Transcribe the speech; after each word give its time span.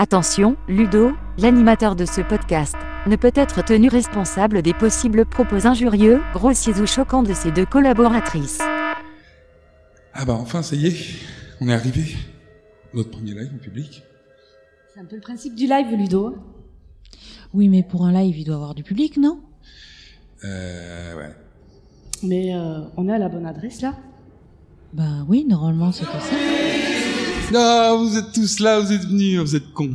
Attention, 0.00 0.56
Ludo, 0.68 1.10
l'animateur 1.38 1.96
de 1.96 2.04
ce 2.04 2.20
podcast, 2.20 2.76
ne 3.08 3.16
peut 3.16 3.32
être 3.34 3.64
tenu 3.64 3.88
responsable 3.88 4.62
des 4.62 4.72
possibles 4.72 5.26
propos 5.26 5.66
injurieux, 5.66 6.20
grossiers 6.32 6.80
ou 6.80 6.86
choquants 6.86 7.24
de 7.24 7.34
ses 7.34 7.50
deux 7.50 7.66
collaboratrices. 7.66 8.60
Ah 10.14 10.24
bah 10.24 10.34
enfin, 10.34 10.62
ça 10.62 10.76
y 10.76 10.86
est, 10.86 10.96
on 11.60 11.68
est 11.68 11.72
arrivé. 11.72 12.14
Notre 12.94 13.10
premier 13.10 13.32
live 13.32 13.50
en 13.52 13.58
public. 13.58 14.04
C'est 14.94 15.00
un 15.00 15.04
peu 15.04 15.16
le 15.16 15.20
principe 15.20 15.56
du 15.56 15.66
live, 15.66 15.88
Ludo. 15.90 16.36
Oui, 17.52 17.68
mais 17.68 17.82
pour 17.82 18.06
un 18.06 18.12
live, 18.12 18.38
il 18.38 18.44
doit 18.44 18.54
y 18.54 18.56
avoir 18.56 18.76
du 18.76 18.84
public, 18.84 19.16
non? 19.16 19.40
Euh, 20.44 21.16
ouais. 21.16 21.34
Mais 22.22 22.54
euh, 22.54 22.82
on 22.96 23.08
est 23.08 23.12
à 23.14 23.18
la 23.18 23.28
bonne 23.28 23.46
adresse 23.46 23.80
là? 23.80 23.96
Bah 24.92 25.24
oui, 25.26 25.44
normalement 25.44 25.90
c'était 25.90 26.20
ça. 26.20 26.97
Non, 27.50 28.04
vous 28.04 28.18
êtes 28.18 28.32
tous 28.32 28.58
là, 28.60 28.78
vous 28.78 28.92
êtes 28.92 29.06
venus, 29.06 29.40
vous 29.40 29.56
êtes 29.56 29.72
cons. 29.72 29.94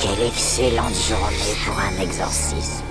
Quelle 0.00 0.26
excellente 0.26 0.94
journée 1.08 1.54
pour 1.64 1.78
un 1.78 2.02
exorcisme. 2.02 2.82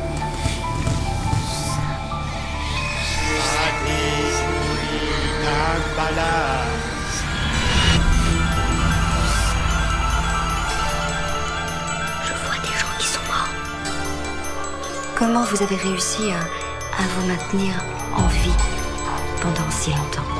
Comment 15.26 15.45
vous 15.45 15.63
avez 15.63 15.77
réussi 15.77 16.32
à, 16.32 16.40
à 17.02 17.08
vous 17.08 17.25
maintenir 17.25 17.81
en 18.14 18.28
vie 18.28 18.52
pendant 19.42 19.72
si 19.72 19.92
longtemps 19.92 20.33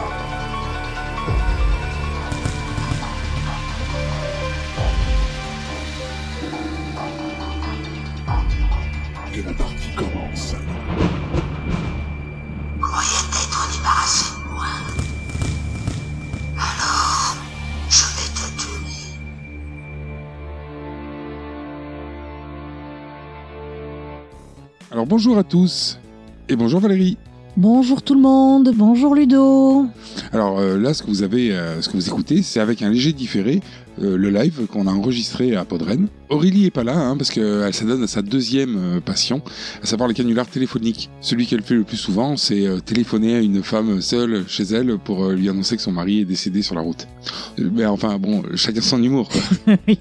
Alors 25.03 25.09
bonjour 25.09 25.37
à 25.37 25.43
tous, 25.43 25.99
et 26.47 26.55
bonjour 26.55 26.79
Valérie. 26.79 27.17
Bonjour 27.57 28.01
tout 28.01 28.13
le 28.13 28.21
monde, 28.21 28.71
bonjour 28.73 29.15
Ludo. 29.15 29.85
Alors 30.31 30.59
euh, 30.59 30.77
là, 30.77 30.93
ce 30.93 31.03
que 31.03 31.07
vous 31.09 31.23
avez, 31.23 31.51
euh, 31.51 31.81
ce 31.81 31.89
que 31.89 31.97
vous 31.97 32.07
écoutez, 32.07 32.41
c'est 32.41 32.61
avec 32.61 32.81
un 32.81 32.89
léger 32.89 33.11
différé 33.11 33.59
euh, 34.01 34.15
le 34.15 34.29
live 34.29 34.65
qu'on 34.67 34.87
a 34.87 34.91
enregistré 34.91 35.57
à 35.57 35.65
Podren. 35.65 36.07
Aurélie 36.29 36.67
est 36.67 36.71
pas 36.71 36.85
là 36.85 36.97
hein, 36.97 37.17
parce 37.17 37.31
qu'elle 37.31 37.73
s'adonne 37.73 38.01
à 38.03 38.07
sa 38.07 38.21
deuxième 38.21 39.01
passion, 39.01 39.41
à 39.81 39.85
savoir 39.85 40.07
le 40.07 40.13
canular 40.13 40.47
téléphonique. 40.47 41.09
Celui 41.19 41.47
qu'elle 41.47 41.63
fait 41.63 41.75
le 41.75 41.83
plus 41.83 41.97
souvent, 41.97 42.38
c'est 42.38 42.65
téléphoner 42.85 43.35
à 43.35 43.39
une 43.41 43.61
femme 43.61 43.99
seule 43.99 44.45
chez 44.47 44.63
elle 44.63 44.97
pour 44.99 45.31
lui 45.31 45.49
annoncer 45.49 45.75
que 45.75 45.81
son 45.81 45.91
mari 45.91 46.21
est 46.21 46.25
décédé 46.25 46.61
sur 46.61 46.75
la 46.75 46.81
route. 46.81 47.09
Mais 47.57 47.85
enfin 47.85 48.17
bon, 48.19 48.41
chacun 48.55 48.79
son 48.79 49.03
humour. 49.03 49.27
Quoi. 49.27 49.75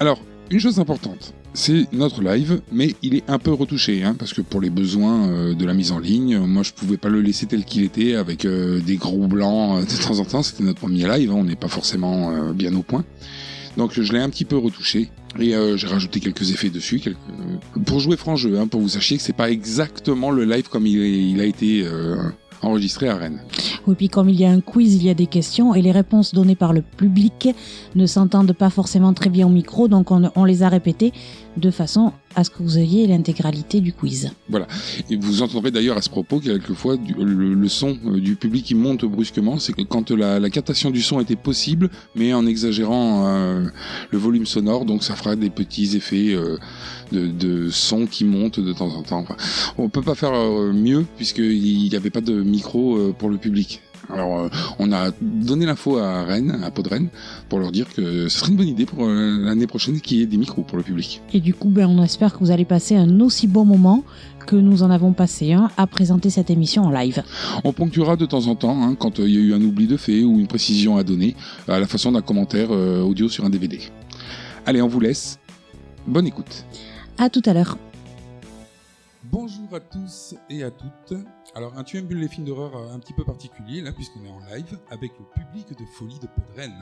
Alors, 0.00 0.18
une 0.50 0.60
chose 0.60 0.78
importante, 0.78 1.34
c'est 1.56 1.90
notre 1.92 2.22
live, 2.22 2.60
mais 2.70 2.94
il 3.02 3.14
est 3.14 3.28
un 3.28 3.38
peu 3.38 3.50
retouché, 3.50 4.04
hein, 4.04 4.14
parce 4.16 4.34
que 4.34 4.42
pour 4.42 4.60
les 4.60 4.68
besoins 4.68 5.28
euh, 5.28 5.54
de 5.54 5.64
la 5.64 5.72
mise 5.72 5.90
en 5.90 5.98
ligne, 5.98 6.38
moi 6.38 6.62
je 6.62 6.72
pouvais 6.72 6.98
pas 6.98 7.08
le 7.08 7.22
laisser 7.22 7.46
tel 7.46 7.64
qu'il 7.64 7.82
était, 7.82 8.14
avec 8.14 8.44
euh, 8.44 8.78
des 8.80 8.96
gros 8.96 9.26
blancs 9.26 9.78
euh, 9.78 9.84
de 9.86 10.06
temps 10.06 10.18
en 10.18 10.24
temps, 10.26 10.42
c'était 10.42 10.64
notre 10.64 10.80
premier 10.80 11.08
live, 11.08 11.30
hein, 11.30 11.36
on 11.38 11.44
n'est 11.44 11.56
pas 11.56 11.68
forcément 11.68 12.52
bien 12.52 12.74
au 12.76 12.82
point. 12.82 13.04
Donc 13.78 13.98
je 13.98 14.12
l'ai 14.12 14.18
un 14.18 14.28
petit 14.28 14.44
peu 14.44 14.58
retouché, 14.58 15.08
et 15.38 15.54
j'ai 15.76 15.86
rajouté 15.86 16.20
quelques 16.20 16.50
effets 16.50 16.70
dessus, 16.70 17.00
quelques... 17.00 17.16
pour 17.86 18.00
jouer 18.00 18.18
franc 18.18 18.36
jeu, 18.36 18.58
hein, 18.58 18.66
pour 18.66 18.82
vous 18.82 18.90
sachiez 18.90 19.16
que 19.16 19.22
c'est 19.22 19.36
pas 19.36 19.50
exactement 19.50 20.30
le 20.30 20.44
live 20.44 20.68
comme 20.68 20.86
il, 20.86 21.40
a 21.40 21.44
été 21.44 21.86
enregistré 22.62 23.08
à 23.08 23.16
Rennes. 23.16 23.40
Oui, 23.86 23.94
puis 23.96 24.08
comme 24.08 24.28
il 24.28 24.40
y 24.40 24.44
a 24.44 24.50
un 24.50 24.60
quiz, 24.60 24.94
il 24.94 25.04
y 25.04 25.10
a 25.10 25.14
des 25.14 25.26
questions 25.26 25.74
et 25.74 25.82
les 25.82 25.92
réponses 25.92 26.34
données 26.34 26.56
par 26.56 26.72
le 26.72 26.82
public 26.82 27.48
ne 27.94 28.06
s'entendent 28.06 28.52
pas 28.52 28.70
forcément 28.70 29.12
très 29.12 29.30
bien 29.30 29.46
au 29.46 29.50
micro, 29.50 29.88
donc 29.88 30.10
on, 30.10 30.30
on 30.34 30.44
les 30.44 30.62
a 30.62 30.68
répétées 30.68 31.12
de 31.56 31.70
façon 31.70 32.12
à 32.36 32.44
ce 32.44 32.50
que 32.50 32.62
vous 32.62 32.78
ayez 32.78 33.06
l'intégralité 33.06 33.80
du 33.80 33.92
quiz. 33.92 34.30
Et 35.10 35.16
vous 35.16 35.42
entendrez 35.42 35.70
d'ailleurs 35.70 35.96
à 35.96 36.02
ce 36.02 36.10
propos 36.10 36.38
que 36.38 36.44
quelquefois 36.44 36.96
du- 36.96 37.14
le, 37.14 37.54
le 37.54 37.68
son 37.68 37.96
euh, 38.06 38.20
du 38.20 38.36
public 38.36 38.64
qui 38.66 38.74
monte 38.74 39.04
brusquement, 39.04 39.58
c'est 39.58 39.72
que 39.72 39.82
quand 39.82 40.10
la, 40.10 40.38
la 40.38 40.50
captation 40.50 40.90
du 40.90 41.02
son 41.02 41.18
était 41.20 41.34
possible, 41.36 41.90
mais 42.14 42.32
en 42.34 42.46
exagérant 42.46 43.26
euh, 43.26 43.64
le 44.10 44.18
volume 44.18 44.46
sonore, 44.46 44.84
donc 44.84 45.02
ça 45.02 45.16
fera 45.16 45.34
des 45.34 45.50
petits 45.50 45.96
effets 45.96 46.34
euh, 46.34 46.58
de, 47.10 47.26
de 47.26 47.70
son 47.70 48.06
qui 48.06 48.24
montent 48.24 48.60
de 48.60 48.72
temps 48.72 48.94
en 48.94 49.02
temps. 49.02 49.20
Enfin, 49.20 49.36
on 49.78 49.88
peut 49.88 50.02
pas 50.02 50.14
faire 50.14 50.32
mieux 50.72 51.06
puisqu'il 51.16 51.88
n'y 51.88 51.96
avait 51.96 52.10
pas 52.10 52.20
de 52.20 52.42
micro 52.42 53.12
pour 53.18 53.30
le 53.30 53.38
public. 53.38 53.80
Alors, 54.12 54.40
euh, 54.40 54.48
on 54.78 54.92
a 54.92 55.10
donné 55.20 55.66
l'info 55.66 55.98
à 55.98 56.24
Rennes, 56.24 56.60
à 56.62 56.70
Podren, 56.70 57.08
pour 57.48 57.58
leur 57.58 57.72
dire 57.72 57.86
que 57.92 58.28
ce 58.28 58.38
serait 58.38 58.50
une 58.50 58.56
bonne 58.56 58.68
idée 58.68 58.86
pour 58.86 59.04
euh, 59.04 59.38
l'année 59.44 59.66
prochaine 59.66 60.00
qu'il 60.00 60.18
y 60.18 60.22
ait 60.22 60.26
des 60.26 60.36
micros 60.36 60.62
pour 60.62 60.76
le 60.76 60.82
public. 60.82 61.22
Et 61.32 61.40
du 61.40 61.54
coup, 61.54 61.68
ben, 61.68 61.86
on 61.86 62.02
espère 62.02 62.32
que 62.32 62.38
vous 62.38 62.50
allez 62.50 62.64
passer 62.64 62.96
un 62.96 63.20
aussi 63.20 63.46
bon 63.46 63.64
moment 63.64 64.04
que 64.46 64.56
nous 64.56 64.82
en 64.82 64.90
avons 64.90 65.12
passé 65.12 65.52
un 65.52 65.70
à 65.76 65.86
présenter 65.86 66.30
cette 66.30 66.50
émission 66.50 66.84
en 66.84 66.90
live. 66.90 67.22
On 67.64 67.72
ponctuera 67.72 68.16
de 68.16 68.24
temps 68.24 68.46
en 68.46 68.54
temps, 68.54 68.82
hein, 68.82 68.94
quand 68.94 69.20
euh, 69.20 69.28
il 69.28 69.34
y 69.34 69.38
a 69.38 69.40
eu 69.40 69.54
un 69.54 69.60
oubli 69.60 69.86
de 69.86 69.96
fait 69.96 70.22
ou 70.22 70.38
une 70.38 70.46
précision 70.46 70.96
à 70.96 71.02
donner, 71.02 71.34
à 71.68 71.78
la 71.78 71.86
façon 71.86 72.12
d'un 72.12 72.22
commentaire 72.22 72.68
euh, 72.70 73.02
audio 73.02 73.28
sur 73.28 73.44
un 73.44 73.50
DVD. 73.50 73.80
Allez, 74.64 74.80
on 74.80 74.88
vous 74.88 75.00
laisse. 75.00 75.38
Bonne 76.06 76.26
écoute. 76.26 76.64
À 77.18 77.28
tout 77.28 77.42
à 77.44 77.52
l'heure. 77.52 77.76
Bonjour 79.24 79.74
à 79.74 79.80
tous 79.80 80.34
et 80.48 80.62
à 80.62 80.70
toutes. 80.70 81.18
Alors, 81.56 81.72
un 81.78 81.84
tu 81.84 81.96
aimes 81.96 82.06
les 82.10 82.28
films 82.28 82.44
d'horreur 82.44 82.76
euh, 82.76 82.94
un 82.94 82.98
petit 82.98 83.14
peu 83.14 83.24
particulier, 83.24 83.80
là, 83.80 83.90
puisqu'on 83.90 84.22
est 84.26 84.28
en 84.28 84.38
live, 84.54 84.78
avec 84.90 85.12
le 85.18 85.24
public 85.40 85.66
de 85.70 85.86
Folie 85.96 86.18
de 86.18 86.26
Podren. 86.26 86.70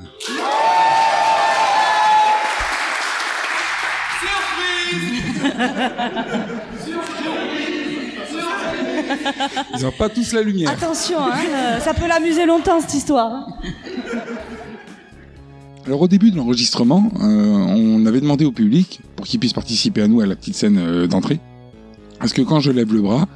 Ils 9.76 9.82
n'ont 9.84 9.92
pas 9.92 10.08
tous 10.08 10.32
la 10.32 10.42
lumière. 10.42 10.70
Attention, 10.70 11.20
hein, 11.20 11.30
euh, 11.48 11.78
ça 11.78 11.94
peut 11.94 12.08
l'amuser 12.08 12.44
longtemps 12.44 12.80
cette 12.80 12.94
histoire. 12.94 13.30
hein. 13.32 13.46
Alors 15.86 16.00
au 16.00 16.08
début 16.08 16.32
de 16.32 16.36
l'enregistrement, 16.36 17.12
euh, 17.20 17.22
on 17.22 18.04
avait 18.06 18.20
demandé 18.20 18.44
au 18.44 18.50
public, 18.50 19.02
pour 19.14 19.24
qu'il 19.24 19.38
puisse 19.38 19.52
participer 19.52 20.02
à 20.02 20.08
nous 20.08 20.20
à 20.20 20.26
la 20.26 20.34
petite 20.34 20.56
scène 20.56 20.78
euh, 20.78 21.06
d'entrée, 21.06 21.38
parce 22.18 22.32
que 22.32 22.42
quand 22.42 22.58
je 22.58 22.72
lève 22.72 22.92
le 22.92 23.02
bras, 23.02 23.28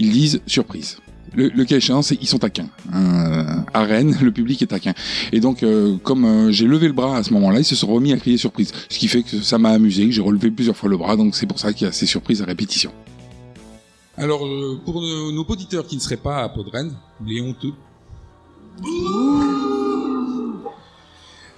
ils 0.00 0.10
disent 0.10 0.40
surprise. 0.46 0.98
Le, 1.34 1.48
le 1.48 1.64
cas 1.64 1.76
échéant, 1.76 2.02
c'est 2.02 2.18
ils 2.20 2.26
sont 2.26 2.38
taquins. 2.38 2.68
Euh, 2.92 3.44
à 3.72 3.84
Rennes, 3.84 4.16
le 4.20 4.32
public 4.32 4.60
est 4.62 4.66
taquin. 4.66 4.94
Et 5.30 5.38
donc, 5.38 5.62
euh, 5.62 5.96
comme 6.02 6.24
euh, 6.24 6.50
j'ai 6.50 6.66
levé 6.66 6.88
le 6.88 6.92
bras 6.92 7.18
à 7.18 7.22
ce 7.22 7.32
moment-là, 7.34 7.60
ils 7.60 7.64
se 7.64 7.76
sont 7.76 7.86
remis 7.86 8.12
à 8.12 8.16
crier 8.16 8.36
surprise. 8.36 8.72
Ce 8.88 8.98
qui 8.98 9.06
fait 9.06 9.22
que 9.22 9.40
ça 9.40 9.58
m'a 9.58 9.70
amusé, 9.70 10.06
que 10.06 10.10
j'ai 10.10 10.22
relevé 10.22 10.50
plusieurs 10.50 10.76
fois 10.76 10.88
le 10.88 10.96
bras, 10.96 11.16
donc 11.16 11.36
c'est 11.36 11.46
pour 11.46 11.60
ça 11.60 11.72
qu'il 11.72 11.86
y 11.86 11.90
a 11.90 11.92
ces 11.92 12.06
surprises 12.06 12.42
à 12.42 12.46
répétition. 12.46 12.90
Alors, 14.16 14.44
euh, 14.44 14.80
pour 14.84 15.00
nos, 15.00 15.30
nos 15.30 15.44
auditeurs 15.44 15.86
qui 15.86 15.94
ne 15.94 16.00
seraient 16.00 16.16
pas 16.16 16.42
à 16.42 16.48
Podren, 16.48 16.92
les 17.24 17.40
honteux, 17.40 17.74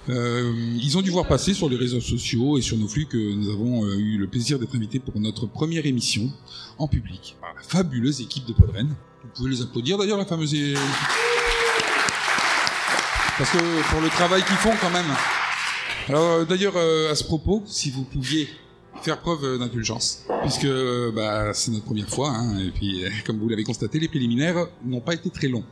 Euh, 0.09 0.51
ils 0.81 0.97
ont 0.97 1.01
dû 1.01 1.11
voir 1.11 1.25
passer 1.27 1.53
sur 1.53 1.69
les 1.69 1.77
réseaux 1.77 2.01
sociaux 2.01 2.57
et 2.57 2.61
sur 2.61 2.77
nos 2.77 2.87
flux 2.89 3.05
que 3.05 3.17
nous 3.17 3.49
avons 3.49 3.85
euh, 3.85 3.95
eu 3.95 4.17
le 4.17 4.27
plaisir 4.27 4.59
d'être 4.59 4.75
invités 4.75 4.99
pour 4.99 5.17
notre 5.19 5.45
première 5.45 5.85
émission 5.85 6.29
en 6.77 6.89
public 6.89 7.37
par 7.39 7.53
la 7.55 7.61
fabuleuse 7.61 8.19
équipe 8.19 8.45
de 8.45 8.51
Podren. 8.51 8.87
Vous 8.87 9.29
pouvez 9.33 9.51
les 9.51 9.61
applaudir 9.61 9.97
d'ailleurs, 9.97 10.17
la 10.17 10.25
fameuse 10.25 10.53
Parce 13.37 13.49
que 13.49 13.91
pour 13.91 14.01
le 14.01 14.09
travail 14.09 14.43
qu'ils 14.43 14.57
font 14.57 14.73
quand 14.81 14.89
même. 14.89 15.05
Alors 16.09 16.23
euh, 16.23 16.45
d'ailleurs, 16.45 16.75
euh, 16.75 17.09
à 17.09 17.15
ce 17.15 17.23
propos, 17.23 17.63
si 17.65 17.89
vous 17.89 18.03
pouviez 18.03 18.49
faire 19.03 19.21
preuve 19.21 19.57
d'indulgence, 19.57 20.25
puisque 20.41 20.67
bah, 21.15 21.53
c'est 21.53 21.71
notre 21.71 21.85
première 21.85 22.09
fois, 22.09 22.29
hein, 22.29 22.59
et 22.59 22.71
puis 22.71 23.03
comme 23.25 23.39
vous 23.39 23.47
l'avez 23.47 23.63
constaté, 23.63 23.99
les 23.99 24.09
préliminaires 24.09 24.67
n'ont 24.83 25.01
pas 25.01 25.13
été 25.13 25.29
très 25.29 25.47
longs. 25.47 25.63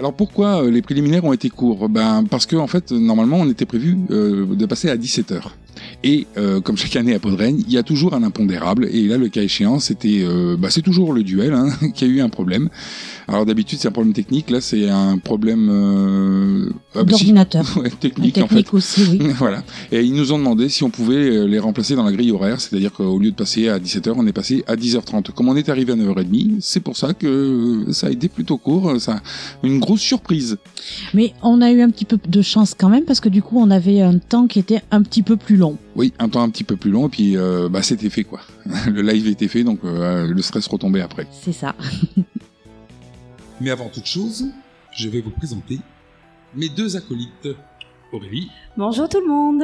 Alors 0.00 0.14
pourquoi 0.14 0.64
euh, 0.64 0.70
les 0.70 0.80
préliminaires 0.80 1.26
ont 1.26 1.34
été 1.34 1.50
courts? 1.50 1.90
Ben 1.90 2.24
parce 2.24 2.46
que 2.46 2.56
en 2.56 2.66
fait 2.66 2.90
normalement 2.90 3.36
on 3.36 3.50
était 3.50 3.66
prévu 3.66 3.98
euh, 4.10 4.46
de 4.46 4.64
passer 4.64 4.88
à 4.88 4.96
17h. 4.96 5.42
Et 6.02 6.26
euh, 6.36 6.60
comme 6.60 6.76
chaque 6.76 6.96
année 6.96 7.14
à 7.14 7.18
Podren, 7.18 7.58
il 7.58 7.72
y 7.72 7.78
a 7.78 7.82
toujours 7.82 8.14
un 8.14 8.22
impondérable. 8.22 8.88
Et 8.90 9.06
là, 9.06 9.18
le 9.18 9.28
cas 9.28 9.42
échéant, 9.42 9.78
c'était, 9.78 10.20
euh, 10.22 10.56
bah, 10.56 10.68
c'est 10.70 10.82
toujours 10.82 11.12
le 11.12 11.22
duel 11.22 11.52
hein, 11.52 11.68
qui 11.94 12.04
a 12.04 12.06
eu 12.06 12.20
un 12.20 12.28
problème. 12.28 12.68
Alors 13.28 13.46
d'habitude, 13.46 13.78
c'est 13.80 13.88
un 13.88 13.92
problème 13.92 14.12
technique. 14.12 14.50
Là, 14.50 14.60
c'est 14.60 14.88
un 14.88 15.18
problème 15.18 15.68
euh, 15.70 16.70
ah, 16.94 17.04
bah, 17.04 17.12
si. 17.12 17.24
D'ordinateur. 17.24 17.64
Ouais, 17.80 17.88
technique, 17.88 18.36
en 18.38 18.42
fait. 18.42 18.56
Technique 18.56 18.74
aussi, 18.74 19.02
oui. 19.10 19.18
voilà. 19.38 19.62
Et 19.92 20.02
ils 20.02 20.12
nous 20.12 20.32
ont 20.32 20.38
demandé 20.38 20.68
si 20.68 20.82
on 20.82 20.90
pouvait 20.90 21.14
euh, 21.14 21.44
les 21.46 21.58
remplacer 21.58 21.94
dans 21.94 22.02
la 22.02 22.12
grille 22.12 22.32
horaire, 22.32 22.60
c'est-à-dire 22.60 22.92
qu'au 22.92 23.18
lieu 23.18 23.30
de 23.30 23.36
passer 23.36 23.68
à 23.68 23.78
17h, 23.78 24.12
on 24.16 24.26
est 24.26 24.32
passé 24.32 24.64
à 24.66 24.74
10h30. 24.74 25.30
Comme 25.32 25.48
on 25.48 25.56
est 25.56 25.68
arrivé 25.68 25.92
à 25.92 25.96
9h30, 25.96 26.56
c'est 26.60 26.80
pour 26.80 26.96
ça 26.96 27.14
que 27.14 27.86
ça 27.92 28.08
a 28.08 28.10
été 28.10 28.28
plutôt 28.28 28.58
court, 28.58 29.00
ça 29.00 29.20
une 29.62 29.78
grosse 29.78 30.00
surprise. 30.00 30.58
Mais 31.14 31.32
on 31.42 31.60
a 31.60 31.70
eu 31.70 31.80
un 31.80 31.90
petit 31.90 32.04
peu 32.04 32.18
de 32.26 32.42
chance 32.42 32.74
quand 32.76 32.88
même 32.88 33.04
parce 33.04 33.20
que 33.20 33.28
du 33.28 33.42
coup 33.42 33.58
on 33.58 33.70
avait 33.70 34.00
un 34.00 34.18
temps 34.18 34.46
qui 34.46 34.58
était 34.58 34.82
un 34.90 35.02
petit 35.02 35.22
peu 35.22 35.36
plus 35.36 35.56
long. 35.56 35.59
Oui, 35.96 36.12
un 36.18 36.28
temps 36.28 36.42
un 36.42 36.50
petit 36.50 36.64
peu 36.64 36.76
plus 36.76 36.90
long 36.90 37.06
et 37.06 37.10
puis 37.10 37.36
euh, 37.36 37.68
bah 37.68 37.82
c'était 37.82 38.10
fait 38.10 38.24
quoi. 38.24 38.40
Le 38.86 39.02
live 39.02 39.26
était 39.28 39.48
fait 39.48 39.64
donc 39.64 39.80
euh, 39.84 40.26
le 40.26 40.42
stress 40.42 40.66
retombait 40.66 41.02
après. 41.02 41.26
C'est 41.30 41.52
ça. 41.52 41.74
Mais 43.60 43.70
avant 43.70 43.88
toute 43.88 44.06
chose, 44.06 44.46
je 44.96 45.08
vais 45.08 45.20
vous 45.20 45.30
présenter 45.30 45.78
mes 46.54 46.68
deux 46.68 46.96
acolytes. 46.96 47.48
Aurélie. 48.12 48.50
Bonjour 48.76 49.08
tout 49.08 49.20
le 49.20 49.28
monde. 49.28 49.62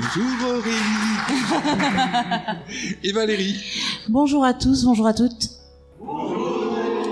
Bonjour 0.00 0.48
Aurélie. 0.48 0.74
et 3.04 3.12
Valérie. 3.12 3.62
Bonjour 4.08 4.44
à 4.44 4.54
tous, 4.54 4.84
bonjour 4.84 5.06
à 5.06 5.14
toutes. 5.14 5.50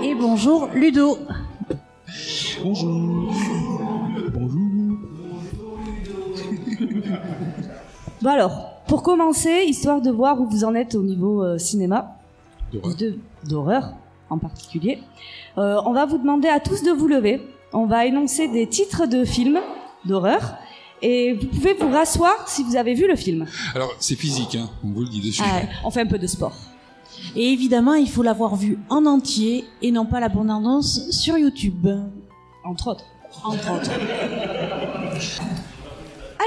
Et 0.03 0.13
bonjour 0.15 0.67
Ludo. 0.73 1.19
Bonjour. 2.63 3.29
Bonjour. 3.33 3.86
Bon 8.21 8.29
alors, 8.29 8.71
pour 8.87 9.03
commencer, 9.03 9.63
histoire 9.67 10.01
de 10.01 10.09
voir 10.09 10.39
où 10.41 10.47
vous 10.47 10.63
en 10.63 10.73
êtes 10.73 10.95
au 10.95 11.03
niveau 11.03 11.43
euh, 11.43 11.57
cinéma, 11.57 12.15
D'horreur. 12.73 12.95
de- 12.95 13.19
d'horreur 13.47 13.93
en 14.29 14.37
particulier, 14.37 14.99
euh, 15.57 15.79
on 15.85 15.93
va 15.93 16.05
vous 16.05 16.17
demander 16.17 16.47
à 16.47 16.59
tous 16.59 16.83
de 16.83 16.91
vous 16.91 17.07
lever. 17.07 17.41
On 17.73 17.85
va 17.85 18.05
énoncer 18.05 18.47
des 18.47 18.67
titres 18.67 19.05
de 19.05 19.23
films 19.23 19.59
d'horreur 20.05 20.55
et 21.01 21.33
vous 21.33 21.47
pouvez 21.47 21.73
vous 21.75 21.89
rasseoir 21.91 22.47
si 22.47 22.63
vous 22.63 22.75
avez 22.75 22.93
vu 22.93 23.07
le 23.07 23.15
film. 23.15 23.45
Alors 23.75 23.91
c'est 23.99 24.15
physique, 24.15 24.55
hein, 24.55 24.69
on 24.83 24.89
vous 24.89 25.01
le 25.01 25.09
dit 25.09 25.21
dessus. 25.21 25.43
Ah, 25.45 25.61
on 25.85 25.91
fait 25.91 26.01
un 26.01 26.05
peu 26.07 26.17
de 26.17 26.27
sport. 26.27 26.55
Et 27.35 27.51
évidemment, 27.53 27.93
il 27.93 28.09
faut 28.09 28.23
l'avoir 28.23 28.55
vu 28.55 28.77
en 28.89 29.05
entier 29.05 29.65
et 29.81 29.91
non 29.91 30.05
pas 30.05 30.19
l'abondance 30.19 31.09
sur 31.11 31.37
YouTube. 31.37 31.87
Entre 32.65 32.87
autres. 32.87 33.05
Entre 33.43 33.71
autres. 33.73 33.91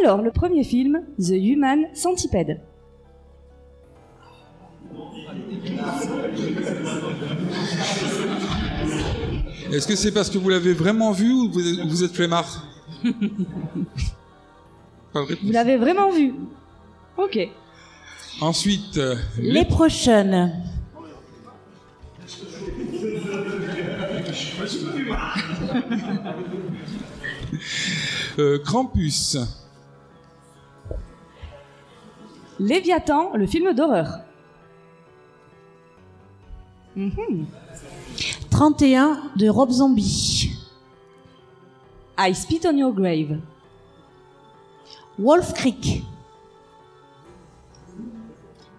Alors, 0.03 0.23
le 0.23 0.31
premier 0.31 0.65
film, 0.65 1.03
The 1.19 1.31
Human 1.31 1.87
Centipede. 1.95 2.61
Est-ce 9.73 9.87
que 9.87 9.95
c'est 9.97 10.13
parce 10.13 10.29
que 10.31 10.39
vous 10.39 10.49
l'avez 10.49 10.73
vraiment 10.73 11.13
vu 11.13 11.33
ou 11.33 11.51
vous 11.51 11.61
êtes, 11.67 11.87
vous 11.87 12.05
êtes 12.05 12.13
flemmard? 12.13 12.67
Vous 15.13 15.51
l'avez 15.51 15.77
vraiment 15.77 16.13
vu? 16.13 16.35
Ok. 17.19 17.37
Ensuite, 18.41 18.97
euh, 18.97 19.17
Les 19.39 19.65
prochaines. 19.65 20.53
euh, 28.39 28.59
Krampus. 28.65 29.37
Léviathan, 32.61 33.33
le 33.37 33.47
film 33.47 33.73
d'horreur. 33.73 34.21
Mhm. 36.95 37.47
31 38.51 39.19
de 39.37 39.49
Rob 39.49 39.71
Zombie. 39.71 40.51
I 42.19 42.35
Spit 42.35 42.61
on 42.67 42.77
Your 42.77 42.93
Grave. 42.93 43.39
Wolf 45.19 45.55
Creek. 45.55 46.03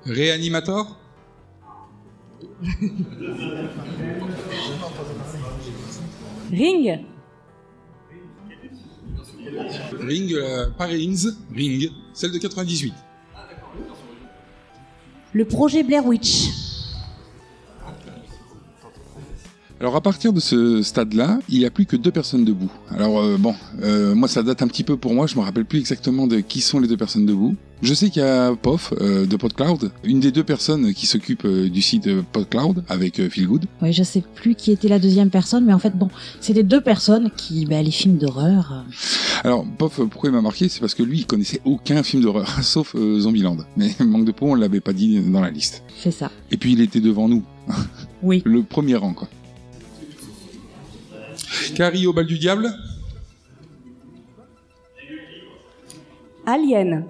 Réanimator? 0.06 0.96
Ring. 6.52 7.00
Ring, 10.00 10.34
euh, 10.34 10.70
pas 10.78 10.86
Rings, 10.86 11.30
Ring, 11.52 11.92
celle 12.14 12.32
de 12.32 12.38
98. 12.38 12.94
Le 15.34 15.46
projet 15.46 15.84
Blair 15.84 16.06
Witch. 16.06 16.50
Alors 19.82 19.96
à 19.96 20.02
partir 20.02 20.32
de 20.32 20.40
ce 20.40 20.84
stade-là, 20.84 21.40
il 21.50 21.58
n'y 21.58 21.66
a 21.66 21.72
plus 21.72 21.88
que 21.88 21.96
deux 21.96 22.12
personnes 22.12 22.46
debout. 22.46 22.72
Alors 22.96 23.20
euh, 23.20 23.38
bon, 23.40 23.56
euh, 23.82 24.14
moi 24.14 24.28
ça 24.28 24.44
date 24.44 24.62
un 24.62 24.68
petit 24.68 24.84
peu 24.84 24.96
pour 24.96 25.16
moi, 25.16 25.26
je 25.26 25.36
me 25.36 25.42
rappelle 25.42 25.66
plus 25.66 25.80
exactement 25.80 26.28
de 26.28 26.40
qui 26.40 26.62
sont 26.62 26.80
les 26.80 26.88
deux 26.88 26.98
personnes 26.98 27.26
debout. 27.26 27.56
Je 27.82 27.96
sais 27.96 28.12
qu'il 28.12 28.22
y 28.22 28.26
a 28.26 28.54
Pof 28.56 28.94
euh, 29.02 29.26
de 29.26 29.36
PodCloud, 29.38 29.92
une 30.04 30.20
des 30.20 30.32
deux 30.32 30.44
personnes 30.44 30.94
qui 30.94 31.08
s'occupe 31.08 31.46
euh, 31.46 31.68
du 31.68 31.82
site 31.82 32.08
PodCloud 32.32 32.84
avec 32.90 33.20
euh, 33.20 33.28
Feel 33.28 33.48
Good. 33.48 33.66
Oui, 33.82 33.92
je 33.92 34.04
sais 34.04 34.24
plus 34.36 34.54
qui 34.54 34.72
était 34.72 34.88
la 34.88 35.00
deuxième 35.00 35.32
personne, 35.32 35.66
mais 35.66 35.74
en 35.74 35.80
fait, 35.80 35.98
bon, 35.98 36.10
c'était 36.42 36.62
deux 36.62 36.82
personnes 36.82 37.32
qui, 37.36 37.66
bah, 37.66 37.82
les 37.82 37.90
films 37.90 38.20
d'horreur. 38.20 38.86
Alors 39.44 39.66
Pof, 39.80 40.00
pourquoi 40.12 40.30
il 40.30 40.34
m'a 40.34 40.42
marqué? 40.44 40.70
C'est 40.70 40.80
parce 40.80 40.94
que 40.94 41.02
lui, 41.02 41.22
il 41.22 41.26
connaissait 41.26 41.60
aucun 41.66 42.04
film 42.04 42.22
d'horreur, 42.22 42.48
sauf 42.62 42.96
Zombieland. 42.96 43.58
Mais 43.78 43.90
manque 44.06 44.26
de 44.26 44.32
peau, 44.32 44.46
on 44.52 44.54
l'avait 44.54 44.80
pas 44.80 44.94
dit 44.94 45.20
dans 45.20 45.42
la 45.42 45.50
liste. 45.50 45.82
C'est 46.04 46.12
ça. 46.12 46.30
Et 46.52 46.58
puis 46.58 46.74
il 46.74 46.82
était 46.82 47.02
devant 47.02 47.28
nous, 47.28 47.42
Oui. 48.22 48.44
le 48.46 48.62
premier 48.62 48.96
rang 48.96 49.14
quoi. 49.16 49.28
Carrie 51.76 52.08
au 52.08 52.14
bal 52.14 52.26
du 52.26 52.38
diable 52.38 52.74
Alien. 56.46 57.06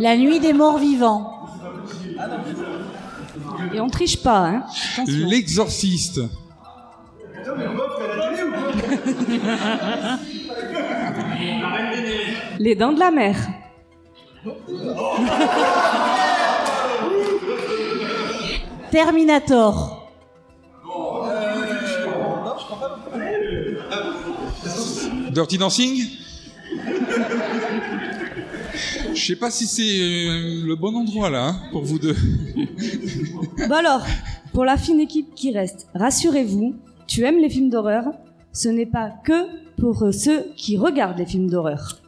La 0.00 0.16
nuit 0.16 0.40
des 0.40 0.52
morts 0.52 0.78
vivants. 0.78 1.48
Et 3.72 3.80
on 3.80 3.88
triche 3.88 4.22
pas, 4.22 4.48
hein. 4.48 4.64
L'exorciste 5.06 6.20
Les 12.58 12.74
dents 12.74 12.92
de 12.92 12.98
la 12.98 13.10
mer. 13.10 13.36
Terminator. 18.90 20.00
Dirty 25.32 25.58
Dancing 25.58 26.04
Je 29.12 29.26
sais 29.26 29.36
pas 29.36 29.50
si 29.50 29.66
c'est 29.66 29.82
euh, 29.82 30.64
le 30.64 30.76
bon 30.76 30.94
endroit 30.94 31.30
là 31.30 31.48
hein, 31.48 31.60
pour 31.72 31.82
vous 31.82 31.98
deux. 31.98 32.16
Bon 33.68 33.74
alors, 33.74 34.04
pour 34.52 34.64
la 34.64 34.76
fine 34.76 35.00
équipe 35.00 35.34
qui 35.34 35.50
reste, 35.52 35.88
rassurez-vous, 35.94 36.76
tu 37.06 37.24
aimes 37.24 37.38
les 37.38 37.50
films 37.50 37.70
d'horreur, 37.70 38.04
ce 38.52 38.68
n'est 38.68 38.86
pas 38.86 39.10
que 39.24 39.46
pour 39.76 40.04
euh, 40.04 40.12
ceux 40.12 40.46
qui 40.56 40.76
regardent 40.76 41.18
les 41.18 41.26
films 41.26 41.50
d'horreur. 41.50 42.03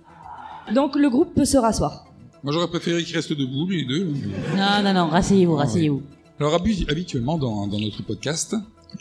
Donc 0.74 0.96
le 0.96 1.08
groupe 1.10 1.34
peut 1.34 1.44
se 1.44 1.56
rasseoir. 1.56 2.04
Moi 2.42 2.52
j'aurais 2.52 2.68
préféré 2.68 3.02
qu'ils 3.04 3.16
restent 3.16 3.32
debout 3.32 3.68
les 3.68 3.84
deux. 3.84 4.04
Non, 4.56 4.82
non, 4.84 4.92
non, 4.92 5.08
rasseyez-vous, 5.08 5.54
rasseyez-vous. 5.56 6.02
Alors 6.38 6.54
habi- 6.54 6.84
habituellement 6.90 7.38
dans, 7.38 7.66
dans 7.66 7.80
notre 7.80 8.02
podcast, 8.02 8.54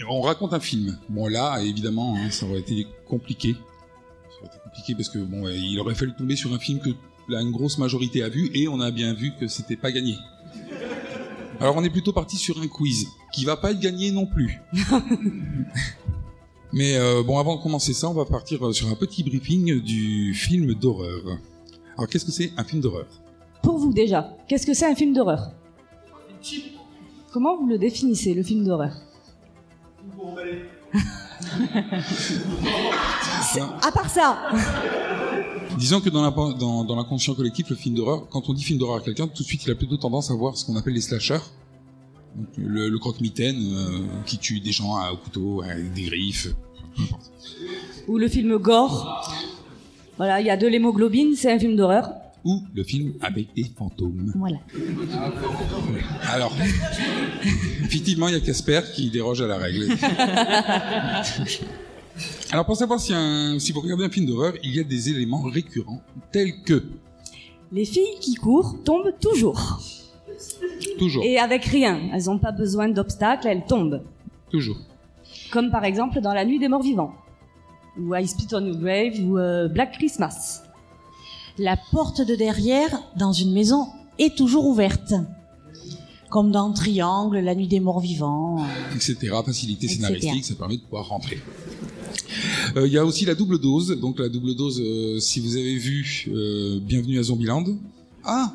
on 0.10 0.22
raconte 0.22 0.54
un 0.54 0.60
film. 0.60 0.98
Bon 1.10 1.28
là 1.28 1.60
évidemment 1.62 2.16
hein, 2.18 2.30
ça 2.32 2.46
aurait 2.46 2.60
été 2.60 2.88
compliqué. 3.08 3.54
Ça 3.54 4.38
aurait 4.42 4.48
été 4.48 4.58
compliqué 4.64 4.96
parce 4.96 5.10
que 5.10 5.20
bon 5.20 5.48
il 5.50 5.78
aurait 5.80 5.96
fallu 5.96 6.14
tomber 6.18 6.36
sur 6.36 6.54
un 6.54 6.60
film 6.60 6.80
que 6.80 6.90
la 7.28 7.42
une 7.42 7.52
grosse 7.52 7.78
majorité 7.78 8.24
a 8.24 8.30
vu 8.30 8.50
et 8.54 8.68
on 8.68 8.80
a 8.80 8.92
bien 8.92 9.14
vu 9.14 9.32
que 9.40 9.48
c'était 9.48 9.76
pas 9.76 9.92
gagné. 9.92 10.16
Alors 11.60 11.76
on 11.78 11.84
est 11.84 11.90
plutôt 11.90 12.14
parti 12.14 12.38
sur 12.38 12.60
un 12.62 12.68
quiz 12.68 13.08
qui 13.34 13.46
va 13.46 13.58
pas 13.58 13.72
être 13.72 13.80
gagné 13.80 14.12
non 14.12 14.26
plus. 14.26 14.62
Mais 16.74 16.98
euh, 16.98 17.24
bon, 17.24 17.40
avant 17.40 17.56
de 17.56 17.62
commencer 17.64 17.94
ça, 17.94 18.10
on 18.10 18.14
va 18.14 18.26
partir 18.26 18.66
euh, 18.68 18.74
sur 18.74 18.90
un 18.90 18.96
petit 18.96 19.24
briefing 19.24 19.80
du 19.82 20.34
film 20.34 20.74
d'horreur. 20.74 21.22
Alors, 21.98 22.10
qu'est-ce 22.10 22.26
que 22.26 22.32
c'est 22.32 22.52
un 22.58 22.64
film 22.64 22.82
d'horreur? 22.82 23.08
Pour 23.64 23.78
vous 23.78 23.94
déjà, 23.94 24.30
qu'est-ce 24.48 24.66
que 24.66 24.74
c'est 24.74 24.86
un 24.86 24.96
film 24.96 25.14
d'horreur? 25.14 25.52
Comment 27.32 27.58
vous 27.58 27.68
le 27.68 27.78
définissez, 27.78 28.34
le 28.34 28.44
film 28.44 28.64
d'horreur? 28.66 28.94
À 33.84 33.92
part 33.92 34.10
ça, 34.10 34.38
Disons 35.78 36.00
que 36.00 36.10
dans 36.10 36.22
la- 36.24 36.32
dans- 36.32 36.84
dans 36.86 36.96
l'inconscient 36.96 37.36
collectif, 37.36 37.70
le 37.70 37.76
film 37.76 37.96
d'horreur, 37.96 38.28
quand 38.30 38.48
on 38.50 38.54
dit 38.54 38.64
film 38.64 38.80
d'horreur 38.80 38.98
à 38.98 39.02
quelqu'un, 39.02 39.28
tout 39.28 39.44
de 39.44 39.48
suite, 39.48 39.66
il 39.66 39.72
a 39.72 39.76
plutôt 39.76 39.98
tendance 39.98 40.32
à 40.32 40.34
voir 40.34 40.56
ce 40.58 40.66
qu'on 40.66 40.76
appelle 40.78 40.94
les 40.94 41.02
slashers. 41.02 41.40
Donc, 42.36 42.48
le, 42.58 42.88
le 42.90 43.00
croque-mitaine 43.00 43.58
euh, 43.58 44.00
qui 44.26 44.38
tue 44.38 44.60
des 44.62 44.72
gens 44.72 44.96
à- 44.96 45.12
au 45.12 45.18
couteau, 45.18 45.62
avec 45.64 45.92
des 45.94 46.04
griffes, 46.04 46.48
peu 46.96 47.04
importe. 47.04 47.32
Ou 48.08 48.18
le 48.18 48.28
film 48.30 48.58
Gore. 48.58 49.34
Voilà, 50.18 50.40
il 50.42 50.48
y 50.48 50.50
a 50.50 50.58
de 50.58 50.68
l'hémoglobine, 50.68 51.36
c'est 51.36 51.52
un 51.52 51.60
film 51.60 51.76
d'horreur. 51.76 52.10
Ou 52.46 52.62
le 52.76 52.84
film 52.84 53.14
avec 53.22 53.54
des 53.56 53.66
fantômes. 53.76 54.32
Voilà. 54.36 54.58
Alors, 56.32 56.54
effectivement, 57.84 58.28
il 58.28 58.36
y 58.36 58.38
a 58.38 58.40
Casper 58.40 58.82
qui 58.94 59.10
déroge 59.10 59.42
à 59.42 59.48
la 59.48 59.58
règle. 59.58 59.88
Alors, 62.52 62.66
pour 62.66 62.78
savoir 62.78 63.00
si, 63.00 63.14
un- 63.14 63.58
si 63.60 63.72
vous 63.72 63.82
regardez 63.82 64.06
un 64.06 64.10
film 64.10 64.26
d'horreur, 64.28 64.54
il 64.64 64.76
y 64.76 64.80
a 64.80 64.84
des 64.84 65.10
éléments 65.10 65.42
récurrents 65.42 66.02
tels 66.32 66.62
que, 66.64 66.84
Les 67.72 67.84
filles 67.86 68.20
qui 68.22 68.36
courent 68.36 68.76
tombent 68.86 69.14
toujours. 69.20 69.82
toujours, 71.00 71.24
Et 71.26 71.38
avec 71.40 71.66
rien. 71.66 72.00
Elles 72.14 72.26
n'ont 72.26 72.38
pas 72.40 72.52
besoin 72.52 72.88
d'obstacles, 72.90 73.48
elles 73.48 73.66
tombent. 73.68 74.02
toujours, 74.52 74.78
Comme 75.52 75.72
par 75.72 75.84
exemple 75.84 76.22
dans 76.22 76.34
La 76.34 76.46
Nuit 76.46 76.60
des 76.60 76.68
Morts 76.70 76.84
Vivants. 76.84 77.14
Ou 78.00 78.14
I 78.16 78.28
Spit 78.28 78.48
on 78.54 78.66
Your 78.66 78.78
Grave, 78.78 79.20
ou 79.24 79.38
euh, 79.38 79.68
Black 79.68 79.94
Christmas. 79.94 80.62
La 81.58 81.78
porte 81.92 82.22
de 82.22 82.36
derrière 82.36 82.90
dans 83.18 83.32
une 83.32 83.54
maison 83.54 83.88
est 84.20 84.36
toujours 84.36 84.66
ouverte. 84.68 85.14
Comme 86.30 86.52
dans 86.52 86.74
Triangle, 86.74 87.38
La 87.40 87.56
nuit 87.56 87.68
des 87.68 87.80
morts 87.80 88.02
vivants. 88.02 88.66
etc. 88.94 89.16
Facilité 89.46 89.86
Etc. 89.86 90.02
scénaristique, 90.02 90.44
ça 90.46 90.56
permet 90.56 90.76
de 90.78 90.82
pouvoir 90.82 91.08
rentrer. 91.08 91.40
Euh, 92.76 92.88
Il 92.88 92.92
y 92.92 92.98
a 92.98 93.06
aussi 93.06 93.24
la 93.26 93.36
double 93.36 93.60
dose. 93.60 93.98
Donc 94.02 94.20
la 94.20 94.28
double 94.28 94.56
dose, 94.56 94.82
euh, 94.82 95.20
si 95.20 95.40
vous 95.40 95.56
avez 95.56 95.78
vu 95.78 96.26
euh, 96.34 96.80
Bienvenue 96.82 97.20
à 97.20 97.24
Zombieland. 97.24 97.64
Ah 98.26 98.52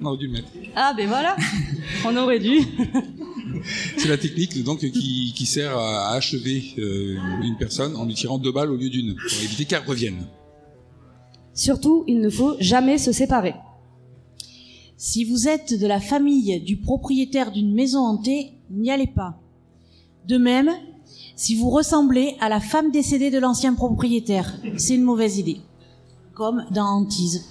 on 0.00 0.04
aurait 0.06 0.18
dû 0.18 0.26
le 0.26 0.32
mettre. 0.34 0.48
Ah 0.76 0.92
ben 0.94 1.08
voilà, 1.08 1.36
on 2.06 2.14
aurait 2.18 2.38
dû. 2.38 2.58
C'est 3.96 4.08
la 4.08 4.18
technique 4.18 4.62
donc 4.62 4.80
qui, 4.80 5.32
qui 5.34 5.46
sert 5.46 5.76
à, 5.76 6.12
achever 6.12 6.74
euh, 6.78 7.16
une 7.42 7.56
personne 7.58 7.96
en 7.96 8.04
lui 8.04 8.14
tirant 8.14 8.38
deux 8.38 8.52
balles 8.52 8.70
au 8.70 8.76
lieu 8.76 8.88
d'une, 8.88 9.14
pour 9.14 9.42
éviter 9.42 9.64
qu'elle 9.64 9.84
revienne. 9.84 10.26
Surtout, 11.54 12.04
il 12.06 12.20
ne 12.20 12.28
faut 12.28 12.56
jamais 12.60 12.98
se 12.98 13.12
séparer. 13.12 13.54
Si 14.98 15.24
vous 15.24 15.48
êtes 15.48 15.78
de 15.78 15.86
la 15.86 16.00
famille 16.00 16.60
du 16.60 16.76
propriétaire 16.76 17.52
d'une 17.52 17.74
maison 17.74 18.00
hantée, 18.00 18.52
n'y 18.70 18.90
allez 18.90 19.06
pas. 19.06 19.38
De 20.26 20.38
même, 20.38 20.70
si 21.34 21.54
vous 21.54 21.70
ressemblez 21.70 22.34
à 22.40 22.48
la 22.48 22.60
femme 22.60 22.90
décédée 22.90 23.30
de 23.30 23.38
l'ancien 23.38 23.74
propriétaire, 23.74 24.54
c'est 24.76 24.94
une 24.94 25.02
mauvaise 25.02 25.38
idée. 25.38 25.60
Comme 26.34 26.64
dans 26.70 26.84
Hantise. 26.84 27.46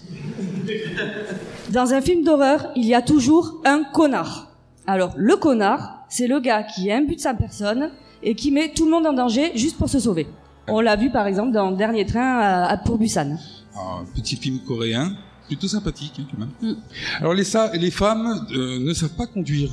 Dans 1.71 1.93
un 1.93 2.01
film 2.01 2.24
d'horreur, 2.24 2.71
il 2.75 2.85
y 2.85 2.93
a 2.93 3.01
toujours 3.01 3.62
un 3.65 3.83
connard. 3.83 4.51
Alors, 4.88 5.13
le 5.17 5.35
connard, 5.35 5.95
c'est 6.09 6.27
le 6.27 6.39
gars 6.39 6.63
qui 6.63 6.91
imbute 6.91 7.19
sa 7.19 7.33
personne 7.33 7.91
et 8.24 8.35
qui 8.35 8.51
met 8.51 8.71
tout 8.74 8.85
le 8.85 8.91
monde 8.91 9.05
en 9.07 9.13
danger 9.13 9.51
juste 9.55 9.77
pour 9.77 9.89
se 9.89 10.00
sauver. 10.00 10.27
On 10.67 10.79
l'a 10.81 10.95
vu 10.95 11.12
par 11.12 11.27
exemple 11.27 11.51
dans 11.51 11.71
Dernier 11.71 12.05
train 12.05 12.39
à, 12.39 12.65
à 12.65 12.77
pour 12.77 12.97
Busan. 12.97 13.38
Un 13.75 14.05
petit 14.15 14.35
film 14.35 14.59
coréen, 14.59 15.15
plutôt 15.47 15.67
sympathique 15.67 16.13
hein, 16.19 16.25
quand 16.31 16.38
même. 16.39 16.77
Alors 17.19 17.33
les, 17.33 17.43
sa- 17.43 17.71
les 17.75 17.91
femmes 17.91 18.47
euh, 18.51 18.79
ne 18.79 18.93
savent 18.93 19.15
pas 19.15 19.27
conduire 19.27 19.69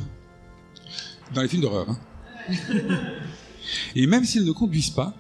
dans 1.35 1.41
les 1.43 1.49
films 1.49 1.63
d'horreur. 1.63 1.87
hein. 1.89 1.97
Et 3.95 4.07
même 4.07 4.25
s'ils 4.25 4.45
ne 4.45 4.53
conduisent 4.53 4.91
pas, 4.91 5.15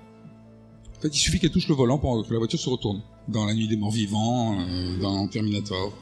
en 0.98 1.00
fait, 1.00 1.08
il 1.08 1.18
suffit 1.18 1.38
qu'elles 1.38 1.50
touchent 1.50 1.68
le 1.68 1.74
volant 1.74 1.98
pour 1.98 2.26
que 2.26 2.32
la 2.32 2.38
voiture 2.38 2.58
se 2.58 2.68
retourne. 2.68 3.00
Dans 3.28 3.46
La 3.46 3.54
Nuit 3.54 3.68
des 3.68 3.76
Morts 3.76 3.92
Vivants, 3.92 4.58
euh, 4.60 5.00
dans 5.00 5.26
Terminator. 5.28 5.92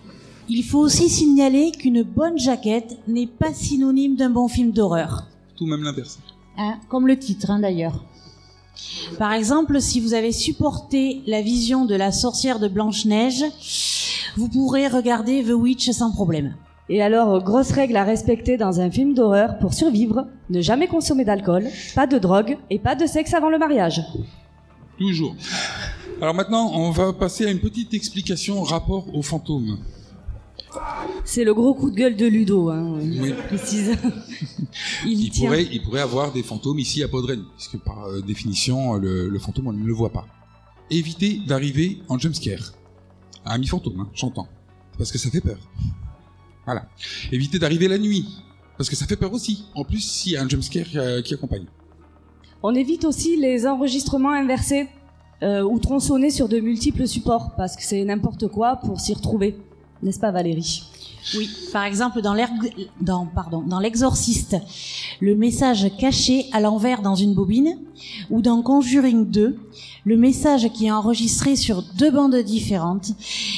Il 0.48 0.64
faut 0.64 0.80
aussi 0.80 1.08
signaler 1.08 1.70
qu'une 1.70 2.02
bonne 2.02 2.38
jaquette 2.38 2.98
n'est 3.06 3.26
pas 3.26 3.54
synonyme 3.54 4.16
d'un 4.16 4.30
bon 4.30 4.48
film 4.48 4.72
d'horreur. 4.72 5.26
Tout 5.56 5.66
même 5.66 5.82
l'inverse. 5.82 6.18
Hein, 6.58 6.78
comme 6.88 7.06
le 7.06 7.18
titre 7.18 7.50
hein, 7.50 7.60
d'ailleurs. 7.60 8.04
Par 9.18 9.32
exemple, 9.32 9.80
si 9.80 10.00
vous 10.00 10.14
avez 10.14 10.32
supporté 10.32 11.22
la 11.26 11.42
vision 11.42 11.84
de 11.84 11.94
la 11.94 12.12
sorcière 12.12 12.58
de 12.58 12.68
Blanche-Neige, 12.68 13.44
vous 14.36 14.48
pourrez 14.48 14.88
regarder 14.88 15.44
The 15.44 15.52
Witch 15.52 15.90
sans 15.90 16.10
problème. 16.10 16.54
Et 16.88 17.02
alors, 17.02 17.42
grosse 17.42 17.70
règle 17.70 17.96
à 17.96 18.04
respecter 18.04 18.56
dans 18.56 18.80
un 18.80 18.90
film 18.90 19.14
d'horreur 19.14 19.58
pour 19.58 19.74
survivre, 19.74 20.26
ne 20.48 20.60
jamais 20.60 20.88
consommer 20.88 21.24
d'alcool, 21.24 21.68
pas 21.94 22.08
de 22.08 22.18
drogue 22.18 22.58
et 22.68 22.80
pas 22.80 22.96
de 22.96 23.06
sexe 23.06 23.32
avant 23.32 23.48
le 23.48 23.58
mariage. 23.58 24.02
Toujours. 24.98 25.36
Alors 26.20 26.34
maintenant, 26.34 26.72
on 26.74 26.90
va 26.90 27.12
passer 27.12 27.46
à 27.46 27.50
une 27.50 27.60
petite 27.60 27.94
explication 27.94 28.62
rapport 28.62 29.06
aux 29.14 29.22
fantômes. 29.22 29.78
C'est 31.24 31.44
le 31.44 31.54
gros 31.54 31.74
coup 31.74 31.90
de 31.90 31.96
gueule 31.96 32.16
de 32.16 32.26
Ludo, 32.26 32.70
hein, 32.70 32.98
Oui. 33.00 33.34
il 35.06 35.30
pourrait, 35.30 35.66
il 35.70 35.82
pourrait 35.82 36.00
avoir 36.00 36.32
des 36.32 36.42
fantômes 36.42 36.78
ici 36.78 37.02
à 37.02 37.08
Podren, 37.08 37.42
puisque 37.56 37.78
par 37.78 38.04
euh, 38.04 38.20
définition, 38.20 38.94
le, 38.94 39.28
le 39.28 39.38
fantôme, 39.38 39.68
on 39.68 39.72
ne 39.72 39.84
le 39.84 39.92
voit 39.92 40.10
pas. 40.10 40.26
Évitez 40.90 41.40
d'arriver 41.46 41.98
en 42.08 42.18
jumpscare. 42.18 42.72
Un 43.44 43.58
mi-fantôme, 43.58 44.00
hein, 44.00 44.08
j'entends. 44.14 44.48
Parce 44.98 45.12
que 45.12 45.18
ça 45.18 45.30
fait 45.30 45.40
peur. 45.40 45.58
Voilà. 46.64 46.88
Évitez 47.32 47.58
d'arriver 47.58 47.88
la 47.88 47.98
nuit. 47.98 48.26
Parce 48.76 48.88
que 48.88 48.96
ça 48.96 49.06
fait 49.06 49.16
peur 49.16 49.32
aussi. 49.32 49.64
En 49.74 49.84
plus, 49.84 50.00
s'il 50.00 50.32
y 50.32 50.36
a 50.36 50.42
un 50.42 50.48
jumpscare 50.48 50.84
qui, 50.84 50.98
euh, 50.98 51.22
qui 51.22 51.34
accompagne. 51.34 51.66
On 52.62 52.74
évite 52.74 53.04
aussi 53.04 53.36
les 53.36 53.66
enregistrements 53.66 54.32
inversés 54.32 54.88
euh, 55.42 55.62
ou 55.62 55.78
tronçonnés 55.78 56.30
sur 56.30 56.48
de 56.48 56.60
multiples 56.60 57.06
supports, 57.06 57.54
parce 57.56 57.74
que 57.76 57.82
c'est 57.82 58.04
n'importe 58.04 58.48
quoi 58.48 58.76
pour 58.76 59.00
s'y 59.00 59.14
retrouver. 59.14 59.56
N'est-ce 60.02 60.18
pas 60.20 60.30
Valérie? 60.30 60.82
Oui, 61.36 61.48
par 61.72 61.84
exemple 61.84 62.22
dans 62.22 62.32
l'erg- 62.32 62.72
dans 63.02 63.26
pardon, 63.26 63.60
dans 63.60 63.78
l'exorciste, 63.78 64.56
le 65.20 65.34
message 65.34 65.86
caché 65.98 66.46
à 66.52 66.60
l'envers 66.60 67.02
dans 67.02 67.14
une 67.14 67.34
bobine 67.34 67.76
ou 68.30 68.40
dans 68.40 68.62
Conjuring 68.62 69.26
2, 69.26 69.58
le 70.06 70.16
message 70.16 70.72
qui 70.72 70.86
est 70.86 70.90
enregistré 70.90 71.56
sur 71.56 71.82
deux 71.98 72.10
bandes 72.10 72.36
différentes 72.36 73.10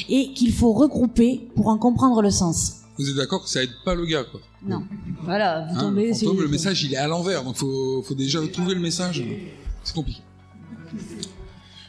et 0.09 0.33
qu'il 0.33 0.51
faut 0.51 0.73
regrouper 0.73 1.47
pour 1.55 1.67
en 1.69 1.77
comprendre 1.77 2.21
le 2.21 2.31
sens. 2.31 2.81
Vous 2.99 3.09
êtes 3.09 3.15
d'accord 3.15 3.43
que 3.43 3.49
ça 3.49 3.63
aide 3.63 3.71
pas 3.85 3.95
le 3.95 4.05
gars, 4.05 4.25
quoi? 4.29 4.41
Non. 4.67 4.83
Voilà, 5.23 5.65
vous 5.71 5.77
Hein, 5.79 5.81
tombez 5.83 6.09
le 6.09 6.13
fantôme, 6.13 6.41
le 6.41 6.47
message, 6.49 6.83
il 6.83 6.93
est 6.93 6.97
à 6.97 7.07
l'envers, 7.07 7.43
donc 7.45 7.55
faut, 7.55 8.03
faut 8.03 8.13
déjà 8.13 8.45
trouver 8.51 8.73
le 8.75 8.81
message. 8.81 9.23
C'est 9.83 9.95
compliqué. 9.95 10.21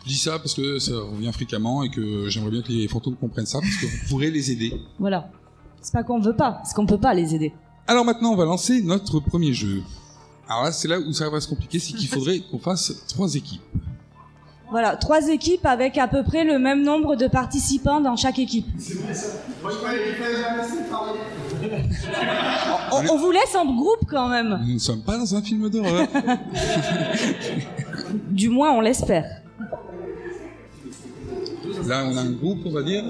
Je 0.04 0.08
dis 0.10 0.18
ça 0.18 0.38
parce 0.38 0.52
que 0.52 0.78
ça 0.78 0.92
revient 0.92 1.32
fréquemment 1.32 1.82
et 1.82 1.88
que 1.88 2.28
j'aimerais 2.28 2.50
bien 2.50 2.60
que 2.60 2.70
les 2.70 2.86
fantômes 2.88 3.16
comprennent 3.16 3.46
ça, 3.46 3.60
parce 3.60 3.76
que 3.76 3.86
vous 3.86 4.08
pourrez 4.10 4.30
les 4.30 4.50
aider. 4.50 4.74
Voilà. 4.98 5.30
C'est 5.80 5.92
pas 5.94 6.02
qu'on 6.02 6.20
veut 6.20 6.36
pas, 6.36 6.60
c'est 6.66 6.74
qu'on 6.74 6.84
peut 6.84 7.00
pas 7.00 7.14
les 7.14 7.34
aider. 7.34 7.54
Alors 7.86 8.04
maintenant, 8.04 8.32
on 8.32 8.36
va 8.36 8.44
lancer 8.44 8.82
notre 8.82 9.18
premier 9.20 9.54
jeu. 9.54 9.82
Alors 10.46 10.64
là, 10.64 10.72
c'est 10.72 10.88
là 10.88 10.98
où 10.98 11.12
ça 11.14 11.30
va 11.30 11.40
se 11.40 11.48
compliquer, 11.48 11.78
c'est 11.78 11.94
qu'il 11.94 12.08
faudrait 12.08 12.40
qu'on 12.50 12.58
fasse 12.58 12.92
trois 13.08 13.34
équipes. 13.34 13.62
Voilà, 14.70 14.96
trois 14.96 15.28
équipes 15.28 15.64
avec 15.64 15.96
à 15.96 16.08
peu 16.08 16.22
près 16.22 16.44
le 16.44 16.58
même 16.58 16.82
nombre 16.82 17.16
de 17.16 17.26
participants 17.26 18.00
dans 18.02 18.16
chaque 18.16 18.38
équipe. 18.38 18.66
On, 22.92 23.08
on 23.10 23.16
vous 23.18 23.30
laisse 23.30 23.54
en 23.56 23.64
groupe 23.64 24.04
quand 24.08 24.28
même. 24.28 24.60
Nous 24.66 24.74
ne 24.74 24.78
sommes 24.78 25.02
pas 25.02 25.16
dans 25.16 25.34
un 25.34 25.40
film 25.42 25.70
d'horreur. 25.70 26.06
Du 28.30 28.48
moins, 28.48 28.72
on 28.72 28.80
l'espère. 28.80 29.24
Là, 31.86 32.04
on 32.10 32.16
a 32.16 32.20
un 32.20 32.30
groupe, 32.30 32.60
on 32.66 32.70
va 32.70 32.82
dire. 32.82 33.04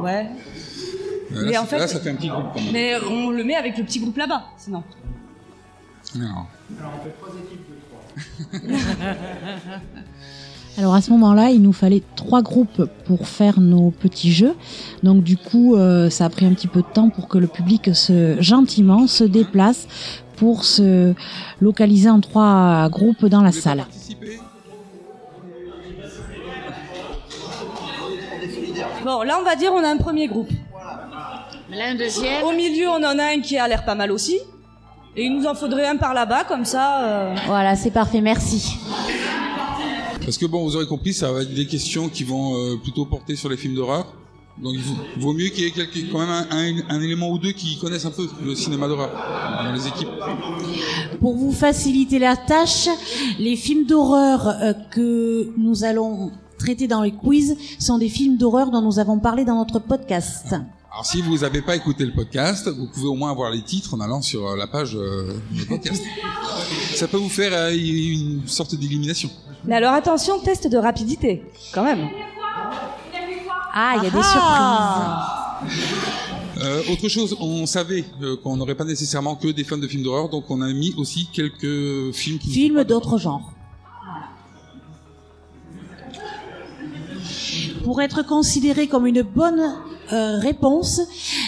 Ouais. 0.00 0.28
Euh, 1.32 1.42
Mais 1.44 1.52
Là, 1.52 1.60
en 1.60 1.64
c'est- 1.64 1.70
fait- 1.70 1.78
là, 1.78 1.86
ça 1.88 2.00
fait 2.00 2.10
un 2.10 2.14
petit 2.16 2.28
groupe 2.28 2.46
quand 2.54 2.60
même. 2.60 2.72
Mais 2.72 2.94
on 3.08 3.30
le 3.30 3.44
met 3.44 3.54
avec 3.54 3.78
le 3.78 3.84
petit 3.84 4.00
groupe 4.00 4.16
là-bas, 4.16 4.44
sinon. 4.58 4.82
Alors, 6.16 6.46
Alors 10.78 10.94
à 10.94 11.00
ce 11.02 11.10
moment-là, 11.10 11.50
il 11.50 11.60
nous 11.62 11.72
fallait 11.72 12.02
trois 12.16 12.42
groupes 12.42 12.84
pour 13.04 13.26
faire 13.28 13.60
nos 13.60 13.90
petits 13.90 14.32
jeux. 14.32 14.54
Donc 15.02 15.22
du 15.22 15.36
coup, 15.36 15.76
euh, 15.76 16.08
ça 16.10 16.24
a 16.24 16.30
pris 16.30 16.46
un 16.46 16.54
petit 16.54 16.68
peu 16.68 16.80
de 16.80 16.86
temps 16.92 17.10
pour 17.10 17.28
que 17.28 17.38
le 17.38 17.46
public 17.46 17.94
se 17.94 18.36
gentiment 18.40 19.06
se 19.06 19.24
déplace 19.24 19.86
pour 20.36 20.64
se 20.64 21.12
localiser 21.60 22.08
en 22.08 22.20
trois 22.20 22.88
groupes 22.88 23.26
dans 23.26 23.42
la 23.42 23.50
vous 23.50 23.60
salle. 23.60 23.78
participer? 23.78 24.38
Bon, 29.10 29.22
là, 29.22 29.38
on 29.40 29.44
va 29.44 29.56
dire 29.56 29.72
on 29.74 29.82
a 29.82 29.88
un 29.88 29.96
premier 29.96 30.28
groupe. 30.28 30.50
Là, 31.72 31.86
un 31.88 31.94
deuxième. 31.96 32.44
Au 32.44 32.52
milieu, 32.52 32.88
on 32.90 33.02
en 33.02 33.18
a 33.18 33.24
un 33.34 33.40
qui 33.40 33.58
a 33.58 33.66
l'air 33.66 33.84
pas 33.84 33.96
mal 33.96 34.12
aussi. 34.12 34.38
Et 35.16 35.24
il 35.24 35.36
nous 35.36 35.46
en 35.46 35.54
faudrait 35.56 35.88
un 35.88 35.96
par 35.96 36.14
là-bas, 36.14 36.44
comme 36.44 36.64
ça. 36.64 37.02
euh, 37.02 37.34
Voilà, 37.48 37.74
c'est 37.74 37.90
parfait, 37.90 38.20
merci. 38.20 38.76
Parce 40.24 40.38
que 40.38 40.46
bon, 40.46 40.62
vous 40.62 40.76
aurez 40.76 40.86
compris, 40.86 41.12
ça 41.12 41.32
va 41.32 41.42
être 41.42 41.52
des 41.52 41.66
questions 41.66 42.08
qui 42.08 42.22
vont 42.22 42.54
euh, 42.54 42.76
plutôt 42.80 43.04
porter 43.04 43.34
sur 43.34 43.48
les 43.48 43.56
films 43.56 43.74
d'horreur. 43.74 44.06
Donc 44.62 44.74
il 44.74 44.80
vaut, 44.80 44.94
vaut 45.16 45.32
mieux 45.32 45.48
qu'il 45.48 45.64
y 45.64 45.66
ait 45.66 45.70
quelqu'un- 45.72 46.06
quand 46.12 46.18
même 46.20 46.28
un, 46.30 46.46
un- 46.52 46.96
un 46.96 47.00
élément 47.02 47.30
ou 47.30 47.38
deux 47.38 47.50
qui 47.52 47.78
connaissent 47.80 48.04
un 48.06 48.12
peu 48.12 48.28
le 48.44 48.54
cinéma 48.54 48.86
d'horreur 48.86 49.10
dans 49.64 49.72
les 49.72 49.88
équipes. 49.88 50.08
Pour 51.20 51.34
vous 51.34 51.50
faciliter 51.50 52.20
la 52.20 52.36
tâche, 52.36 52.86
les 53.40 53.56
films 53.56 53.86
d'horreur 53.86 54.46
euh, 54.46 54.72
que 54.92 55.48
nous 55.58 55.82
allons 55.82 56.30
traiter 56.60 56.86
dans 56.86 57.02
les 57.02 57.12
quiz 57.12 57.56
sont 57.78 57.98
des 57.98 58.08
films 58.08 58.36
d'horreur 58.36 58.70
dont 58.70 58.82
nous 58.82 58.98
avons 58.98 59.18
parlé 59.18 59.44
dans 59.44 59.56
notre 59.56 59.78
podcast. 59.78 60.54
Alors 60.92 61.06
si 61.06 61.22
vous 61.22 61.38
n'avez 61.38 61.62
pas 61.62 61.76
écouté 61.76 62.04
le 62.04 62.12
podcast, 62.12 62.68
vous 62.68 62.86
pouvez 62.86 63.06
au 63.06 63.14
moins 63.14 63.30
avoir 63.30 63.50
les 63.50 63.62
titres 63.62 63.94
en 63.94 64.00
allant 64.00 64.22
sur 64.22 64.46
euh, 64.46 64.56
la 64.56 64.66
page 64.66 64.96
euh, 64.96 65.32
du 65.50 65.64
podcast. 65.64 66.02
Ça 66.94 67.06
peut 67.08 67.16
vous 67.16 67.28
faire 67.28 67.52
euh, 67.54 67.70
une 67.72 68.46
sorte 68.46 68.74
d'élimination. 68.74 69.30
Mais 69.64 69.76
alors 69.76 69.92
attention, 69.94 70.40
test 70.40 70.66
de 70.66 70.76
rapidité, 70.76 71.42
quand 71.72 71.84
même. 71.84 72.08
Ah, 73.72 73.94
il 73.98 74.04
y 74.04 74.06
a 74.06 74.10
des 74.10 74.22
surprises. 74.22 76.00
Euh, 76.62 76.82
autre 76.92 77.08
chose, 77.08 77.36
on 77.40 77.64
savait 77.66 78.04
euh, 78.22 78.36
qu'on 78.36 78.56
n'aurait 78.56 78.74
pas 78.74 78.84
nécessairement 78.84 79.34
que 79.34 79.48
des 79.48 79.64
fans 79.64 79.78
de 79.78 79.86
films 79.86 80.02
d'horreur, 80.02 80.28
donc 80.28 80.50
on 80.50 80.60
a 80.60 80.70
mis 80.72 80.92
aussi 80.98 81.28
quelques 81.32 82.12
films 82.12 82.38
qui... 82.38 82.50
Films 82.50 82.84
d'autres 82.84 83.16
genres. 83.16 83.52
Pour 87.84 88.00
être 88.02 88.22
considéré 88.26 88.86
comme 88.88 89.06
une 89.06 89.22
bonne 89.22 89.60
euh, 90.12 90.38
réponse, 90.38 91.00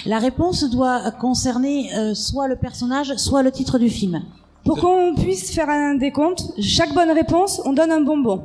la 0.07 0.19
réponse 0.19 0.65
doit 0.71 1.11
concerner 1.13 1.91
euh, 1.95 2.15
soit 2.15 2.49
le 2.49 2.57
personnage, 2.57 3.15
soit 3.17 3.43
le 3.43 3.51
titre 3.51 3.79
du 3.79 3.91
film. 3.91 4.23
Pour 4.65 4.79
qu'on 4.79 5.15
puisse 5.15 5.53
faire 5.53 5.69
un 5.69 5.95
décompte, 5.97 6.43
chaque 6.61 6.95
bonne 6.95 7.11
réponse, 7.11 7.61
on 7.65 7.73
donne 7.73 7.91
un 7.91 8.01
bonbon. 8.01 8.45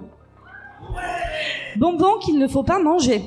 Bonbon 1.77 2.17
qu'il 2.23 2.39
ne 2.39 2.47
faut 2.47 2.63
pas 2.63 2.79
manger. 2.79 3.23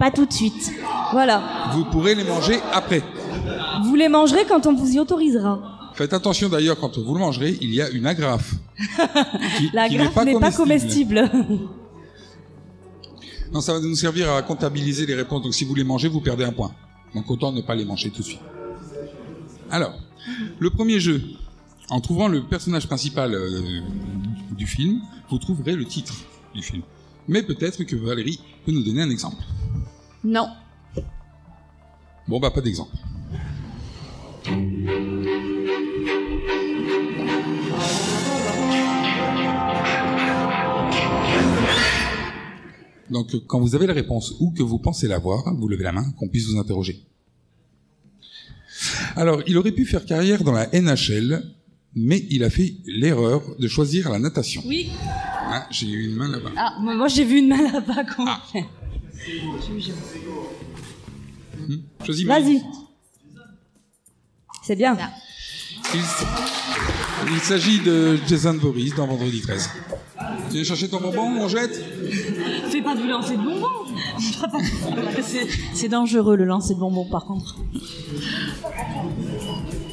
Pas 0.00 0.10
tout 0.10 0.26
de 0.26 0.32
suite. 0.32 0.72
Voilà. 1.12 1.42
Vous 1.72 1.84
pourrez 1.84 2.14
les 2.14 2.24
manger 2.24 2.58
après. 2.72 3.02
Vous 3.84 3.94
les 3.94 4.08
mangerez 4.08 4.44
quand 4.48 4.66
on 4.66 4.74
vous 4.74 4.92
y 4.94 4.98
autorisera. 4.98 5.60
Faites 5.94 6.12
attention 6.12 6.48
d'ailleurs, 6.48 6.78
quand 6.80 6.98
vous 6.98 7.14
le 7.14 7.20
mangerez, 7.20 7.56
il 7.60 7.72
y 7.72 7.80
a 7.80 7.88
une 7.90 8.06
agrafe. 8.06 8.54
qui- 9.58 9.70
La 9.72 9.88
qui 9.88 9.96
graffe 9.96 10.24
n'est 10.24 10.40
pas 10.40 10.50
comestible. 10.50 11.30
Non, 13.52 13.60
ça 13.60 13.74
va 13.74 13.80
nous 13.80 13.94
servir 13.94 14.32
à 14.32 14.42
comptabiliser 14.42 15.06
les 15.06 15.14
réponses. 15.14 15.42
Donc 15.42 15.54
si 15.54 15.64
vous 15.64 15.74
les 15.74 15.84
mangez, 15.84 16.08
vous 16.08 16.20
perdez 16.20 16.44
un 16.44 16.52
point. 16.52 16.72
Donc 17.14 17.30
autant 17.30 17.52
ne 17.52 17.60
pas 17.60 17.74
les 17.74 17.84
manger 17.84 18.10
tout 18.10 18.22
de 18.22 18.26
suite. 18.26 18.40
Alors, 19.70 19.94
le 20.58 20.70
premier 20.70 21.00
jeu. 21.00 21.22
En 21.90 22.00
trouvant 22.00 22.28
le 22.28 22.42
personnage 22.42 22.86
principal 22.86 23.34
euh, 23.34 23.80
du 24.52 24.66
film, 24.66 25.02
vous 25.28 25.38
trouverez 25.38 25.76
le 25.76 25.84
titre 25.84 26.14
du 26.54 26.62
film. 26.62 26.82
Mais 27.28 27.42
peut-être 27.42 27.84
que 27.84 27.94
Valérie 27.94 28.40
peut 28.64 28.72
nous 28.72 28.82
donner 28.82 29.02
un 29.02 29.10
exemple. 29.10 29.42
Non. 30.24 30.48
Bon, 32.26 32.40
bah 32.40 32.50
pas 32.50 32.62
d'exemple. 32.62 32.96
Donc, 43.10 43.34
quand 43.46 43.60
vous 43.60 43.74
avez 43.74 43.86
la 43.86 43.92
réponse 43.92 44.34
ou 44.40 44.50
que 44.50 44.62
vous 44.62 44.78
pensez 44.78 45.08
l'avoir, 45.08 45.54
vous 45.54 45.68
levez 45.68 45.84
la 45.84 45.92
main, 45.92 46.10
qu'on 46.18 46.28
puisse 46.28 46.46
vous 46.48 46.58
interroger. 46.58 47.02
Alors, 49.16 49.42
il 49.46 49.56
aurait 49.56 49.72
pu 49.72 49.84
faire 49.84 50.04
carrière 50.04 50.42
dans 50.42 50.52
la 50.52 50.68
NHL, 50.72 51.42
mais 51.94 52.26
il 52.30 52.42
a 52.44 52.50
fait 52.50 52.74
l'erreur 52.86 53.42
de 53.58 53.68
choisir 53.68 54.10
la 54.10 54.18
natation. 54.18 54.62
Oui. 54.66 54.90
Ah, 55.46 55.66
j'ai 55.70 55.86
eu 55.86 56.06
une 56.08 56.16
main 56.16 56.28
là-bas. 56.28 56.50
Ah, 56.56 56.76
moi 56.80 57.06
j'ai 57.08 57.24
vu 57.24 57.38
une 57.38 57.48
main 57.48 57.70
là-bas. 57.70 58.04
comment 58.04 58.30
Ah. 58.30 58.42
faire 58.50 58.66
Hmm 61.68 61.76
Choisis 62.04 62.26
Vas-y. 62.26 62.62
C'est 64.62 64.76
bien. 64.76 64.96
Il 67.30 67.40
s'agit 67.40 67.80
de 67.80 68.18
Jason 68.26 68.54
Boris 68.54 68.94
dans 68.94 69.06
Vendredi 69.06 69.40
13. 69.40 69.70
Tu 70.48 70.54
viens 70.54 70.64
chercher 70.64 70.88
ton 70.88 71.00
bonbon, 71.00 71.40
on 71.40 71.48
jette 71.48 71.74
Fais 72.70 72.82
pas 72.82 72.94
de 72.94 73.08
lancer 73.08 73.36
de 73.36 73.42
bonbons. 73.42 73.68
C'est- 75.74 75.88
dangereux 75.88 76.36
le 76.36 76.44
lancer 76.44 76.74
de 76.74 76.80
bonbons 76.80 77.08
par 77.08 77.24
contre. 77.24 77.56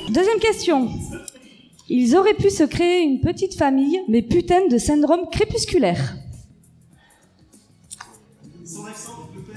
Deuxième 0.10 0.40
question. 0.40 0.90
Ils 1.90 2.16
auraient 2.16 2.34
pu 2.36 2.50
se 2.50 2.64
créer 2.64 3.02
une 3.02 3.20
petite 3.20 3.56
famille, 3.56 4.00
mais 4.08 4.22
putain 4.22 4.68
de 4.68 4.78
syndrome 4.78 5.30
crépusculaire. 5.32 6.16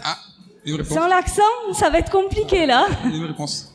Ah. 0.02 0.16
Sans 0.88 1.06
l'accent, 1.06 1.42
ça 1.74 1.90
va 1.90 1.98
être 1.98 2.10
compliqué 2.10 2.66
là. 2.66 2.86
Une 3.04 3.24
réponse. 3.24 3.73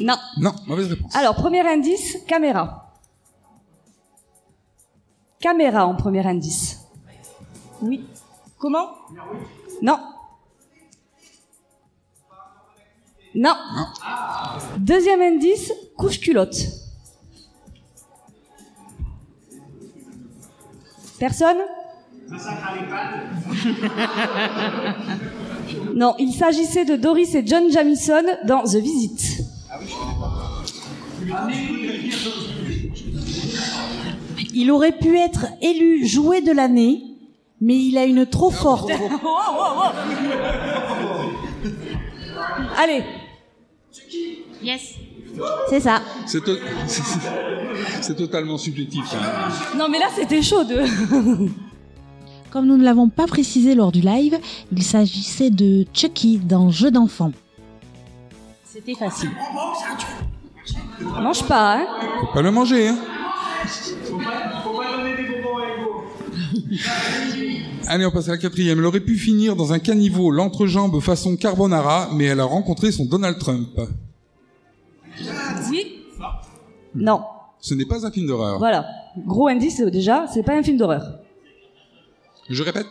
Non. 0.00 0.16
Non, 0.38 0.52
mauvaise 0.66 0.90
réponse. 0.90 1.14
Alors, 1.14 1.34
premier 1.34 1.60
indice, 1.60 2.18
caméra. 2.26 2.92
Caméra 5.40 5.86
en 5.86 5.94
premier 5.94 6.26
indice. 6.26 6.80
Oui. 7.82 8.04
Comment? 8.58 8.88
Non. 9.82 9.98
Non. 13.34 13.54
Deuxième 14.78 15.20
indice, 15.20 15.72
couche 15.96 16.20
culotte. 16.20 16.56
Personne? 21.18 21.58
Non, 25.94 26.14
il 26.18 26.32
s'agissait 26.32 26.84
de 26.84 26.96
Doris 26.96 27.34
et 27.34 27.46
John 27.46 27.70
Jamison 27.70 28.22
dans 28.44 28.64
The 28.64 28.76
Visit. 28.76 29.43
Il 34.54 34.70
aurait 34.70 34.96
pu 34.96 35.16
être 35.18 35.46
élu 35.62 36.06
jouet 36.06 36.40
de 36.42 36.52
l'année, 36.52 37.02
mais 37.60 37.76
il 37.76 37.98
a 37.98 38.04
une 38.04 38.26
trop 38.26 38.50
forte. 38.50 38.90
Allez, 42.78 43.02
Yes. 44.62 44.94
C'est 45.68 45.80
ça. 45.80 46.00
C'est 46.26 46.42
to- 46.42 46.56
c'est- 46.86 47.02
c'est- 47.04 47.18
c'est 48.00 48.14
totalement 48.16 48.56
subjectif. 48.56 49.04
ça. 49.06 49.18
non 49.76 49.88
mais 49.90 49.98
là 49.98 50.06
c'était 50.14 50.40
chaud 50.42 50.62
de... 50.64 50.80
Comme 52.50 52.66
nous 52.66 52.76
ne 52.76 52.84
l'avons 52.84 53.08
pas 53.08 53.26
précisé 53.26 53.74
lors 53.74 53.90
du 53.90 54.00
live, 54.00 54.38
il 54.72 54.82
s'agissait 54.82 55.50
de 55.50 55.84
Chucky 55.92 56.38
dans 56.38 56.70
Jeu 56.70 56.90
d'enfant. 56.92 57.32
C'était 58.74 58.94
facile. 58.96 59.30
Mange 61.00 61.46
pas, 61.46 61.76
hein? 61.76 61.86
Faut 62.22 62.32
pas 62.34 62.42
le 62.42 62.50
manger, 62.50 62.88
hein 62.88 62.98
Allez, 67.86 68.04
on 68.04 68.10
passe 68.10 68.26
à 68.28 68.32
la 68.32 68.38
quatrième. 68.38 68.80
Elle 68.80 68.84
aurait 68.84 68.98
pu 68.98 69.16
finir 69.16 69.54
dans 69.54 69.72
un 69.72 69.78
caniveau, 69.78 70.32
l'entrejambe 70.32 71.00
façon 71.00 71.36
carbonara, 71.36 72.08
mais 72.14 72.24
elle 72.24 72.40
a 72.40 72.44
rencontré 72.44 72.90
son 72.90 73.04
Donald 73.04 73.38
Trump. 73.38 73.68
Oui 75.70 76.02
Non, 76.96 77.22
Ce 77.60 77.74
n'est 77.74 77.86
pas 77.86 78.04
un 78.04 78.10
film 78.10 78.26
d'horreur. 78.26 78.58
voilà. 78.58 78.86
Gros 79.24 79.46
indice 79.46 79.82
déjà, 79.82 80.26
c'est 80.26 80.42
pas 80.42 80.56
un 80.56 80.64
film 80.64 80.78
d'horreur. 80.78 81.20
Je 82.50 82.62
répète. 82.64 82.88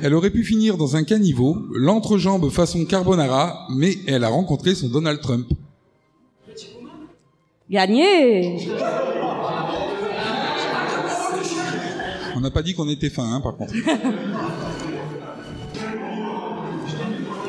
Elle 0.00 0.14
aurait 0.14 0.30
pu 0.30 0.44
finir 0.44 0.76
dans 0.76 0.94
un 0.94 1.02
caniveau, 1.02 1.56
l'entrejambe 1.72 2.50
façon 2.50 2.84
carbonara, 2.84 3.66
mais 3.74 3.96
elle 4.06 4.22
a 4.22 4.28
rencontré 4.28 4.74
son 4.74 4.88
Donald 4.88 5.20
Trump. 5.20 5.48
Gagné 7.68 8.58
On 12.36 12.40
n'a 12.40 12.50
pas 12.50 12.62
dit 12.62 12.74
qu'on 12.74 12.88
était 12.88 13.10
fin, 13.10 13.24
hein, 13.24 13.40
par 13.40 13.56
contre. 13.56 13.74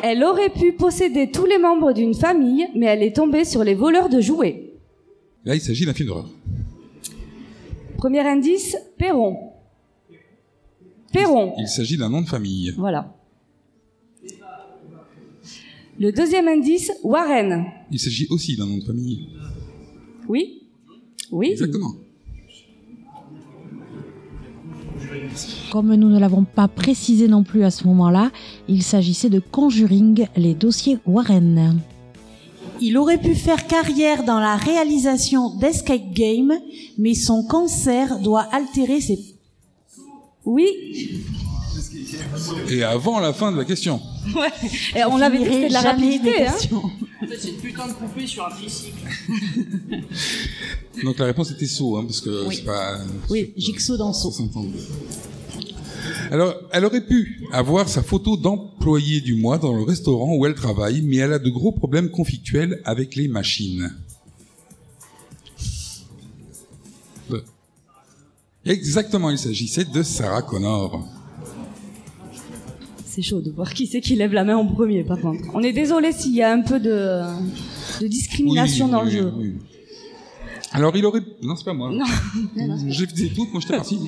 Elle 0.02 0.24
aurait 0.24 0.50
pu 0.50 0.72
posséder 0.72 1.30
tous 1.30 1.46
les 1.46 1.58
membres 1.58 1.92
d'une 1.92 2.14
famille, 2.14 2.66
mais 2.74 2.86
elle 2.86 3.04
est 3.04 3.14
tombée 3.16 3.44
sur 3.44 3.66
les 3.66 3.76
voleurs 3.76 4.08
de 4.08 4.22
jouets. 4.22 4.72
Là, 5.44 5.56
il 5.56 5.62
s'agit 5.62 5.86
d'un 5.86 5.94
film 5.94 6.08
d'horreur. 6.08 6.30
Premier 7.98 8.22
indice, 8.22 8.78
Perron. 8.98 9.38
Perron, 11.12 11.54
Il 11.58 11.68
s'agit 11.68 11.98
d'un 11.98 12.10
nom 12.10 12.22
de 12.22 12.28
famille. 12.28 12.74
voilà. 12.78 13.14
Le 16.00 16.14
deuxième 16.14 16.48
indice, 16.48 16.92
Warren. 17.04 17.66
Il 17.92 18.00
s'agit 18.00 18.26
aussi 18.30 18.56
d'un 18.56 18.66
nom 18.66 18.78
de 18.78 18.84
famille. 18.86 19.28
Oui 20.30 20.62
Oui 21.32 21.50
Exactement. 21.52 21.94
Comme 25.72 25.94
nous 25.96 26.10
ne 26.10 26.20
l'avons 26.20 26.46
pas 26.46 26.68
précisé 26.68 27.28
non 27.28 27.44
plus 27.44 27.64
à 27.64 27.72
ce 27.72 27.86
moment-là, 27.88 28.32
il 28.68 28.82
s'agissait 28.84 29.30
de 29.30 29.40
Conjuring, 29.40 30.28
les 30.38 30.54
dossiers 30.54 31.00
Warren. 31.06 31.80
Il 32.82 32.98
aurait 32.98 33.20
pu 33.20 33.36
faire 33.36 33.68
carrière 33.68 34.24
dans 34.24 34.40
la 34.40 34.56
réalisation 34.56 35.58
d'Escape 35.58 36.14
Game, 36.14 36.54
mais 36.98 37.14
son 37.14 37.44
cancer 37.44 38.20
doit 38.20 38.48
altérer 38.54 39.02
ses... 39.02 39.29
Oui 40.46 41.22
Et 42.70 42.84
avant 42.84 43.20
la 43.20 43.34
fin 43.34 43.52
de 43.52 43.58
la 43.58 43.66
question. 43.66 44.02
Ouais. 44.36 44.50
Et 44.96 45.04
on 45.06 45.18
avait 45.22 45.38
dit 45.40 45.46
c'était 45.46 45.68
de 45.70 45.74
la 45.74 45.82
rapidité, 45.82 46.48
hein. 46.48 46.56
C'est 47.40 47.50
une 47.50 47.58
putain 47.58 47.88
de 47.88 47.94
poupée 47.94 48.26
sur 48.26 48.46
un 48.46 48.50
tricycle. 48.50 49.06
Donc 51.04 51.18
la 51.20 51.26
réponse 51.26 51.52
était 51.52 51.66
saut, 51.68 51.98
hein, 51.98 52.06
parce 52.06 52.22
que 52.22 52.48
Oui. 52.48 52.56
c'est 52.58 52.66
pas. 52.66 52.98
Oui, 53.30 53.54
Jigsaw 53.58 53.98
dans 53.98 54.14
s'entend. 54.14 54.66
Alors, 56.32 56.56
elle 56.72 56.86
aurait 56.86 57.06
pu 57.06 57.44
avoir 57.52 57.88
sa 57.90 58.02
photo 58.02 58.38
d'employé 58.38 59.22
du 59.22 59.36
mois 59.36 59.58
dans 59.58 59.74
le 59.76 59.84
restaurant 59.84 60.36
où 60.36 60.46
elle 60.46 60.56
travaille, 60.56 61.02
mais 61.02 61.18
elle 61.18 61.34
a 61.34 61.40
de 61.40 61.50
gros 61.50 61.72
problèmes 61.72 62.10
conflictuels 62.10 62.82
avec 62.86 63.16
les 63.16 63.28
machines. 63.28 63.92
Exactement, 68.70 69.30
il 69.32 69.38
s'agissait 69.38 69.84
de 69.86 70.04
Sarah 70.04 70.44
Connor. 70.44 71.04
C'est 73.06 73.24
chaud 73.24 73.42
de 73.42 73.50
voir 73.52 73.74
qui 73.74 73.88
c'est 73.88 74.00
qui 74.00 74.16
lève 74.16 74.32
la 74.32 74.44
main 74.44 74.56
en 74.56 74.66
premier, 74.66 75.04
par 75.04 75.20
contre. 75.20 75.42
On 75.56 75.62
est 75.64 75.74
désolé 75.74 76.12
s'il 76.12 76.36
y 76.36 76.44
a 76.44 76.52
un 76.54 76.62
peu 76.62 76.80
de, 76.80 77.22
de 78.00 78.08
discrimination 78.08 78.86
Oui, 78.86 78.92
dans 78.92 79.02
le 79.02 79.10
jeu. 79.10 79.34
oui. 79.38 79.56
Alors, 80.72 80.96
il 80.96 81.04
aurait... 81.04 81.22
Non, 81.42 81.56
c'est 81.56 81.66
pas 81.66 81.74
moi. 81.74 81.90
Non. 81.92 82.06
J'ai 82.88 83.08
fait 83.08 83.30
tout, 83.30 83.48
moi 83.52 83.60
j'étais 83.60 83.76
parti. 83.76 84.00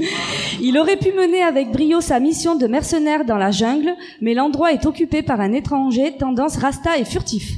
Il 0.61 0.77
aurait 0.77 0.97
pu 0.97 1.11
mener 1.11 1.41
avec 1.41 1.71
brio 1.71 2.01
sa 2.01 2.19
mission 2.19 2.55
de 2.55 2.67
mercenaire 2.67 3.25
dans 3.25 3.37
la 3.37 3.49
jungle, 3.49 3.95
mais 4.21 4.35
l'endroit 4.35 4.71
est 4.71 4.85
occupé 4.85 5.23
par 5.23 5.41
un 5.41 5.53
étranger, 5.53 6.15
tendance 6.19 6.57
rasta 6.57 6.99
et 6.99 7.03
furtif. 7.05 7.53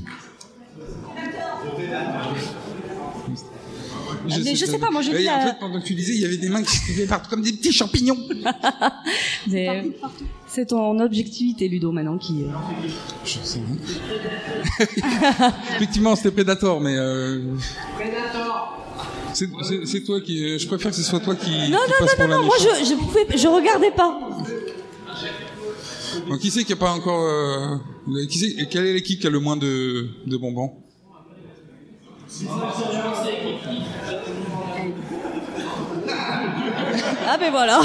Mais 4.26 4.56
je 4.56 4.66
sais 4.66 4.78
pas, 4.80 4.90
moi, 4.92 5.02
j'ai 5.02 5.18
dit 5.18 5.30
En 5.30 5.38
la- 5.38 5.48
fait, 5.48 5.60
pendant 5.60 5.80
que 5.82 5.86
tu 5.86 5.94
disais, 5.96 6.14
il 6.14 6.22
y 6.22 6.26
avait 6.26 6.38
des 6.38 6.50
mains 6.50 6.64
qui 6.64 6.76
se 6.78 7.08
partout 7.08 7.30
comme 7.30 7.42
des 7.42 7.54
petits 7.54 7.72
champignons. 7.74 8.18
C'est- 9.50 9.92
C'est 10.48 10.66
ton 10.68 11.00
objectivité, 11.00 11.68
Ludo, 11.68 11.92
maintenant 11.92 12.18
qui. 12.18 12.44
euh, 12.44 12.48
Je 13.26 13.40
sais. 13.44 13.60
Effectivement, 15.76 16.16
c'était 16.16 16.32
Predator, 16.32 16.80
mais. 16.80 16.96
Euh... 16.98 17.40
C'est- 19.34 19.50
C'est 19.64 19.86
c'est 19.88 20.04
toi 20.04 20.22
qui. 20.22 20.44
euh, 20.46 20.58
Je 20.60 20.68
préfère 20.68 20.92
que 20.92 20.98
ce 20.98 21.04
soit 21.04 21.20
toi 21.20 21.36
qui. 21.36 21.50
Non, 21.50 21.58
qui 21.66 21.72
non, 21.72 21.80
passe 22.00 22.12
non, 22.20 22.26
pour 22.26 22.28
non, 22.28 22.38
non, 22.42 22.46
moi 22.46 22.56
je, 22.60 22.86
je 22.86 22.94
pouvais, 22.96 23.26
je 23.36 23.48
regardais 23.48 23.92
pas. 23.92 24.20
Donc, 26.30 26.40
qui 26.40 26.52
c'est 26.52 26.64
qui 26.64 26.74
a 26.74 26.76
pas 26.76 26.92
encore. 26.92 27.24
euh, 27.26 27.78
Qui 28.30 28.38
c'est 28.38 28.68
Quelle 28.68 28.86
est 28.86 28.94
l'équipe 28.94 29.20
qui 29.20 29.26
a 29.28 29.32
le 29.32 29.40
moins 29.40 29.58
de, 29.58 30.08
de 30.28 30.38
bonbons? 30.38 30.83
Ah 37.28 37.38
ben 37.40 37.52
voilà. 37.52 37.82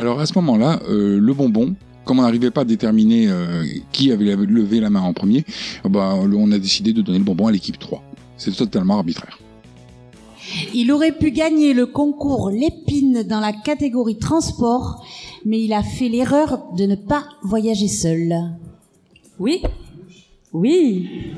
Alors 0.00 0.20
à 0.20 0.26
ce 0.26 0.34
moment-là, 0.34 0.80
euh, 0.88 1.18
le 1.18 1.34
bonbon, 1.34 1.74
comme 2.04 2.20
on 2.20 2.22
n'arrivait 2.22 2.50
pas 2.50 2.60
à 2.62 2.64
déterminer 2.64 3.28
euh, 3.28 3.64
qui 3.90 4.12
avait 4.12 4.36
levé 4.36 4.80
la 4.80 4.90
main 4.90 5.00
en 5.00 5.12
premier, 5.12 5.44
euh, 5.84 5.88
bah, 5.88 6.14
on 6.16 6.52
a 6.52 6.58
décidé 6.58 6.92
de 6.92 7.02
donner 7.02 7.18
le 7.18 7.24
bonbon 7.24 7.48
à 7.48 7.52
l'équipe 7.52 7.78
3. 7.78 8.02
C'est 8.36 8.52
totalement 8.52 8.96
arbitraire. 8.96 9.38
Il 10.74 10.92
aurait 10.92 11.12
pu 11.12 11.30
gagner 11.30 11.72
le 11.72 11.86
concours 11.86 12.50
Lépine 12.50 13.22
dans 13.22 13.40
la 13.40 13.52
catégorie 13.52 14.18
transport, 14.18 15.01
mais 15.44 15.62
il 15.62 15.72
a 15.72 15.82
fait 15.82 16.08
l'erreur 16.08 16.72
de 16.76 16.84
ne 16.84 16.94
pas 16.94 17.24
voyager 17.42 17.88
seul. 17.88 18.34
Oui. 19.38 19.62
Oui. 20.52 21.34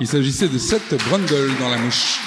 Il 0.00 0.06
s'agissait 0.06 0.48
de 0.48 0.58
Seth 0.58 0.94
Brundle 1.08 1.58
dans 1.60 1.68
la 1.68 1.78
mouche. 1.78 2.20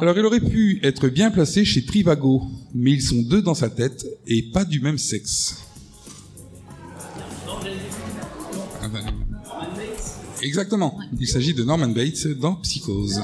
Alors, 0.00 0.16
il 0.16 0.24
aurait 0.24 0.40
pu 0.40 0.78
être 0.82 1.08
bien 1.08 1.30
placé 1.30 1.64
chez 1.64 1.84
Trivago, 1.84 2.42
mais 2.74 2.92
ils 2.92 3.02
sont 3.02 3.22
deux 3.22 3.42
dans 3.42 3.54
sa 3.54 3.68
tête 3.68 4.06
et 4.26 4.42
pas 4.42 4.64
du 4.64 4.80
même 4.80 4.98
sexe. 4.98 5.67
Exactement. 10.42 10.98
Il 11.18 11.26
s'agit 11.26 11.54
de 11.54 11.64
Norman 11.64 11.88
Bates 11.88 12.26
dans 12.38 12.54
Psychose. 12.56 13.22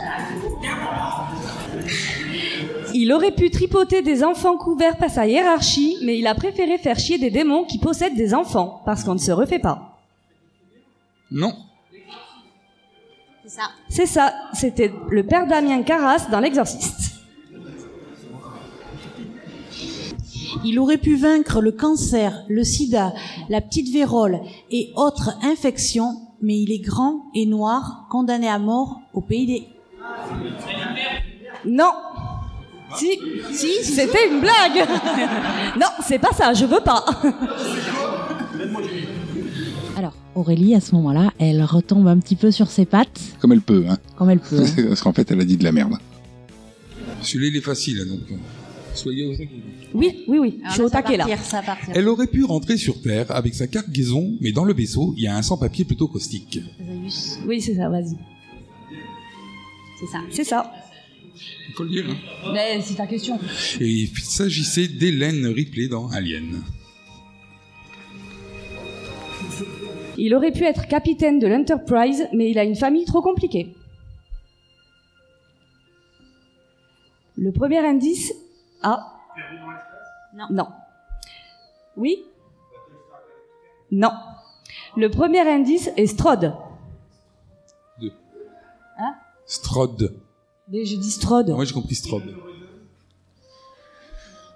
Il 2.94 3.12
aurait 3.12 3.34
pu 3.34 3.50
tripoter 3.50 4.02
des 4.02 4.22
enfants 4.22 4.56
couverts 4.56 4.96
par 4.96 5.10
sa 5.10 5.26
hiérarchie, 5.26 5.96
mais 6.02 6.18
il 6.18 6.26
a 6.26 6.34
préféré 6.34 6.78
faire 6.78 6.98
chier 6.98 7.18
des 7.18 7.30
démons 7.30 7.64
qui 7.64 7.78
possèdent 7.78 8.16
des 8.16 8.34
enfants, 8.34 8.82
parce 8.84 9.02
qu'on 9.02 9.14
ne 9.14 9.18
se 9.18 9.32
refait 9.32 9.58
pas. 9.58 9.98
Non. 11.30 11.52
C'est 13.42 13.50
ça. 13.50 13.62
C'est 13.88 14.06
ça, 14.06 14.34
c'était 14.52 14.92
le 15.10 15.26
père 15.26 15.46
Damien 15.46 15.82
Carras 15.82 16.28
dans 16.30 16.40
L'Exorciste. 16.40 17.14
Il 20.64 20.78
aurait 20.78 20.98
pu 20.98 21.16
vaincre 21.16 21.60
le 21.60 21.72
cancer, 21.72 22.44
le 22.48 22.64
sida, 22.64 23.12
la 23.48 23.60
petite 23.60 23.92
vérole 23.92 24.40
et 24.70 24.92
autres 24.96 25.36
infections, 25.42 26.23
mais 26.44 26.58
il 26.60 26.70
est 26.72 26.78
grand 26.78 27.24
et 27.34 27.46
noir, 27.46 28.06
condamné 28.10 28.48
à 28.48 28.58
mort 28.58 29.00
au 29.14 29.20
pays 29.20 29.46
des... 29.46 29.62
Non. 31.66 31.92
Si, 32.96 33.18
si, 33.52 33.82
c'était 33.82 34.28
une 34.30 34.40
blague. 34.40 34.86
non, 35.80 35.86
c'est 36.06 36.18
pas 36.20 36.32
ça, 36.32 36.52
je 36.52 36.64
veux 36.66 36.80
pas. 36.80 37.04
Alors, 39.96 40.12
Aurélie, 40.34 40.74
à 40.74 40.80
ce 40.80 40.94
moment-là, 40.96 41.32
elle 41.38 41.62
retombe 41.64 42.06
un 42.08 42.18
petit 42.18 42.36
peu 42.36 42.50
sur 42.50 42.70
ses 42.70 42.84
pattes, 42.84 43.20
Comme 43.40 43.52
elle 43.52 43.60
peut, 43.62 43.84
hein. 43.88 43.96
comme 44.16 44.30
elle 44.30 44.40
peut. 44.40 44.60
hein. 44.62 44.82
Parce 44.88 45.00
qu'en 45.02 45.12
fait, 45.12 45.30
elle 45.30 45.40
a 45.40 45.44
dit 45.44 45.56
de 45.56 45.64
la 45.64 45.72
merde. 45.72 45.94
Celui-là, 47.22 47.48
il 47.52 47.56
est 47.56 47.60
facile, 47.62 48.04
donc 48.08 48.20
euh, 48.30 48.34
soyez 48.94 49.24
au. 49.26 49.32
Oui, 49.94 50.24
oui, 50.28 50.38
oui, 50.38 50.60
je 50.68 50.72
suis 50.72 50.82
au 50.82 50.88
taquet 50.90 51.16
là. 51.16 51.26
Ça. 51.42 51.62
Elle 51.94 52.08
aurait 52.08 52.26
pu 52.26 52.44
rentrer 52.44 52.76
sur 52.76 53.00
Terre 53.02 53.30
avec 53.30 53.54
sa 53.54 53.66
cargaison, 53.66 54.36
mais 54.40 54.52
dans 54.52 54.64
le 54.64 54.74
vaisseau, 54.74 55.14
il 55.16 55.24
y 55.24 55.26
a 55.26 55.36
un 55.36 55.42
sans-papier 55.42 55.84
plutôt 55.84 56.08
caustique. 56.08 56.60
Oui, 57.46 57.60
c'est 57.60 57.74
ça, 57.74 57.88
vas-y. 57.88 58.16
C'est 60.00 60.06
ça. 60.06 60.18
C'est 60.30 60.44
ça. 60.44 60.72
Il 61.68 61.74
faut 61.74 61.84
le 61.84 61.90
dire. 61.90 62.04
hein. 62.08 62.50
Mais 62.52 62.80
c'est 62.82 62.94
ta 62.94 63.06
question. 63.06 63.38
Et 63.80 63.88
il 63.88 64.08
s'agissait 64.18 64.86
d'Hélène 64.88 65.46
Ripley 65.46 65.88
dans 65.88 66.08
Alien. 66.08 66.62
Il 70.16 70.34
aurait 70.34 70.52
pu 70.52 70.62
être 70.64 70.86
capitaine 70.86 71.38
de 71.40 71.46
l'Enterprise, 71.48 72.28
mais 72.32 72.50
il 72.50 72.58
a 72.58 72.64
une 72.64 72.76
famille 72.76 73.04
trop 73.04 73.20
compliquée. 73.20 73.74
Le 77.36 77.50
premier 77.50 77.78
indice 77.78 78.32
Ah. 78.86 79.14
Non. 80.34 80.46
Non. 80.50 80.68
Oui 81.96 82.22
Non. 83.90 84.10
Le 84.94 85.08
premier 85.08 85.40
indice 85.40 85.88
est 85.96 86.06
Strode. 86.06 86.54
Deux. 87.98 88.12
Hein? 88.98 89.14
Strode. 89.46 90.20
Mais 90.68 90.84
je 90.84 90.96
dis 90.96 91.10
Strode. 91.10 91.50
Moi, 91.50 91.64
j'ai 91.64 91.72
compris 91.72 91.94
Strode. 91.94 92.36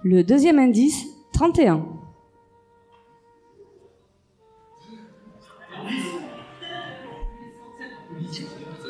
Le 0.03 0.23
deuxième 0.23 0.59
indice, 0.59 1.05
31. 1.33 1.85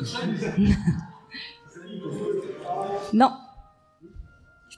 Non, 3.12 3.32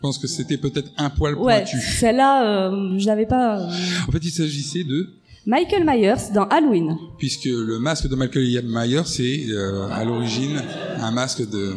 pense 0.03 0.19
que 0.19 0.27
c'était 0.27 0.59
peut-être 0.59 0.91
un 0.99 1.09
poil 1.09 1.35
ouais, 1.37 1.63
pointu. 1.63 1.81
celle-là, 1.81 2.45
euh, 2.45 2.99
je 2.99 3.07
l'avais 3.07 3.25
pas. 3.27 3.61
euh. 3.61 3.71
En 4.09 4.13
fait, 4.13 4.19
il 4.23 4.31
s'agissait 4.31 4.85
de... 4.85 5.09
Michael 5.47 5.85
Myers 5.85 6.33
dans 6.35 6.45
Halloween. 6.45 6.97
Puisque 7.19 7.47
le 7.47 7.79
masque 7.79 8.09
de 8.09 8.15
Michael 8.15 8.65
Myers, 8.67 9.07
c'est 9.07 9.47
euh, 9.49 9.89
à 9.91 10.05
l'origine 10.05 10.61
un 11.01 11.11
masque 11.11 11.49
de... 11.49 11.75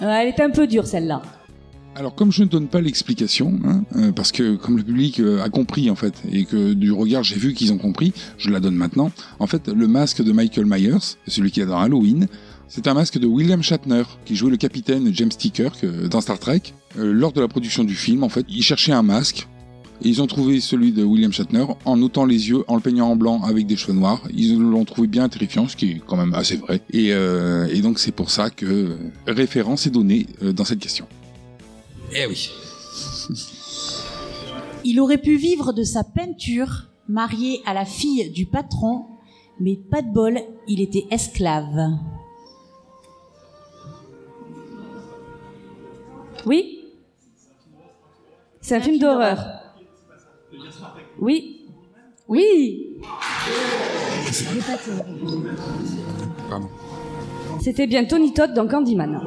Elle 0.00 0.28
était 0.28 0.42
un 0.42 0.50
peu 0.50 0.66
dure 0.66 0.86
celle-là. 0.86 1.22
Alors 1.96 2.14
comme 2.14 2.30
je 2.30 2.42
ne 2.44 2.48
donne 2.48 2.68
pas 2.68 2.80
l'explication, 2.80 3.58
hein, 3.64 3.82
euh, 3.96 4.12
parce 4.12 4.32
que 4.32 4.56
comme 4.56 4.76
le 4.76 4.84
public 4.84 5.18
euh, 5.18 5.42
a 5.42 5.48
compris 5.48 5.90
en 5.90 5.96
fait, 5.96 6.14
et 6.30 6.44
que 6.44 6.72
du 6.72 6.92
regard 6.92 7.24
j'ai 7.24 7.36
vu 7.36 7.52
qu'ils 7.52 7.72
ont 7.72 7.78
compris, 7.78 8.12
je 8.38 8.48
la 8.50 8.60
donne 8.60 8.76
maintenant. 8.76 9.10
En 9.38 9.46
fait, 9.46 9.68
le 9.68 9.88
masque 9.88 10.22
de 10.22 10.32
Michael 10.32 10.66
Myers, 10.66 11.16
celui 11.26 11.50
qui 11.50 11.60
est 11.60 11.66
dans 11.66 11.78
Halloween, 11.78 12.28
c'est 12.68 12.86
un 12.86 12.94
masque 12.94 13.18
de 13.18 13.26
William 13.26 13.62
Shatner, 13.62 14.04
qui 14.24 14.36
jouait 14.36 14.52
le 14.52 14.56
capitaine 14.56 15.12
James 15.12 15.30
T. 15.30 15.48
Kirk 15.50 15.82
euh, 15.82 16.06
dans 16.06 16.20
Star 16.20 16.38
Trek. 16.38 16.62
Euh, 16.98 17.12
lors 17.12 17.32
de 17.32 17.40
la 17.40 17.48
production 17.48 17.84
du 17.84 17.94
film, 17.94 18.24
en 18.24 18.28
fait, 18.28 18.44
ils 18.48 18.62
cherchaient 18.62 18.92
un 18.92 19.02
masque. 19.02 19.46
Et 20.02 20.08
ils 20.08 20.22
ont 20.22 20.26
trouvé 20.26 20.60
celui 20.60 20.92
de 20.92 21.04
William 21.04 21.30
Shatner 21.30 21.66
en 21.84 22.00
ôtant 22.00 22.24
les 22.24 22.48
yeux, 22.48 22.64
en 22.68 22.76
le 22.76 22.80
peignant 22.80 23.10
en 23.10 23.16
blanc 23.16 23.42
avec 23.42 23.66
des 23.66 23.76
cheveux 23.76 23.92
noirs. 23.92 24.22
Ils 24.34 24.58
l'ont 24.58 24.86
trouvé 24.86 25.06
bien 25.08 25.28
terrifiant, 25.28 25.68
ce 25.68 25.76
qui 25.76 25.90
est 25.90 26.02
quand 26.06 26.16
même 26.16 26.32
assez 26.32 26.56
vrai. 26.56 26.80
Et, 26.90 27.12
euh, 27.12 27.66
et 27.66 27.82
donc 27.82 27.98
c'est 27.98 28.12
pour 28.12 28.30
ça 28.30 28.48
que 28.48 28.96
référence 29.26 29.86
est 29.86 29.90
donnée 29.90 30.26
euh, 30.42 30.52
dans 30.52 30.64
cette 30.64 30.78
question. 30.78 31.06
Eh 32.16 32.26
oui. 32.26 32.50
Il 34.84 34.98
aurait 35.00 35.18
pu 35.18 35.36
vivre 35.36 35.74
de 35.74 35.84
sa 35.84 36.02
peinture, 36.02 36.88
marié 37.06 37.60
à 37.66 37.74
la 37.74 37.84
fille 37.84 38.30
du 38.30 38.46
patron, 38.46 39.04
mais 39.60 39.76
pas 39.76 40.00
de 40.00 40.10
bol, 40.10 40.40
il 40.66 40.80
était 40.80 41.04
esclave. 41.10 41.90
Oui? 46.46 46.79
C'est 48.60 48.76
un 48.76 48.80
film 48.80 48.98
d'horreur. 48.98 49.38
Oui 51.18 51.66
Oui 52.28 52.98
Pardon. 56.48 56.68
C'était 57.60 57.86
bien 57.86 58.04
Tony 58.04 58.32
Todd 58.32 58.54
dans 58.54 58.66
Candyman. 58.66 59.20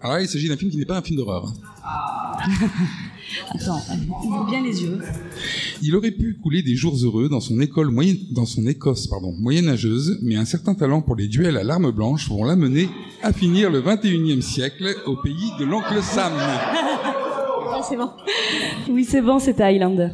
Alors 0.00 0.14
là, 0.16 0.22
il 0.22 0.28
s'agit 0.28 0.48
d'un 0.48 0.56
film 0.56 0.70
qui 0.70 0.76
n'est 0.76 0.84
pas 0.84 0.98
un 0.98 1.02
film 1.02 1.16
d'horreur. 1.16 1.52
Attends, 3.54 3.80
ouvre 4.24 4.46
bien 4.46 4.62
les 4.62 4.82
yeux. 4.82 4.98
Il 5.82 5.94
aurait 5.96 6.10
pu 6.10 6.38
couler 6.42 6.62
des 6.62 6.74
jours 6.74 6.96
heureux 7.02 7.28
dans 7.28 7.40
son 7.40 7.60
école 7.60 7.90
moyenne, 7.90 8.18
dans 8.32 8.46
son 8.46 8.66
Écosse 8.66 9.06
pardon, 9.06 9.32
moyenâgeuse, 9.38 10.18
mais 10.22 10.36
un 10.36 10.44
certain 10.44 10.74
talent 10.74 11.02
pour 11.02 11.16
les 11.16 11.28
duels 11.28 11.56
à 11.56 11.64
l'arme 11.64 11.90
blanche 11.90 12.28
vont 12.28 12.44
l'amener 12.44 12.88
à 13.22 13.32
finir 13.32 13.70
le 13.70 13.80
21e 13.80 14.40
siècle 14.40 14.94
au 15.06 15.16
pays 15.16 15.50
de 15.58 15.64
l'oncle 15.64 16.02
Sam. 16.02 16.32
Ah, 17.70 17.82
c'est 17.88 17.96
bon. 17.96 18.10
Oui, 18.90 19.04
c'est 19.04 19.20
bon, 19.22 19.38
c'était 19.38 19.62
Highlander. 19.62 20.08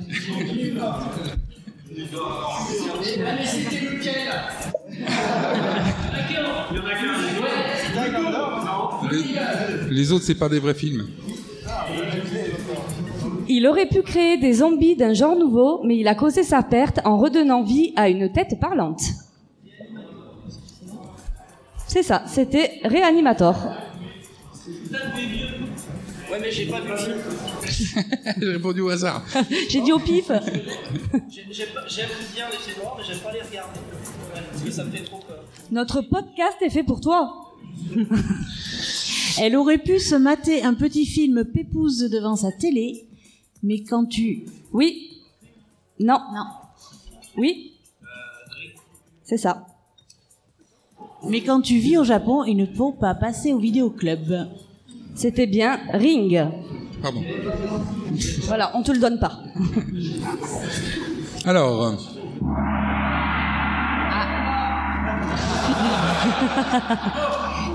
Les, 9.10 9.24
les 9.90 10.12
autres, 10.12 10.24
c'est 10.24 10.34
pas 10.34 10.48
des 10.48 10.58
vrais 10.58 10.74
films. 10.74 11.06
Il 13.48 13.66
aurait 13.66 13.88
pu 13.88 14.02
créer 14.02 14.38
des 14.38 14.54
zombies 14.54 14.96
d'un 14.96 15.12
genre 15.12 15.36
nouveau, 15.36 15.82
mais 15.84 15.96
il 15.96 16.08
a 16.08 16.14
causé 16.14 16.42
sa 16.42 16.62
perte 16.62 17.00
en 17.04 17.18
redonnant 17.18 17.62
vie 17.62 17.92
à 17.96 18.08
une 18.08 18.30
tête 18.32 18.58
parlante. 18.60 19.02
C'est 21.86 22.02
ça, 22.02 22.24
c'était 22.26 22.80
Reanimator. 22.84 23.56
Ouais, 26.30 26.38
mais 26.40 26.50
j'ai 26.50 26.66
pas 26.66 26.80
vu 26.80 26.88
le 26.88 26.96
film. 26.96 27.16
J'ai 28.40 28.48
répondu 28.48 28.80
au 28.80 28.88
hasard. 28.88 29.22
J'ai 29.68 29.80
dit 29.82 29.92
au 29.92 29.98
pif. 29.98 30.26
J'aime 30.28 30.38
bien 31.30 32.46
les 32.50 32.58
films 32.58 32.82
noirs, 32.82 32.96
mais 32.98 33.04
j'aime 33.06 33.18
pas 33.18 33.32
les 33.32 33.42
regarder. 33.42 33.80
Parce 34.32 34.62
que 34.64 34.70
ça 34.70 34.84
me 34.84 34.90
fait 34.90 35.04
trop 35.04 35.18
peur. 35.18 35.44
Notre 35.70 36.00
podcast 36.00 36.56
est 36.62 36.70
fait 36.70 36.82
pour 36.82 37.00
toi. 37.00 37.54
Elle 39.40 39.56
aurait 39.56 39.78
pu 39.78 39.98
se 39.98 40.14
mater 40.14 40.62
un 40.62 40.74
petit 40.74 41.06
film 41.06 41.44
pépouze 41.44 42.08
devant 42.10 42.36
sa 42.36 42.52
télé, 42.52 43.06
mais 43.64 43.80
quand 43.82 44.04
tu... 44.04 44.44
Oui. 44.72 45.20
Non. 45.98 46.18
Non. 46.34 46.44
Oui. 47.36 47.72
C'est 49.24 49.38
ça. 49.38 49.66
Mais 51.28 51.40
quand 51.40 51.62
tu 51.62 51.78
vis 51.78 51.96
au 51.96 52.04
Japon, 52.04 52.44
il 52.44 52.56
ne 52.56 52.66
faut 52.66 52.92
pas 52.92 53.14
passer 53.14 53.52
au 53.54 53.58
vidéoclub. 53.58 54.32
C'était 55.14 55.46
bien 55.46 55.80
Ring. 55.92 56.44
Pardon. 57.02 57.22
Voilà, 58.42 58.70
on 58.76 58.82
te 58.82 58.92
le 58.92 58.98
donne 58.98 59.18
pas. 59.18 59.40
Alors, 61.46 61.82
euh, 61.84 61.96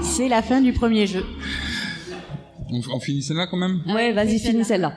C'est 0.02 0.28
la 0.28 0.42
fin 0.42 0.62
du 0.62 0.74
premier 0.74 1.08
jeu. 1.08 1.26
on, 2.72 2.82
on 2.94 3.00
finit 3.00 3.22
celle-là 3.24 3.48
quand 3.48 3.58
même? 3.58 3.82
Ouais, 3.88 4.12
vas-y, 4.14 4.40
finis 4.40 4.66
celle-là. 4.66 4.94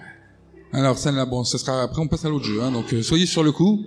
Alors 0.73 0.97
celle-là, 0.97 1.27
bon, 1.27 1.45
ça 1.45 1.59
sera 1.59 1.83
après 1.83 2.01
on 2.01 2.09
passe 2.09 2.25
à 2.25 2.31
l'autre 2.31 2.47
jeu, 2.47 2.63
hein, 2.63 2.71
donc 2.71 2.93
euh, 2.95 3.03
soyez 3.03 3.27
sur 3.27 3.43
le 3.43 3.53
coup. 3.53 3.85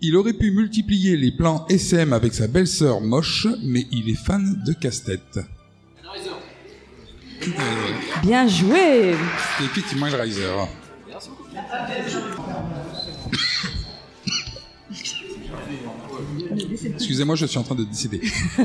Il 0.00 0.16
aurait 0.16 0.32
pu 0.32 0.50
multiplier 0.50 1.14
les 1.16 1.30
plans 1.30 1.66
SM 1.68 2.14
avec 2.14 2.32
sa 2.32 2.46
belle-sœur 2.48 3.02
moche, 3.02 3.46
mais 3.62 3.86
il 3.92 4.08
est 4.08 4.14
fan 4.14 4.62
de 4.66 4.72
casse-tête. 4.72 5.38
Euh, 7.42 7.50
Bien 8.22 8.48
joué. 8.48 9.14
C'est 9.58 9.64
effectivement 9.64 10.06
Hellraiser. 10.06 10.48
Excusez-moi, 16.94 17.36
je 17.36 17.44
suis 17.46 17.58
en 17.58 17.62
train 17.62 17.74
de 17.74 17.84
décider. 17.84 18.22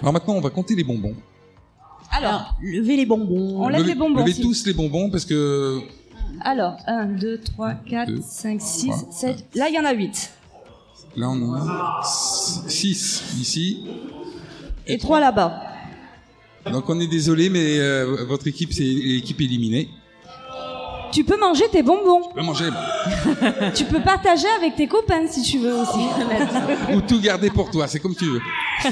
Alors 0.00 0.12
maintenant, 0.12 0.34
on 0.34 0.40
va 0.40 0.50
compter 0.50 0.74
les 0.74 0.84
bonbons. 0.84 1.16
Alors, 2.12 2.54
levez 2.62 2.96
les 2.96 3.06
bonbons. 3.06 3.62
On 3.62 3.68
lève 3.68 3.80
levez, 3.80 3.92
les 3.94 3.98
bonbons. 3.98 4.20
levez 4.20 4.32
s'il- 4.34 4.44
tous 4.44 4.66
les 4.66 4.72
bonbons 4.74 5.10
parce 5.10 5.24
que 5.24 5.80
Alors, 6.42 6.76
1, 6.86 7.06
2, 7.06 7.38
3, 7.38 7.74
4, 7.88 8.08
Deux, 8.10 8.20
5, 8.26 8.60
6, 8.60 8.86
trois, 8.88 8.98
7. 9.10 9.44
Là, 9.54 9.68
il 9.68 9.74
y 9.74 9.78
en 9.78 9.84
a 9.84 9.92
8. 9.92 10.30
là 11.16 11.28
on 11.28 11.42
en 11.42 11.54
a 11.54 12.00
6 12.04 13.22
ici. 13.40 13.86
Et 14.86 14.98
3 14.98 15.20
là-bas. 15.20 15.62
Donc 16.70 16.88
on 16.88 16.98
est 17.00 17.06
désolé, 17.08 17.48
mais 17.48 17.78
euh, 17.78 18.24
votre 18.28 18.46
équipe 18.46 18.72
c'est 18.72 18.82
l'équipe 18.84 19.40
éliminée. 19.40 19.88
Tu 21.12 21.24
peux 21.24 21.38
manger 21.38 21.64
tes 21.70 21.82
bonbons. 21.82 22.22
Tu 22.28 22.34
peux 22.34 22.42
manger 22.42 22.68
tu 23.74 23.84
peux 23.84 24.00
partager 24.00 24.46
avec 24.58 24.76
tes 24.76 24.86
copains 24.86 25.26
si 25.28 25.42
tu 25.42 25.58
veux 25.58 25.74
aussi. 25.74 25.98
ou 26.94 27.00
tout 27.02 27.20
garder 27.20 27.50
pour 27.50 27.70
toi, 27.70 27.86
c'est 27.88 27.98
comme 28.00 28.14
tu 28.14 28.24
veux. 28.26 28.40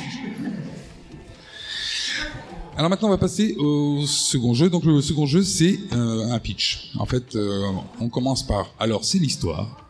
Alors 2.80 2.88
maintenant, 2.88 3.08
on 3.08 3.10
va 3.10 3.18
passer 3.18 3.54
au 3.58 4.06
second 4.06 4.54
jeu. 4.54 4.70
Donc 4.70 4.84
le 4.86 5.02
second 5.02 5.26
jeu, 5.26 5.42
c'est 5.42 5.78
euh, 5.92 6.32
un 6.32 6.38
pitch. 6.38 6.90
En 6.98 7.04
fait, 7.04 7.36
euh, 7.36 7.60
on 8.00 8.08
commence 8.08 8.42
par. 8.42 8.72
Alors, 8.78 9.04
c'est 9.04 9.18
l'histoire. 9.18 9.86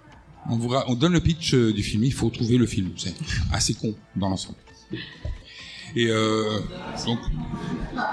On, 0.50 0.56
vous 0.56 0.66
ra- 0.66 0.84
on 0.88 0.96
donne 0.96 1.12
le 1.12 1.20
pitch 1.20 1.54
euh, 1.54 1.72
du 1.72 1.84
film. 1.84 2.02
Il 2.02 2.12
faut 2.12 2.28
trouver 2.30 2.56
le 2.58 2.66
film. 2.66 2.90
C'est 2.96 3.14
assez 3.52 3.74
con 3.74 3.94
dans 4.16 4.28
l'ensemble. 4.30 4.58
Et 5.94 6.08
euh, 6.08 6.58
donc, 7.06 7.20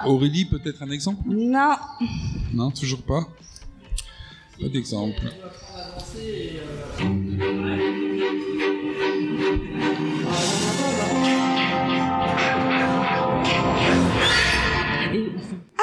Aurélie, 0.05 0.45
peut-être 0.45 0.83
un 0.83 0.91
exemple? 0.91 1.23
Non. 1.25 1.73
Non, 2.53 2.69
toujours 2.69 3.01
pas. 3.01 3.27
Pas 4.61 4.67
d'exemple. 4.69 5.23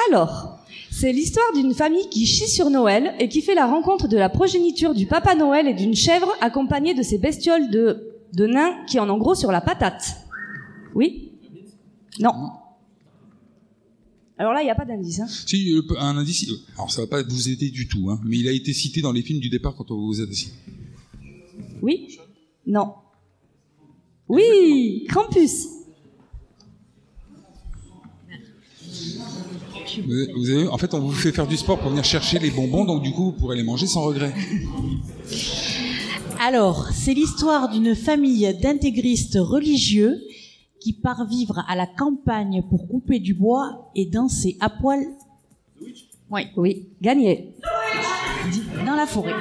Alors, 0.09 0.59
c'est 0.91 1.11
l'histoire 1.11 1.51
d'une 1.53 1.73
famille 1.73 2.07
qui 2.09 2.25
chie 2.25 2.47
sur 2.47 2.69
Noël 2.69 3.13
et 3.19 3.27
qui 3.29 3.41
fait 3.41 3.55
la 3.55 3.65
rencontre 3.65 4.07
de 4.07 4.17
la 4.17 4.29
progéniture 4.29 4.93
du 4.93 5.07
Papa 5.07 5.35
Noël 5.35 5.67
et 5.67 5.73
d'une 5.73 5.95
chèvre 5.95 6.31
accompagnée 6.41 6.93
de 6.93 7.01
ces 7.03 7.17
bestioles 7.17 7.69
de, 7.69 8.13
de 8.33 8.45
nains 8.45 8.83
qui 8.87 8.99
en 8.99 9.09
ont 9.09 9.17
gros 9.17 9.35
sur 9.35 9.51
la 9.51 9.61
patate. 9.61 10.17
Oui? 10.93 11.31
Non. 12.19 12.31
Alors 14.37 14.53
là, 14.53 14.61
il 14.61 14.65
n'y 14.65 14.71
a 14.71 14.75
pas 14.75 14.85
d'indice. 14.85 15.19
Hein. 15.21 15.27
Si, 15.27 15.71
euh, 15.71 15.81
un 15.99 16.17
indice. 16.17 16.49
euh, 16.49 16.55
Alors, 16.75 16.91
ça 16.91 17.01
va 17.01 17.07
pas 17.07 17.23
vous 17.23 17.49
aider 17.49 17.69
du 17.69 17.87
tout, 17.87 18.09
hein, 18.09 18.19
mais 18.25 18.37
il 18.37 18.47
a 18.47 18.51
été 18.51 18.73
cité 18.73 19.01
dans 19.01 19.11
les 19.13 19.21
films 19.21 19.39
du 19.39 19.49
départ 19.49 19.75
quand 19.75 19.91
on 19.91 19.95
vous 20.05 20.21
a 20.21 20.25
assis. 20.25 20.51
Oui? 21.81 22.17
Non. 22.67 22.93
Oui 24.27 25.05
Krampus 25.07 25.67
Vous 30.01 30.39
vous 30.39 30.49
avez, 30.49 30.67
en 30.67 30.77
fait, 30.77 30.93
on 30.93 30.99
vous 30.99 31.11
fait 31.11 31.31
faire 31.31 31.47
du 31.47 31.57
sport 31.57 31.79
pour 31.79 31.89
venir 31.89 32.03
chercher 32.03 32.39
les 32.39 32.51
bonbons, 32.51 32.85
donc 32.85 33.03
du 33.03 33.11
coup, 33.11 33.25
vous 33.25 33.31
pourrez 33.33 33.55
les 33.55 33.63
manger 33.63 33.87
sans 33.87 34.01
regret. 34.03 34.33
Alors, 36.39 36.89
c'est 36.93 37.13
l'histoire 37.13 37.69
d'une 37.69 37.95
famille 37.95 38.53
d'intégristes 38.61 39.37
religieux 39.39 40.19
qui 40.79 40.93
part 40.93 41.25
vivre 41.27 41.63
à 41.67 41.75
la 41.75 41.87
campagne 41.87 42.63
pour 42.69 42.87
couper 42.87 43.19
du 43.19 43.33
bois 43.33 43.89
et 43.95 44.05
danser 44.05 44.57
à 44.59 44.69
poil. 44.69 44.99
Oui, 46.29 46.47
Oui, 46.57 46.87
gagné. 47.01 47.53
dans 48.85 48.95
la 48.95 49.07
forêt. 49.07 49.33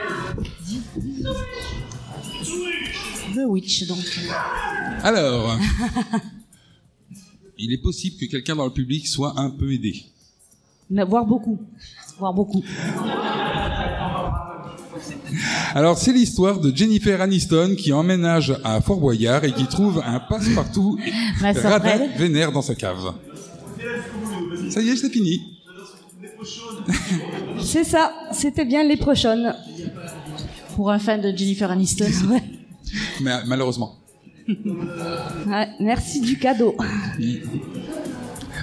The 3.35 3.47
Witch, 3.49 3.87
donc. 3.87 3.99
Alors, 5.03 5.59
il 7.59 7.73
est 7.73 7.79
possible 7.83 8.17
que 8.19 8.27
quelqu'un 8.27 8.55
dans 8.57 8.67
le 8.67 8.73
public 8.73 9.07
soit 9.09 9.39
un 9.39 9.51
peu 9.51 9.73
aidé. 9.73 10.05
Voire 10.91 11.25
beaucoup. 11.27 11.59
Voire 12.19 12.33
beaucoup. 12.33 12.63
Alors, 15.75 15.99
c'est 15.99 16.13
l'histoire 16.13 16.61
de 16.61 16.75
Jennifer 16.75 17.21
Aniston 17.21 17.75
qui 17.77 17.93
emménage 17.93 18.55
à 18.63 18.81
Fort 18.81 19.01
Boyard 19.01 19.45
et 19.45 19.53
qui 19.53 19.67
trouve 19.67 20.03
un 20.05 20.21
passe-partout 20.21 20.99
radin 21.41 22.07
vénère 22.17 22.53
dans 22.53 22.63
sa 22.63 22.75
cave. 22.75 23.15
Ça 24.71 24.81
y 24.81 24.89
est, 24.91 24.97
c'est 24.97 25.11
fini. 25.11 25.41
C'est 27.61 27.85
ça, 27.85 28.13
c'était 28.33 28.67
bien 28.67 28.85
les 28.85 28.99
prochaines. 28.99 29.55
Pour 30.77 30.91
un 30.91 30.99
fan 30.99 31.21
de 31.21 31.35
Jennifer 31.35 31.71
Aniston. 31.71 32.11
Mais 33.23 33.33
malheureusement. 33.47 33.97
Ouais, 34.47 35.69
merci 35.81 36.21
du 36.21 36.39
cadeau. 36.39 36.77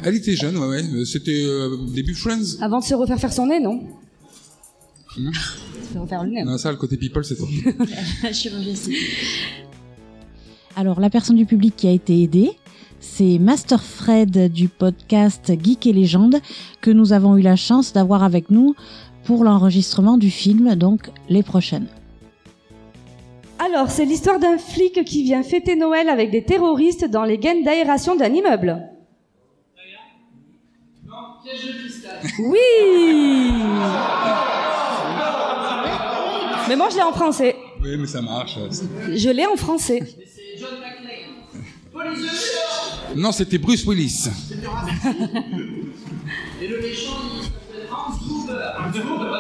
Elle 0.03 0.15
était 0.15 0.35
jeune, 0.35 0.57
ouais, 0.57 0.67
ouais. 0.67 1.05
C'était 1.05 1.43
euh, 1.45 1.77
début 1.93 2.15
Friends. 2.15 2.57
Avant 2.61 2.79
de 2.79 2.83
se 2.83 2.93
refaire 2.95 3.19
faire 3.19 3.33
son 3.33 3.47
nez, 3.47 3.59
non 3.59 3.81
Hmm. 5.17 5.29
Se 5.93 5.97
refaire 5.97 6.23
le 6.23 6.29
nez. 6.29 6.43
Non, 6.45 6.57
ça, 6.57 6.71
le 6.71 6.77
côté 6.77 6.95
people, 6.95 7.25
c'est 7.25 7.35
toi. 7.35 7.47
Chirurgie 8.31 8.69
esthétique. 8.69 9.07
Alors, 10.77 11.01
la 11.01 11.09
personne 11.09 11.35
du 11.35 11.45
public 11.45 11.75
qui 11.75 11.87
a 11.87 11.91
été 11.91 12.23
aidée, 12.23 12.51
c'est 13.01 13.37
Master 13.37 13.83
Fred 13.83 14.51
du 14.53 14.69
podcast 14.69 15.51
Geek 15.61 15.85
et 15.87 15.91
Légende 15.91 16.37
que 16.79 16.91
nous 16.91 17.11
avons 17.11 17.35
eu 17.35 17.41
la 17.41 17.57
chance 17.57 17.91
d'avoir 17.91 18.23
avec 18.23 18.49
nous 18.49 18.73
pour 19.25 19.43
l'enregistrement 19.43 20.17
du 20.17 20.31
film, 20.31 20.75
donc 20.75 21.09
les 21.27 21.43
prochaines. 21.43 21.87
Alors, 23.59 23.91
c'est 23.91 24.05
l'histoire 24.05 24.39
d'un 24.39 24.57
flic 24.57 25.03
qui 25.03 25.23
vient 25.23 25.43
fêter 25.43 25.75
Noël 25.75 26.07
avec 26.07 26.31
des 26.31 26.43
terroristes 26.43 27.05
dans 27.05 27.25
les 27.25 27.37
gaines 27.37 27.63
d'aération 27.63 28.15
d'un 28.15 28.33
immeuble. 28.33 28.81
Oui 32.39 32.59
Mais 36.67 36.75
moi, 36.75 36.89
je 36.89 36.95
l'ai 36.95 37.03
en 37.03 37.11
français. 37.13 37.55
Oui, 37.81 37.97
mais 37.97 38.07
ça 38.07 38.21
marche. 38.21 38.57
Je 39.13 39.29
l'ai 39.29 39.45
en 39.45 39.55
français. 39.55 40.03
Non, 43.15 43.31
c'était 43.31 43.57
Bruce 43.57 43.85
Willis. 43.85 44.27
Et 46.61 46.67
le 46.67 46.79
méchant, 46.79 47.11
il 47.35 47.43
s'appelle 47.43 47.89
Hans 47.91 48.89
Gruber. 48.91 49.31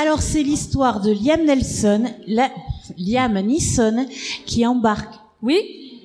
Alors 0.00 0.20
c'est 0.22 0.42
l'histoire 0.42 1.00
de 1.00 1.12
Liam 1.12 1.44
Nelson, 1.44 2.04
la- 2.26 2.50
Liam 2.96 3.38
Neeson, 3.40 4.06
qui 4.44 4.66
embarque. 4.66 5.14
Oui 5.42 6.00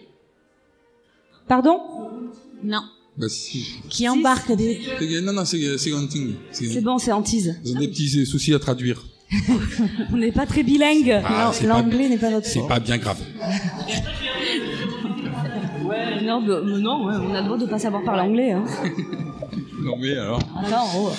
Pardon? 1.48 1.80
Non. 2.64 2.84
Bah, 3.18 3.30
si. 3.30 3.76
Qui 3.90 4.08
embarque 4.10 4.56
des. 4.56 4.80
Non, 5.22 5.34
non, 5.34 5.46
c'est 5.46 5.78
c'est 5.78 5.92
bon, 6.82 6.98
c'est 6.98 7.12
Antise. 7.12 7.60
Ils 7.64 7.76
ont 7.76 7.80
des 7.80 7.88
petits 7.88 8.26
soucis 8.26 8.54
à 8.54 8.60
traduire. 8.60 9.04
On 10.14 10.18
n'est 10.18 10.32
pas 10.32 10.46
très 10.46 10.64
bilingue. 10.64 11.22
Ah, 11.26 11.52
L'anglais 11.66 12.10
n'est 12.10 12.18
pas 12.18 12.30
notre 12.30 12.46
C'est 12.48 12.68
pas 12.68 12.80
bien 12.80 12.98
grave. 12.98 13.20
Ouais, 15.86 16.24
non, 16.24 16.42
bah, 16.46 16.62
mais 16.66 16.80
non, 16.80 17.06
ouais, 17.06 17.14
on 17.22 17.34
a 17.36 17.42
le 17.42 17.46
droit 17.46 17.58
de 17.58 17.66
pas 17.66 17.78
savoir 17.78 18.04
parler 18.04 18.22
anglais. 18.30 18.52
Hein. 18.52 18.64
Non, 19.82 19.98
mais 20.00 20.14
alors. 20.16 20.40
Attends, 20.58 20.88
oh. 20.96 21.10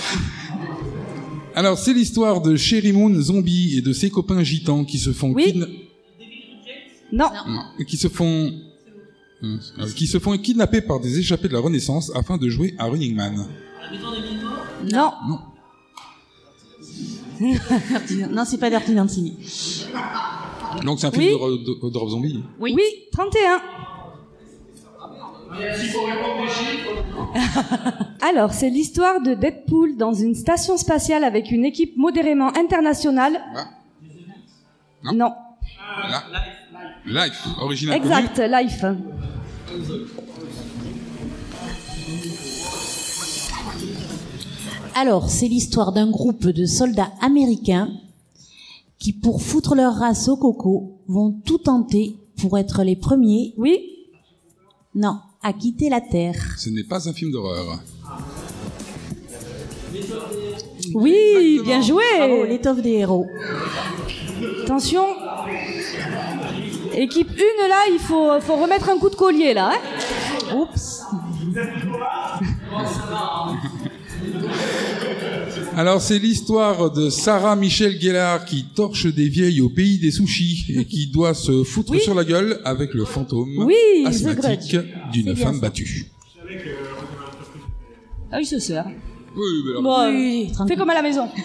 Alors, 1.55 1.77
c'est 1.79 1.93
l'histoire 1.93 2.41
de 2.41 2.57
Sherry 2.57 2.93
Moon 2.93 3.15
Zombie 3.21 3.77
et 3.77 3.83
de 3.83 3.93
ses 3.93 4.09
copains 4.09 4.43
gitans 4.43 4.85
qui 4.87 4.97
se 4.99 5.13
font 5.13 5.35
kidna- 5.35 5.67
Non. 7.13 7.29
Non, 7.47 7.85
qui 7.87 7.99
se 7.99 8.09
font 8.09 8.55
euh, 9.79 9.91
qui 9.95 10.07
se 10.07 10.19
font 10.19 10.37
kidnapper 10.39 10.81
par 10.81 11.01
des 11.01 11.19
échappés 11.19 11.49
de 11.49 11.53
la 11.53 11.61
Renaissance 11.61 12.11
afin 12.15 12.37
de 12.37 12.49
jouer 12.49 12.75
à 12.79 12.85
Running 12.87 13.15
Man. 13.15 13.47
Non. 14.93 15.13
Non. 15.29 15.39
non, 18.31 18.45
c'est 18.47 18.59
pas 18.59 18.71
Dirty 18.71 18.95
Dancing. 18.95 19.35
Donc 20.85 21.01
c'est 21.01 21.07
un 21.07 21.11
film 21.11 21.25
Oui. 21.41 21.59
de, 21.65 21.87
de, 21.87 21.91
de 21.93 21.99
Rob 21.99 22.09
Zombie. 22.11 22.43
Oui. 22.61 22.77
31. 23.13 23.61
Alors, 28.23 28.53
c'est 28.53 28.71
l'histoire 28.71 29.21
de 29.21 29.35
Deadpool 29.35 29.97
dans 29.97 30.13
une 30.13 30.35
station 30.35 30.77
spatiale 30.77 31.25
avec 31.25 31.51
une 31.51 31.65
équipe 31.65 31.97
modérément 31.97 32.49
internationale. 32.57 33.41
Non. 35.13 35.33
Là. 36.11 36.25
Life, 37.07 37.47
original. 37.61 37.97
Exact, 37.97 38.39
Life. 38.39 38.85
Alors, 44.95 45.29
c'est 45.29 45.49
l'histoire 45.49 45.93
d'un 45.93 46.11
groupe 46.11 46.47
de 46.47 46.65
soldats 46.65 47.13
américains 47.21 47.91
qui, 48.99 49.13
pour 49.13 49.43
foutre 49.43 49.75
leur 49.75 49.95
race 49.97 50.29
au 50.29 50.37
coco, 50.37 51.01
vont 51.07 51.33
tout 51.45 51.59
tenter 51.59 52.17
pour 52.41 52.57
être 52.59 52.83
les 52.85 52.97
premiers. 52.97 53.53
Oui. 53.59 53.79
Non, 54.95 55.19
à 55.43 55.53
quitter 55.53 55.91
la 55.91 56.01
Terre. 56.01 56.55
Ce 56.57 56.71
n'est 56.71 56.85
pas 56.85 57.07
un 57.09 57.13
film 57.13 57.33
d'horreur. 57.33 57.81
Oui, 60.95 61.61
bien 61.65 61.83
joué. 61.83 62.03
L'étoffe 62.49 62.81
des 62.81 62.93
héros. 62.93 63.27
Attention. 64.63 65.05
Équipe 66.97 67.29
1, 67.31 67.69
là, 67.69 67.83
il 67.93 67.99
faut, 67.99 68.41
faut 68.41 68.57
remettre 68.57 68.89
un 68.91 68.99
coup 68.99 69.11
de 69.11 69.15
collier, 69.17 69.53
là. 69.55 69.73
hein. 69.73 70.57
Oups. 70.57 71.03
Alors 75.77 76.01
c'est 76.01 76.19
l'histoire 76.19 76.91
de 76.93 77.11
Sarah 77.11 77.57
Michelle 77.57 78.01
Gellar 78.01 78.45
qui 78.45 78.65
torche 78.75 79.07
des 79.07 79.29
vieilles 79.29 79.61
au 79.61 79.69
pays 79.69 79.99
des 79.99 80.11
sushis 80.13 80.65
et 80.69 80.85
qui 80.85 81.09
doit 81.09 81.35
se 81.35 81.65
foutre 81.65 81.95
sur 82.01 82.15
la 82.15 82.25
gueule 82.25 82.61
avec 82.65 82.95
le 82.95 83.05
fantôme 83.05 83.59
Oui, 83.59 83.75
asthmatique 84.07 84.77
d'une 85.13 85.35
C'est 85.37 85.43
femme 85.43 85.55
ça. 85.57 85.61
battue. 85.61 86.07
Ah 88.31 88.37
oui, 88.39 88.47
ce 88.47 88.59
sert. 88.59 88.87
Oui, 89.37 89.43
mais 89.65 89.71
alors- 89.73 89.83
Bon, 89.83 90.07
Oui, 90.11 90.53
fais 90.69 90.77
comme 90.77 90.91
à 90.91 90.95
la 90.95 91.03
maison. 91.03 91.29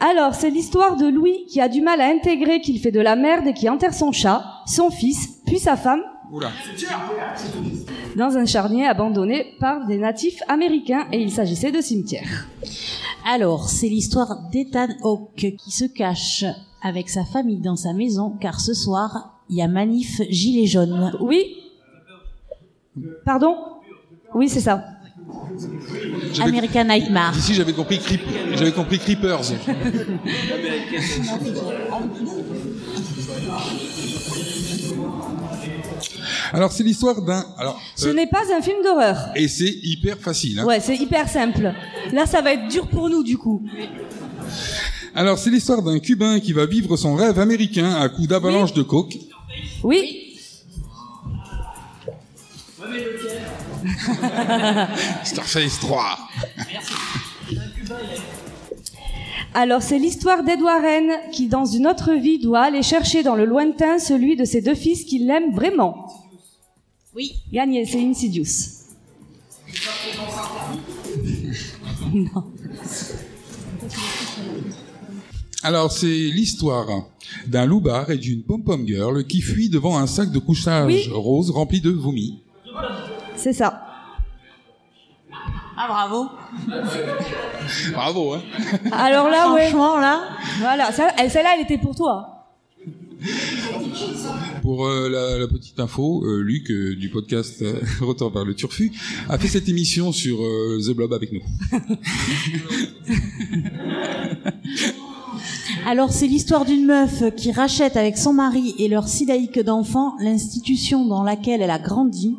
Alors, 0.00 0.34
c'est 0.34 0.50
l'histoire 0.50 0.96
de 0.96 1.06
Louis 1.06 1.46
qui 1.48 1.60
a 1.60 1.68
du 1.68 1.80
mal 1.80 2.00
à 2.00 2.06
intégrer 2.06 2.60
qu'il 2.60 2.78
fait 2.80 2.92
de 2.92 3.00
la 3.00 3.16
merde 3.16 3.46
et 3.46 3.54
qui 3.54 3.68
enterre 3.68 3.94
son 3.94 4.12
chat, 4.12 4.44
son 4.66 4.90
fils, 4.90 5.40
puis 5.46 5.58
sa 5.58 5.76
femme 5.76 6.02
Oula. 6.30 6.50
dans 8.16 8.36
un 8.36 8.46
charnier 8.46 8.86
abandonné 8.86 9.54
par 9.58 9.86
des 9.86 9.98
natifs 9.98 10.40
américains 10.48 11.06
et 11.12 11.20
il 11.20 11.32
s'agissait 11.32 11.72
de 11.72 11.80
cimetière. 11.80 12.46
Alors, 13.26 13.68
c'est 13.68 13.88
l'histoire 13.88 14.48
d'Ethan 14.52 14.88
Hawke 15.02 15.56
qui 15.56 15.70
se 15.70 15.84
cache 15.84 16.44
avec 16.82 17.08
sa 17.08 17.24
famille 17.24 17.60
dans 17.60 17.76
sa 17.76 17.92
maison 17.92 18.30
car 18.40 18.60
ce 18.60 18.74
soir, 18.74 19.40
il 19.48 19.56
y 19.56 19.62
a 19.62 19.68
manif 19.68 20.22
gilet 20.30 20.66
jaune. 20.66 21.12
Oui 21.20 21.56
Pardon? 23.24 23.56
Oui, 24.34 24.48
c'est 24.48 24.60
ça. 24.60 24.84
American 26.42 26.84
Nightmare. 26.84 27.36
Ici 27.36 27.54
j'avais 27.54 27.72
compris, 27.72 27.98
Creep- 27.98 28.20
j'avais 28.56 28.72
compris 28.72 28.98
Creepers. 28.98 29.40
Alors 36.52 36.72
c'est 36.72 36.82
l'histoire 36.82 37.20
d'un. 37.22 37.44
Alors 37.58 37.80
Ce 37.96 38.08
euh, 38.08 38.12
n'est 38.14 38.26
pas 38.26 38.42
un 38.56 38.62
film 38.62 38.82
d'horreur. 38.82 39.16
et 39.36 39.48
c'est 39.48 39.78
hyper 39.82 40.18
facile. 40.18 40.60
hein. 40.60 40.64
Ouais, 40.64 40.80
c'est 40.80 40.96
hyper 40.96 41.28
simple. 41.28 41.72
Là, 42.12 42.26
ça 42.26 42.40
va 42.40 42.52
être 42.54 42.68
dur 42.68 42.86
pour 42.88 43.08
nous, 43.08 43.22
du 43.22 43.36
coup. 43.36 43.62
Alors 45.14 45.38
c'est 45.38 45.50
l'histoire 45.50 45.82
d'un 45.82 45.98
Cubain 45.98 46.40
qui 46.40 46.52
va 46.52 46.64
vivre 46.66 46.96
son 46.96 47.14
rêve 47.14 47.38
américain 47.38 47.92
à 47.96 48.08
coup 48.08 48.26
d'avalanche 48.26 48.72
de 48.72 48.82
coke. 48.82 49.16
Oui 49.82 50.24
Starface 55.24 55.78
3. 55.80 56.18
Alors, 59.54 59.82
c'est 59.82 59.98
l'histoire 59.98 60.44
d'Ed 60.44 60.60
Warren 60.60 61.10
qui, 61.32 61.48
dans 61.48 61.64
une 61.64 61.86
autre 61.86 62.12
vie, 62.12 62.38
doit 62.38 62.60
aller 62.62 62.82
chercher 62.82 63.22
dans 63.22 63.34
le 63.34 63.44
lointain 63.44 63.98
celui 63.98 64.36
de 64.36 64.44
ses 64.44 64.60
deux 64.60 64.74
fils 64.74 65.04
qu'il 65.04 65.28
aime 65.30 65.54
vraiment. 65.54 66.06
Oui. 67.14 67.36
Gagné, 67.52 67.84
c'est 67.86 68.00
Insidious. 68.00 68.46
non. 72.14 72.44
Alors 75.64 75.90
c'est 75.90 76.06
l'histoire 76.06 76.86
d'un 77.46 77.66
loupard 77.66 78.10
et 78.10 78.16
d'une 78.16 78.42
pom-pom 78.42 78.86
girl 78.86 79.26
qui 79.26 79.40
fuit 79.40 79.68
devant 79.68 79.98
un 79.98 80.06
sac 80.06 80.30
de 80.30 80.38
couchage 80.38 80.86
Oui. 80.86 81.08
rose 81.12 81.50
rempli 81.50 81.80
de 81.80 81.90
vomi. 81.90 82.38
C'est 83.38 83.52
ça. 83.52 83.84
Ah, 85.76 85.86
bravo. 85.86 86.28
Bravo, 87.92 88.34
hein 88.34 88.42
Alors 88.90 89.28
là, 89.28 89.52
ouais. 89.52 89.68
Franchement, 89.68 89.98
là. 89.98 90.22
Voilà, 90.58 90.90
celle-là, 90.90 91.54
elle 91.56 91.62
était 91.62 91.78
pour 91.78 91.94
toi. 91.94 92.46
Pour 94.62 94.86
euh, 94.86 95.08
la, 95.08 95.38
la 95.38 95.46
petite 95.46 95.78
info, 95.78 96.24
euh, 96.24 96.40
Luc 96.42 96.70
euh, 96.70 96.96
du 96.96 97.08
podcast 97.10 97.64
Retour 98.00 98.30
vers 98.32 98.44
le 98.44 98.54
Turfu 98.54 98.92
a 99.28 99.38
fait 99.38 99.46
cette 99.48 99.68
émission 99.68 100.10
sur 100.12 100.42
euh, 100.42 100.80
The 100.84 100.90
Blob 100.90 101.12
avec 101.12 101.32
nous. 101.32 101.42
Alors, 105.86 106.12
c'est 106.12 106.26
l'histoire 106.26 106.64
d'une 106.64 106.86
meuf 106.86 107.22
qui 107.36 107.52
rachète 107.52 107.96
avec 107.96 108.18
son 108.18 108.32
mari 108.32 108.74
et 108.78 108.88
leur 108.88 109.06
sidaïque 109.08 109.60
d'enfant 109.60 110.16
l'institution 110.20 111.06
dans 111.06 111.22
laquelle 111.22 111.62
elle 111.62 111.70
a 111.70 111.78
grandi, 111.78 112.36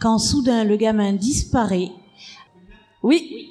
quand 0.00 0.18
soudain 0.18 0.64
le 0.64 0.76
gamin 0.76 1.12
disparaît. 1.12 1.90
Oui. 3.02 3.50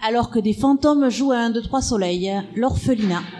Alors 0.00 0.30
que 0.30 0.38
des 0.38 0.52
fantômes 0.52 1.10
jouent 1.10 1.32
à 1.32 1.38
un, 1.38 1.50
deux, 1.50 1.62
trois 1.62 1.82
soleils, 1.82 2.32
l'orphelinat. 2.54 3.22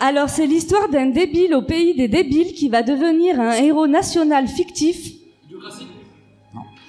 Alors, 0.00 0.28
c'est 0.28 0.46
l'histoire 0.46 0.88
d'un 0.88 1.06
débile 1.06 1.54
au 1.54 1.62
pays 1.62 1.94
des 1.94 2.08
débiles 2.08 2.54
qui 2.54 2.68
va 2.68 2.82
devenir 2.82 3.40
un 3.40 3.52
héros 3.52 3.86
national 3.86 4.48
fictif. 4.48 5.12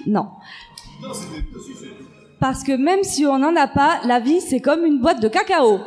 Non. 0.08 0.28
Parce 2.40 2.64
que 2.64 2.74
même 2.74 3.04
si 3.04 3.26
on 3.26 3.40
n'en 3.40 3.56
a 3.56 3.68
pas, 3.68 4.02
la 4.06 4.20
vie, 4.20 4.42
c'est 4.42 4.60
comme 4.60 4.84
une 4.84 5.00
boîte 5.00 5.22
de 5.22 5.28
cacao. 5.28 5.80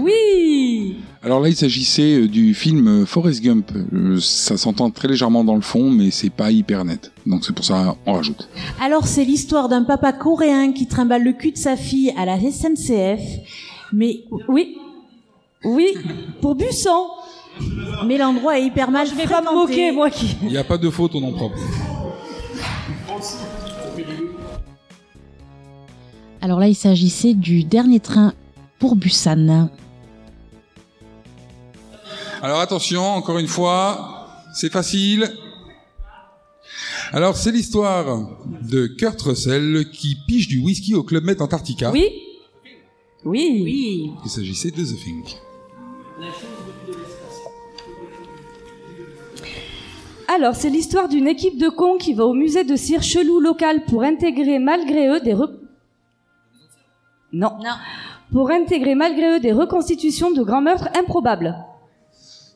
Oui 0.00 0.96
Alors 1.26 1.40
là, 1.40 1.48
il 1.48 1.56
s'agissait 1.56 2.20
euh, 2.20 2.28
du 2.28 2.54
film 2.54 2.86
euh, 2.86 3.04
Forrest 3.04 3.42
Gump. 3.42 3.72
Euh, 3.92 4.20
ça 4.20 4.56
s'entend 4.56 4.92
très 4.92 5.08
légèrement 5.08 5.42
dans 5.42 5.56
le 5.56 5.60
fond, 5.60 5.90
mais 5.90 6.12
c'est 6.12 6.30
pas 6.30 6.52
hyper 6.52 6.84
net. 6.84 7.10
Donc 7.26 7.44
c'est 7.44 7.52
pour 7.52 7.64
ça 7.64 7.96
on 8.06 8.12
rajoute. 8.12 8.48
Alors 8.80 9.08
c'est 9.08 9.24
l'histoire 9.24 9.68
d'un 9.68 9.82
papa 9.82 10.12
coréen 10.12 10.70
qui 10.70 10.86
trimballe 10.86 11.24
le 11.24 11.32
cul 11.32 11.50
de 11.50 11.56
sa 11.56 11.76
fille 11.76 12.12
à 12.16 12.26
la 12.26 12.38
SNCF, 12.38 13.20
mais 13.92 14.20
oui, 14.46 14.76
oui, 15.64 15.96
pour 16.40 16.54
Bussan. 16.54 17.08
Mais 18.06 18.18
l'endroit 18.18 18.60
est 18.60 18.66
hyper 18.66 18.92
mal 18.92 19.08
Je 19.08 19.14
vais 19.16 19.26
pas 19.26 19.42
me 19.42 19.52
moquer, 19.52 19.90
moi 19.90 20.10
qui. 20.10 20.36
Il 20.42 20.48
n'y 20.50 20.58
a 20.58 20.62
pas 20.64 20.78
de 20.78 20.88
faute 20.90 21.16
au 21.16 21.20
nom 21.20 21.32
propre. 21.32 21.56
Alors 26.40 26.60
là, 26.60 26.68
il 26.68 26.76
s'agissait 26.76 27.34
du 27.34 27.64
dernier 27.64 27.98
train 27.98 28.32
pour 28.78 28.94
Busan. 28.94 29.70
Alors 32.46 32.60
attention, 32.60 33.02
encore 33.02 33.38
une 33.38 33.48
fois, 33.48 34.28
c'est 34.54 34.70
facile. 34.70 35.28
Alors 37.12 37.36
c'est 37.36 37.50
l'histoire 37.50 38.20
de 38.62 38.86
Kurt 38.86 39.20
Russell 39.20 39.90
qui 39.90 40.16
pige 40.28 40.46
du 40.46 40.60
whisky 40.60 40.94
au 40.94 41.02
Club 41.02 41.24
Med 41.24 41.42
Antarctica. 41.42 41.90
Oui. 41.90 42.08
Oui. 43.24 43.62
Oui. 43.64 44.10
Il 44.24 44.30
s'agissait 44.30 44.70
de 44.70 44.76
The 44.76 44.96
Thing. 44.96 45.24
Alors, 50.28 50.54
c'est 50.54 50.70
l'histoire 50.70 51.08
d'une 51.08 51.26
équipe 51.26 51.58
de 51.58 51.68
cons 51.68 51.98
qui 51.98 52.14
va 52.14 52.26
au 52.26 52.34
musée 52.34 52.62
de 52.62 52.76
cire 52.76 53.02
chelou 53.02 53.40
local 53.40 53.86
pour 53.86 54.04
intégrer 54.04 54.60
malgré 54.60 55.08
eux 55.08 55.18
des 55.18 55.34
re... 55.34 55.50
Non. 57.32 57.58
Non. 57.58 57.74
Pour 58.32 58.52
intégrer 58.52 58.94
malgré 58.94 59.36
eux 59.36 59.40
des 59.40 59.52
reconstitutions 59.52 60.30
de 60.30 60.44
grands 60.44 60.62
meurtres 60.62 60.90
improbables. 60.96 61.56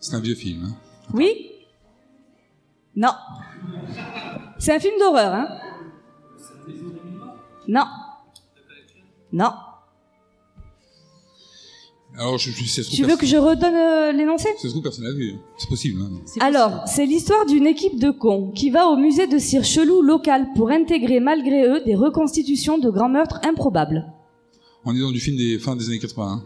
C'est 0.01 0.15
un 0.15 0.21
vieux 0.21 0.35
film. 0.35 0.65
hein. 0.65 0.75
Oui 1.15 1.51
Non. 2.97 3.13
C'est 4.59 4.75
un 4.75 4.81
film 4.81 4.95
d'horreur, 4.99 5.35
hein 5.35 5.49
Non. 7.69 7.85
Non. 9.33 9.51
Alors 12.19 12.39
je, 12.39 12.51
je, 12.51 12.65
ça 12.65 12.83
se 12.83 12.89
trouve, 12.89 12.97
Tu 12.97 13.05
veux 13.05 13.17
que 13.17 13.25
je 13.25 13.37
redonne 13.37 13.75
euh, 13.75 14.13
l'énoncé? 14.13 14.49
Se 14.61 14.67
trouve, 14.69 14.83
personne 14.83 15.05
n'a 15.05 15.13
vu. 15.13 15.37
C'est 15.59 15.69
possible. 15.69 16.03
hein. 16.03 16.11
Alors, 16.41 16.83
c'est 16.87 17.07
l'histoire 17.07 17.47
d'une 17.47 17.67
équipe 17.67 17.99
de 18.01 18.11
cons 18.11 18.51
qui 18.51 18.69
va 18.71 18.89
au 18.89 18.97
musée 18.97 19.27
de 19.29 19.39
cire 19.39 19.65
chelou 19.65 20.03
local 20.03 20.49
pour 20.57 20.71
intégrer 20.71 21.21
malgré 21.21 21.65
eux 21.67 21.81
des 21.85 21.95
reconstitutions 21.95 22.79
de 22.79 22.91
grands 22.91 23.09
meurtres 23.09 23.41
improbables. 23.45 24.13
On 24.85 24.95
est 24.95 25.01
dans 25.01 25.13
du 25.13 25.21
film 25.21 25.37
des 25.37 25.59
fins 25.59 25.77
des 25.77 25.87
années 25.89 25.99
80. 26.01 26.27
hein. 26.27 26.43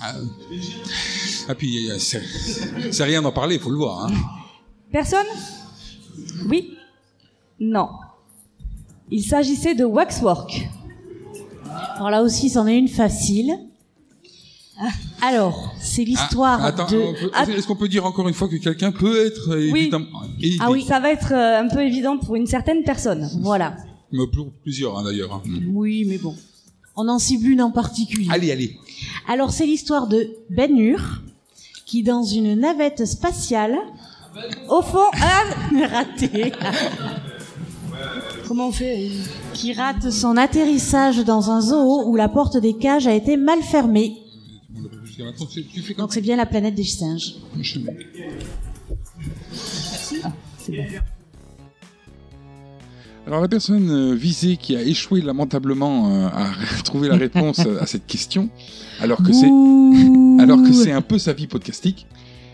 Ah, 0.00 0.14
ah 1.48 1.54
puis 1.54 1.90
euh, 1.90 1.98
c'est 1.98 3.04
rien 3.04 3.22
d'en 3.22 3.32
parler, 3.32 3.56
il 3.56 3.60
faut 3.60 3.70
le 3.70 3.76
voir. 3.76 4.04
hein. 4.06 4.12
Personne? 4.92 5.26
Oui? 6.48 6.74
Non. 7.60 7.88
Il 9.10 9.22
s'agissait 9.24 9.74
de 9.74 9.84
Waxwork. 9.84 10.68
Alors 11.96 12.10
là 12.10 12.22
aussi, 12.22 12.50
c'en 12.50 12.66
est 12.66 12.76
une 12.78 12.88
facile. 12.88 13.52
Alors, 15.22 15.74
c'est 15.80 16.04
l'histoire 16.04 16.58
Ah, 16.62 16.66
attends, 16.66 16.86
de... 16.90 17.52
est-ce 17.56 17.66
qu'on 17.66 17.76
peut 17.76 17.88
dire 17.88 18.04
encore 18.04 18.28
une 18.28 18.34
fois 18.34 18.46
que 18.48 18.56
quelqu'un 18.56 18.92
peut 18.92 19.24
être 19.26 19.50
euh, 19.52 19.70
Oui. 19.72 19.80
évidemment 19.82 20.06
et- 20.42 20.56
Ah 20.60 20.70
oui, 20.70 20.84
ça 20.86 21.00
va 21.00 21.10
être 21.10 21.32
euh, 21.32 21.60
un 21.60 21.68
peu 21.68 21.80
évident 21.82 22.18
pour 22.18 22.36
une 22.36 22.46
certaine 22.46 22.82
personne. 22.84 23.26
Voilà. 23.40 23.76
mais 24.12 24.26
pour 24.26 24.52
plusieurs 24.62 24.98
hein, 24.98 25.04
d'ailleurs. 25.04 25.32
hein. 25.32 25.42
Oui, 25.72 26.04
mais 26.06 26.18
bon. 26.18 26.36
On 26.94 27.08
en 27.08 27.18
cible 27.18 27.46
une 27.48 27.62
en 27.62 27.70
particulier. 27.70 28.28
Allez, 28.30 28.52
allez. 28.52 28.76
Alors, 29.28 29.50
c'est 29.50 29.66
l'histoire 29.66 30.06
de 30.06 30.36
Ben 30.50 30.76
Hur, 30.76 31.22
qui, 31.84 32.02
dans 32.02 32.22
une 32.22 32.54
navette 32.54 33.04
spatiale, 33.04 33.76
Au 34.68 34.82
fond, 34.82 35.06
ah, 35.14 35.44
raté, 35.88 36.52
comment 38.46 38.68
on 38.68 38.72
fait? 38.72 39.10
Qui 39.54 39.72
rate 39.72 40.10
son 40.10 40.36
atterrissage 40.36 41.24
dans 41.24 41.50
un 41.50 41.60
zoo 41.60 42.04
où 42.06 42.16
la 42.16 42.28
porte 42.28 42.58
des 42.58 42.74
cages 42.74 43.06
a 43.06 43.14
été 43.14 43.36
mal 43.36 43.62
fermée. 43.62 44.16
Donc, 45.96 46.12
c'est 46.12 46.20
bien 46.20 46.36
la 46.36 46.46
planète 46.46 46.74
des 46.74 46.84
singes. 46.84 47.36
Alors 53.26 53.40
la 53.40 53.48
personne 53.48 53.90
euh, 53.90 54.14
visée 54.14 54.56
qui 54.56 54.76
a 54.76 54.82
échoué 54.82 55.20
lamentablement 55.20 56.08
euh, 56.08 56.28
à 56.28 56.52
trouver 56.84 57.08
la 57.08 57.16
réponse 57.16 57.58
à 57.58 57.84
cette 57.84 58.06
question, 58.06 58.48
alors 59.00 59.20
que 59.20 59.32
c'est 59.32 59.50
alors 60.40 60.62
que 60.62 60.72
c'est 60.72 60.92
un 60.92 61.02
peu 61.02 61.18
sa 61.18 61.32
vie 61.32 61.48
podcastique, 61.48 62.06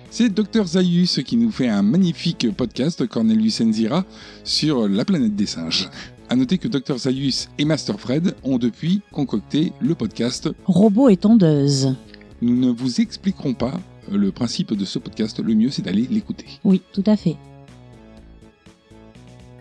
c'est 0.08 0.30
Dr 0.30 0.64
Zaius 0.66 1.20
qui 1.26 1.36
nous 1.36 1.50
fait 1.50 1.68
un 1.68 1.82
magnifique 1.82 2.46
podcast 2.56 3.06
Cornelius 3.06 3.60
Enzira 3.60 4.06
sur 4.44 4.88
la 4.88 5.04
planète 5.04 5.36
des 5.36 5.44
singes. 5.44 5.90
À 6.30 6.36
noter 6.36 6.56
que 6.56 6.68
Dr 6.68 6.96
Zaius 6.96 7.50
et 7.58 7.66
Master 7.66 8.00
Fred 8.00 8.34
ont 8.42 8.56
depuis 8.56 9.02
concocté 9.12 9.74
le 9.78 9.94
podcast. 9.94 10.48
Robot 10.64 11.10
et 11.10 11.18
tondeuse. 11.18 11.94
Nous 12.40 12.56
ne 12.56 12.70
vous 12.70 13.02
expliquerons 13.02 13.52
pas 13.52 13.78
le 14.10 14.32
principe 14.32 14.72
de 14.72 14.86
ce 14.86 14.98
podcast. 14.98 15.38
Le 15.38 15.54
mieux 15.54 15.70
c'est 15.70 15.82
d'aller 15.82 16.08
l'écouter. 16.10 16.46
Oui, 16.64 16.80
tout 16.94 17.04
à 17.04 17.16
fait. 17.16 17.36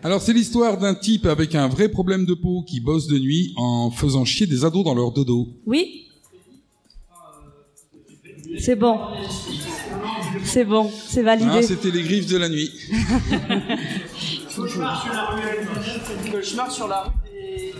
Alors 0.03 0.21
c'est 0.21 0.33
l'histoire 0.33 0.77
d'un 0.77 0.95
type 0.95 1.25
avec 1.27 1.53
un 1.55 1.67
vrai 1.67 1.87
problème 1.89 2.25
de 2.25 2.33
peau 2.33 2.63
qui 2.63 2.79
bosse 2.79 3.07
de 3.07 3.19
nuit 3.19 3.53
en 3.57 3.91
faisant 3.91 4.25
chier 4.25 4.47
des 4.47 4.65
ados 4.65 4.83
dans 4.83 4.95
leur 4.95 5.11
dodo. 5.11 5.47
Oui 5.65 6.07
C'est 8.59 8.75
bon. 8.75 8.99
C'est 10.43 10.65
bon, 10.65 10.89
c'est 11.07 11.19
Ah, 11.21 11.23
validé. 11.35 11.61
c'était 11.61 11.91
les 11.91 12.01
griffes 12.03 12.27
de 12.27 12.37
la 12.37 12.49
nuit. 12.49 12.71
Je 12.89 14.79
marche 14.79 15.03
sur 15.03 15.13
la 15.13 15.25
rue. 15.27 16.41
Je 16.43 16.55
marche 16.55 16.73
sur 16.73 16.87
la 16.87 17.01
rue 17.03 17.11
des. 17.31 17.73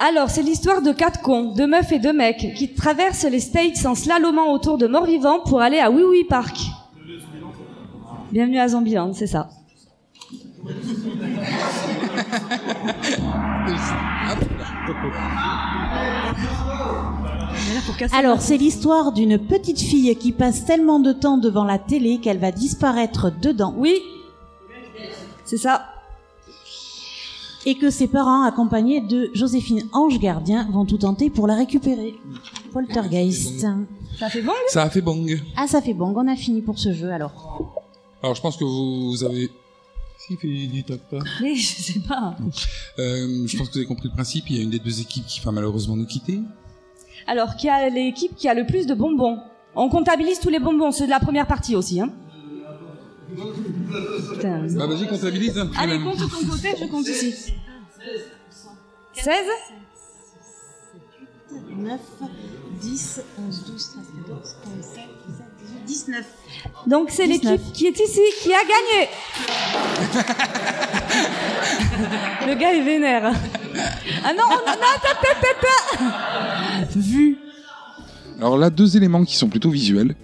Alors, 0.00 0.28
c'est 0.28 0.42
l'histoire 0.42 0.82
de 0.82 0.90
quatre 0.92 1.20
cons, 1.22 1.54
deux 1.54 1.66
meufs 1.68 1.92
et 1.92 1.98
deux 2.00 2.12
mecs, 2.12 2.54
qui 2.56 2.74
traversent 2.74 3.24
les 3.24 3.38
States 3.40 3.84
en 3.86 3.94
slalomant 3.94 4.52
autour 4.52 4.76
de 4.76 4.86
Mort-Vivant 4.88 5.40
pour 5.46 5.60
aller 5.60 5.78
à 5.78 5.90
Oui 5.90 6.02
Oui 6.08 6.24
Park. 6.28 6.56
Bienvenue 8.32 8.58
à 8.58 8.68
Zombieland, 8.68 9.12
c'est 9.12 9.28
ça. 9.28 9.50
Alors, 18.12 18.40
c'est 18.40 18.56
l'histoire 18.56 19.12
d'une 19.12 19.38
petite 19.38 19.80
fille 19.80 20.14
qui 20.16 20.32
passe 20.32 20.64
tellement 20.64 21.00
de 21.00 21.12
temps 21.12 21.38
devant 21.38 21.64
la 21.64 21.78
télé 21.78 22.18
qu'elle 22.18 22.38
va 22.38 22.52
disparaître 22.52 23.32
dedans. 23.40 23.74
Oui, 23.76 24.00
c'est 25.44 25.56
ça. 25.56 25.86
Et 27.66 27.76
que 27.76 27.88
ses 27.88 28.08
parents, 28.08 28.42
accompagnés 28.42 29.00
de 29.00 29.30
Joséphine 29.32 29.82
Ange 29.92 30.18
Gardien, 30.18 30.68
vont 30.70 30.84
tout 30.84 30.98
tenter 30.98 31.30
pour 31.30 31.46
la 31.46 31.54
récupérer. 31.54 32.14
Poltergeist. 32.72 33.66
Ça 34.18 34.28
fait 34.28 34.42
bon 34.42 34.52
Ça 34.68 34.82
a 34.82 34.90
fait 34.90 35.00
bang. 35.00 35.40
Ah, 35.56 35.66
ça 35.66 35.80
fait 35.80 35.94
bon, 35.94 36.12
on 36.14 36.28
a 36.28 36.36
fini 36.36 36.60
pour 36.60 36.78
ce 36.78 36.92
jeu 36.92 37.10
alors. 37.10 37.72
Alors 38.22 38.34
je 38.34 38.42
pense 38.42 38.56
que 38.56 38.64
vous 38.64 39.24
avez... 39.24 39.50
Qu'il 40.26 40.38
fait 40.38 40.48
du 40.48 40.84
top 40.84 41.00
pas 41.10 41.18
Mais 41.42 41.54
je 41.54 41.66
sais 41.82 42.00
pas. 42.00 42.34
Euh, 42.98 43.46
je 43.46 43.56
pense 43.58 43.68
que 43.68 43.72
vous 43.72 43.78
avez 43.78 43.86
compris 43.86 44.08
le 44.08 44.14
principe. 44.14 44.48
Il 44.48 44.56
y 44.56 44.60
a 44.60 44.62
une 44.62 44.70
des 44.70 44.78
deux 44.78 45.00
équipes 45.00 45.26
qui 45.26 45.40
va 45.40 45.50
malheureusement 45.52 45.96
nous 45.96 46.06
quitter. 46.06 46.40
Alors, 47.26 47.56
qui 47.56 47.68
a 47.68 47.88
l'équipe 47.90 48.34
qui 48.36 48.48
a 48.48 48.54
le 48.54 48.66
plus 48.66 48.86
de 48.86 48.94
bonbons 48.94 49.38
On 49.74 49.88
comptabilise 49.88 50.40
tous 50.40 50.50
les 50.50 50.58
bonbons, 50.60 50.92
ceux 50.92 51.04
de 51.06 51.10
la 51.10 51.20
première 51.20 51.46
partie 51.46 51.76
aussi. 51.76 52.00
Hein. 52.00 52.10
Putain. 54.32 54.66
Bah 54.76 54.86
vas-y, 54.86 55.06
comptabilise. 55.08 55.58
hein, 55.58 55.70
Allez, 55.76 55.98
compte 56.00 56.18
de 56.18 56.24
ton 56.26 56.46
côté, 56.48 56.68
je 56.80 56.84
compte 56.86 57.06
ici. 57.08 57.54
16 59.14 59.32
9, 61.76 62.00
10, 62.80 63.20
11, 63.48 63.64
12, 63.66 63.88
13, 63.90 64.04
14, 64.26 64.56
15, 64.64 64.84
16, 64.84 64.94
17, 64.94 65.04
18, 65.04 65.13
19. 65.86 66.24
Donc 66.86 67.08
c'est 67.10 67.26
19. 67.26 67.52
l'équipe 67.52 67.72
qui 67.72 67.86
est 67.86 67.98
ici 68.00 68.20
qui 68.42 68.52
a 68.52 68.62
gagné. 68.62 69.08
Le 72.46 72.54
gars 72.54 72.74
est 72.74 72.82
vénère. 72.82 73.32
Ah 74.24 74.32
non, 74.32 74.44
non, 74.48 74.56
non. 74.66 74.94
Vu. 76.96 77.38
Alors 78.38 78.58
là, 78.58 78.70
deux 78.70 78.96
éléments 78.96 79.24
qui 79.24 79.36
sont 79.36 79.48
plutôt 79.48 79.70
visuels. 79.70 80.14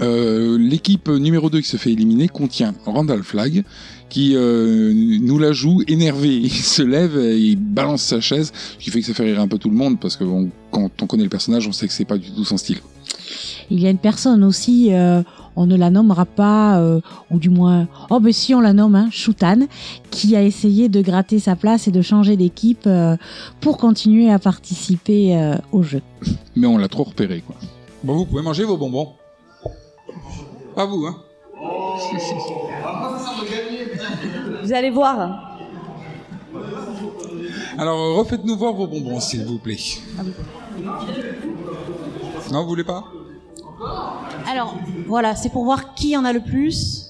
Euh, 0.00 0.56
L'équipe 0.58 1.08
numéro 1.08 1.50
2 1.50 1.60
qui 1.60 1.68
se 1.68 1.76
fait 1.76 1.90
éliminer 1.92 2.28
contient 2.28 2.74
Randall 2.84 3.22
Flagg 3.24 3.64
qui 4.08 4.34
euh, 4.36 4.92
nous 4.94 5.38
la 5.38 5.52
joue 5.52 5.82
énervé. 5.86 6.28
Il 6.42 6.50
se 6.50 6.82
lève 6.82 7.18
et 7.18 7.38
il 7.38 7.56
balance 7.56 8.02
sa 8.02 8.20
chaise, 8.20 8.52
ce 8.78 8.84
qui 8.84 8.90
fait 8.90 9.00
que 9.00 9.06
ça 9.06 9.14
fait 9.14 9.24
rire 9.24 9.40
un 9.40 9.48
peu 9.48 9.58
tout 9.58 9.70
le 9.70 9.76
monde 9.76 10.00
parce 10.00 10.16
que 10.16 10.24
bon, 10.24 10.50
quand 10.70 10.90
on 11.02 11.06
connaît 11.06 11.24
le 11.24 11.28
personnage, 11.28 11.66
on 11.66 11.72
sait 11.72 11.86
que 11.86 11.92
c'est 11.92 12.04
pas 12.04 12.18
du 12.18 12.30
tout 12.30 12.44
son 12.44 12.56
style. 12.56 12.78
Il 13.70 13.80
y 13.80 13.86
a 13.86 13.90
une 13.90 13.98
personne 13.98 14.44
aussi, 14.44 14.92
euh, 14.92 15.22
on 15.58 15.66
ne 15.66 15.76
la 15.76 15.90
nommera 15.90 16.24
pas, 16.24 16.78
euh, 16.78 17.00
ou 17.30 17.38
du 17.38 17.50
moins, 17.50 17.86
oh 18.10 18.20
ben 18.20 18.32
si 18.32 18.54
on 18.54 18.60
la 18.60 18.72
nomme, 18.72 18.94
hein, 18.94 19.08
Choutan, 19.10 19.66
qui 20.10 20.36
a 20.36 20.42
essayé 20.42 20.88
de 20.88 21.02
gratter 21.02 21.40
sa 21.40 21.56
place 21.56 21.88
et 21.88 21.90
de 21.90 22.00
changer 22.00 22.36
d'équipe 22.36 22.86
euh, 22.86 23.16
pour 23.60 23.76
continuer 23.76 24.30
à 24.30 24.38
participer 24.38 25.36
euh, 25.36 25.56
au 25.72 25.82
jeu. 25.82 26.00
Mais 26.54 26.68
on 26.68 26.78
l'a 26.78 26.88
trop 26.88 27.02
repéré, 27.04 27.42
quoi. 27.44 27.56
Bon, 28.04 28.16
vous 28.16 28.26
pouvez 28.26 28.42
manger 28.42 28.62
vos 28.64 28.76
bonbons. 28.76 29.14
Pas 30.76 30.86
vous, 30.86 31.06
hein 31.06 31.16
Vous 34.62 34.72
allez 34.72 34.90
voir. 34.90 35.58
Alors, 37.76 38.16
refaites-nous 38.16 38.56
voir 38.56 38.72
vos 38.74 38.86
bonbons, 38.86 39.18
s'il 39.20 39.44
vous 39.44 39.58
plaît. 39.58 39.76
Non, 42.52 42.62
vous 42.62 42.68
voulez 42.68 42.84
pas? 42.84 43.04
Alors, 44.50 44.76
voilà, 45.06 45.36
c'est 45.36 45.50
pour 45.50 45.64
voir 45.64 45.94
qui 45.94 46.16
en 46.16 46.24
a 46.24 46.32
le 46.32 46.40
plus. 46.40 47.04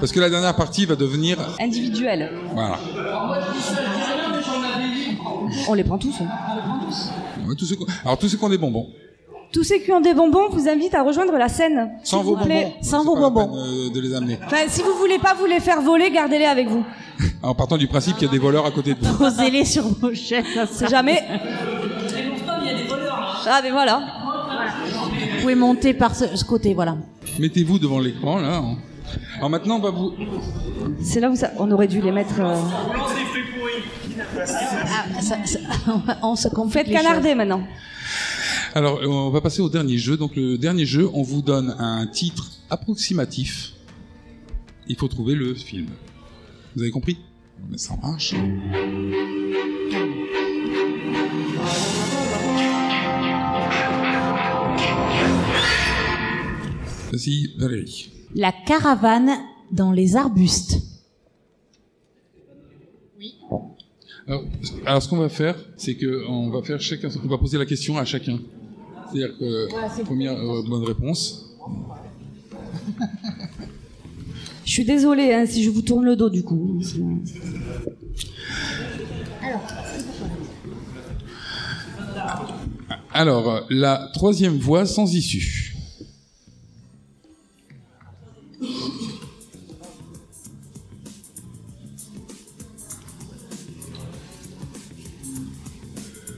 Parce 0.00 0.12
que 0.12 0.20
la 0.20 0.30
dernière 0.30 0.56
partie 0.56 0.86
va 0.86 0.96
devenir... 0.96 1.38
Individuel. 1.60 2.30
Voilà. 2.52 2.78
On 5.68 5.74
les 5.74 5.84
prend 5.84 5.98
tous. 5.98 6.14
hein. 6.20 6.26
Ouais, 7.46 7.54
tous 7.56 7.66
ceux 7.66 7.76
Alors, 8.04 8.18
tous 8.18 8.28
ceux 8.28 8.36
qui 8.38 8.44
ont 8.44 8.48
des 8.48 8.58
bonbons. 8.58 8.88
Tous 9.52 9.64
ceux 9.64 9.78
qui 9.78 9.90
ont 9.92 10.00
des 10.00 10.14
bonbons 10.14 10.48
vous 10.50 10.68
invitent 10.68 10.94
à 10.94 11.02
rejoindre 11.02 11.32
la 11.36 11.48
scène. 11.48 11.90
Sans 12.04 12.18
s'il 12.18 12.26
vos 12.26 12.36
vous 12.36 12.44
plaît. 12.44 12.64
bonbons. 12.64 12.82
Sans 12.82 13.00
c'est 13.00 13.04
vos 13.06 13.14
pas 13.14 13.20
la 13.20 13.30
bonbons. 13.30 13.52
peine, 13.52 13.88
euh, 13.88 13.90
de 13.90 14.00
les 14.00 14.14
amener. 14.14 14.38
Enfin, 14.46 14.56
si 14.68 14.82
vous 14.82 14.94
voulez 14.98 15.18
pas 15.18 15.34
vous 15.34 15.46
les 15.46 15.60
faire 15.60 15.80
voler, 15.82 16.10
gardez-les 16.10 16.46
avec 16.46 16.68
vous. 16.68 16.84
En 17.42 17.54
partant 17.54 17.76
du 17.76 17.86
principe 17.86 18.16
qu'il 18.16 18.26
y 18.26 18.30
a 18.30 18.32
des 18.32 18.38
voleurs 18.38 18.64
à 18.66 18.70
côté 18.70 18.94
de 18.94 19.00
vous. 19.04 19.16
posez-les 19.18 19.64
sur 19.64 19.82
vos 19.88 20.14
chaises. 20.14 20.44
ça 20.72 20.86
jamais 20.86 21.22
y 21.24 22.68
a 22.70 22.74
des 22.74 22.84
voleurs. 22.84 23.29
Ah, 23.46 23.60
mais 23.62 23.70
voilà. 23.70 24.02
Vous 25.34 25.40
pouvez 25.42 25.54
monter 25.54 25.94
par 25.94 26.14
ce, 26.14 26.36
ce 26.36 26.44
côté, 26.44 26.74
voilà. 26.74 26.96
Mettez-vous 27.38 27.78
devant 27.78 27.98
l'écran, 28.00 28.38
là. 28.40 28.56
hein. 28.56 28.76
Alors 29.36 29.50
maintenant, 29.50 29.76
on 29.76 29.80
va 29.80 29.90
vous... 29.90 30.12
C'est 31.02 31.20
là 31.20 31.30
où 31.30 31.36
ça... 31.36 31.50
on 31.58 31.70
aurait 31.70 31.88
dû 31.88 32.00
les 32.00 32.12
mettre. 32.12 32.38
euh, 32.40 32.54
On 32.54 32.92
lance 32.92 33.14
des 33.14 33.24
fruits 33.24 33.42
pourris. 33.58 34.44
Ah, 35.16 35.20
ça- 35.20 35.44
ça- 35.44 35.58
on 36.22 36.36
se 36.36 36.48
les 36.48 36.92
canarder 36.92 37.34
maintenant. 37.34 37.62
Alors, 38.74 38.98
euh, 39.00 39.06
on 39.06 39.30
va 39.30 39.40
passer 39.40 39.62
au 39.62 39.68
dernier 39.68 39.98
jeu. 39.98 40.16
Donc, 40.16 40.36
le 40.36 40.56
dernier 40.58 40.86
jeu, 40.86 41.08
on 41.12 41.22
vous 41.22 41.42
donne 41.42 41.74
un 41.78 42.06
titre 42.06 42.46
approximatif. 42.70 43.72
Il 44.86 44.96
faut 44.96 45.08
trouver 45.08 45.34
le 45.34 45.54
film. 45.54 45.86
Vous 46.76 46.82
avez 46.82 46.90
compris? 46.90 47.18
Mais 47.68 47.78
ça 47.78 47.94
marche. 48.02 48.34
Vas-y, 57.10 57.56
Valérie. 57.58 58.10
La 58.34 58.52
caravane 58.52 59.30
dans 59.72 59.92
les 59.92 60.16
arbustes. 60.16 60.80
Alors, 64.26 64.44
alors, 64.86 65.02
ce 65.02 65.08
qu'on 65.08 65.16
va 65.16 65.28
faire, 65.28 65.56
c'est 65.76 65.96
que 65.96 66.24
on 66.28 66.50
va 66.50 66.62
faire 66.62 66.80
chacun, 66.80 67.08
on 67.24 67.26
va 67.26 67.38
poser 67.38 67.58
la 67.58 67.66
question 67.66 67.98
à 67.98 68.04
chacun. 68.04 68.38
C'est-à-dire 69.10 69.36
que 69.38 70.02
première 70.04 70.34
euh, 70.34 70.62
bonne 70.68 70.84
réponse. 70.84 71.56
Je 74.64 74.70
suis 74.70 74.84
désolée 74.84 75.32
hein, 75.34 75.46
si 75.46 75.64
je 75.64 75.70
vous 75.70 75.82
tourne 75.82 76.04
le 76.04 76.14
dos 76.14 76.30
du 76.30 76.44
coup. 76.44 76.80
Alors, 83.12 83.50
euh, 83.50 83.60
la 83.68 84.08
troisième 84.14 84.58
voie 84.58 84.86
sans 84.86 85.12
issue. 85.12 85.69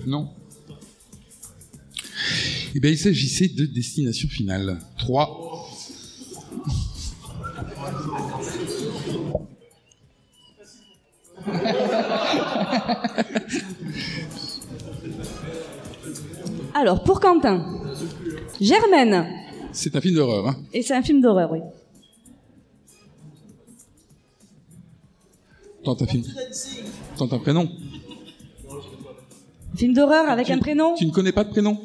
Non. 0.06 0.28
Eh 2.74 2.80
bien, 2.80 2.90
il 2.90 2.98
s'agissait 2.98 3.48
de 3.48 3.66
Destination 3.66 4.28
Finale. 4.28 4.78
3. 4.98 5.68
Alors, 16.74 17.04
pour 17.04 17.20
Quentin, 17.20 17.80
Germaine. 18.60 19.26
C'est 19.72 19.94
un 19.94 20.00
film 20.00 20.14
d'horreur. 20.16 20.48
Hein. 20.48 20.56
Et 20.72 20.82
c'est 20.82 20.94
un 20.94 21.02
film 21.02 21.20
d'horreur, 21.20 21.52
oui. 21.52 21.60
Tente 25.84 26.02
un 26.02 26.06
film. 26.06 26.24
Tente 27.16 27.32
un 27.32 27.38
prénom. 27.38 27.68
Film 29.76 29.94
d'horreur 29.94 30.28
avec 30.28 30.50
un 30.50 30.58
prénom 30.58 30.94
Tu 30.94 31.06
ne 31.06 31.10
connais 31.12 31.32
pas 31.32 31.44
de 31.44 31.50
prénom 31.50 31.78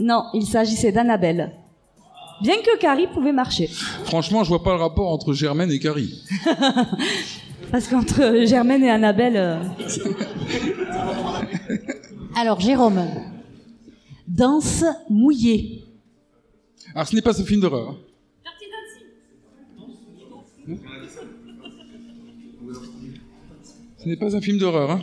Non, 0.00 0.24
il 0.34 0.46
s'agissait 0.46 0.92
d'Annabelle. 0.92 1.52
Bien 2.42 2.56
que 2.56 2.78
Carrie 2.78 3.06
pouvait 3.06 3.32
marcher. 3.32 3.68
Franchement, 4.04 4.42
je 4.42 4.48
vois 4.48 4.62
pas 4.62 4.74
le 4.74 4.80
rapport 4.80 5.10
entre 5.10 5.32
Germaine 5.32 5.70
et 5.70 5.78
Carrie. 5.78 6.22
Parce 7.70 7.86
qu'entre 7.88 8.44
Germaine 8.44 8.82
et 8.84 8.90
Annabelle. 8.90 9.36
euh, 9.36 9.62
Alors, 12.36 12.60
Jérôme. 12.60 13.02
Danse 14.28 14.84
mouillée. 15.10 15.83
Alors, 16.94 17.08
ce 17.08 17.14
n'est 17.14 17.22
pas 17.22 17.32
ce 17.34 17.42
film 17.42 17.60
d'horreur. 17.60 17.90
hein. 17.90 17.96
Ce 23.98 24.08
n'est 24.08 24.16
pas 24.16 24.34
un 24.36 24.40
film 24.40 24.58
d'horreur. 24.58 24.90
Hein. 24.90 25.02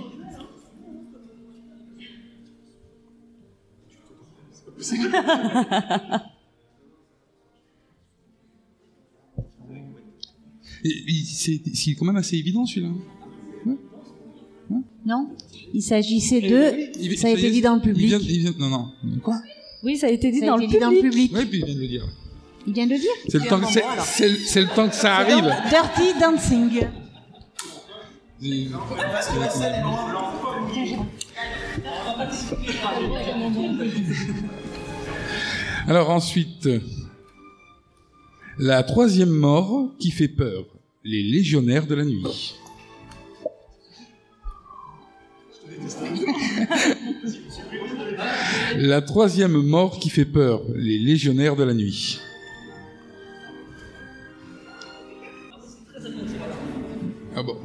C'est 11.74 11.94
quand 11.96 12.06
même 12.06 12.16
assez 12.18 12.38
évident 12.38 12.66
celui-là. 12.66 12.92
Non 15.06 15.30
Il 15.74 15.82
s'agissait 15.82 16.42
de. 16.42 17.00
Il- 17.02 17.18
Ça 17.18 17.28
a 17.28 17.32
été 17.32 17.50
dit 17.50 17.62
dans 17.62 17.74
le 17.76 17.82
il 17.82 17.84
public. 17.84 18.08
vient- 18.08 18.20
il 18.20 18.40
vient- 18.40 18.54
non, 18.60 18.70
non. 18.70 18.92
Quoi? 19.24 19.42
Oui, 19.84 19.98
ça 19.98 20.08
a 20.08 20.10
été 20.10 20.32
dit, 20.32 20.40
Ça 20.40 20.46
a 20.46 20.48
dans, 20.50 20.58
été 20.60 20.66
le 20.68 20.72
dit 20.74 20.80
dans 20.80 20.92
le 20.92 21.02
public. 21.02 21.32
Oui, 21.36 21.46
puis 21.46 21.60
il 21.60 21.66
vient 21.66 21.76
de 21.76 21.82
le 21.82 21.88
dire. 21.88 22.08
Il 22.68 22.74
vient 22.74 22.86
de 22.86 22.92
le 22.92 23.00
dire. 23.00 23.12
C'est 23.28 23.40
le, 23.40 23.48
temps 23.48 23.60
que- 23.60 23.72
c'est- 23.72 23.84
c'est 24.06 24.30
le- 24.30 24.36
c'est 24.46 24.62
le 24.62 24.68
temps 24.68 24.88
que 24.90 24.96
ça 24.96 25.16
arrive. 25.16 25.44
Dirty 25.70 26.20
Dancing. 26.20 26.82
Alors 35.88 36.10
ensuite, 36.10 36.70
la 38.58 38.84
troisième 38.84 39.30
mort 39.30 39.92
qui 40.00 40.12
fait 40.12 40.28
peur, 40.28 40.66
les 41.04 41.24
légionnaires 41.24 41.88
de 41.88 41.96
la 41.96 42.06
nuit. 42.06 42.56
La 48.78 49.02
troisième 49.02 49.54
mort 49.54 50.00
qui 50.00 50.10
fait 50.10 50.26
peur, 50.26 50.62
les 50.76 50.98
légionnaires 50.98 51.56
de 51.56 51.64
la 51.64 51.74
nuit. 51.74 52.20
Ah 57.36 57.44
bon. 57.44 57.58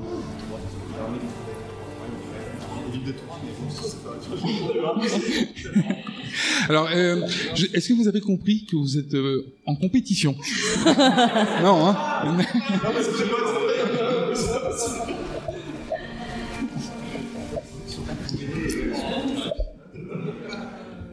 Alors, 6.68 6.88
euh, 6.94 7.22
est-ce 7.74 7.88
que 7.88 7.94
vous 7.94 8.06
avez 8.08 8.20
compris 8.20 8.64
que 8.64 8.76
vous 8.76 8.98
êtes 8.98 9.14
euh, 9.14 9.52
en 9.66 9.74
compétition? 9.76 10.34
Non, 11.62 11.88
hein? 11.88 11.96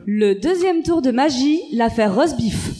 Le 0.05 0.35
deuxième 0.35 0.83
tour 0.83 1.01
de 1.01 1.11
magie, 1.11 1.61
l'affaire 1.71 2.13
roast 2.13 2.35
beef. 2.37 2.71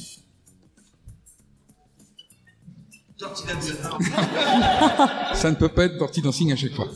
Ça 5.34 5.50
ne 5.50 5.56
peut 5.56 5.70
pas 5.70 5.86
être 5.86 5.98
party 5.98 6.22
dancing 6.22 6.52
à 6.52 6.58
chaque 6.58 6.74
fois. 6.74 6.90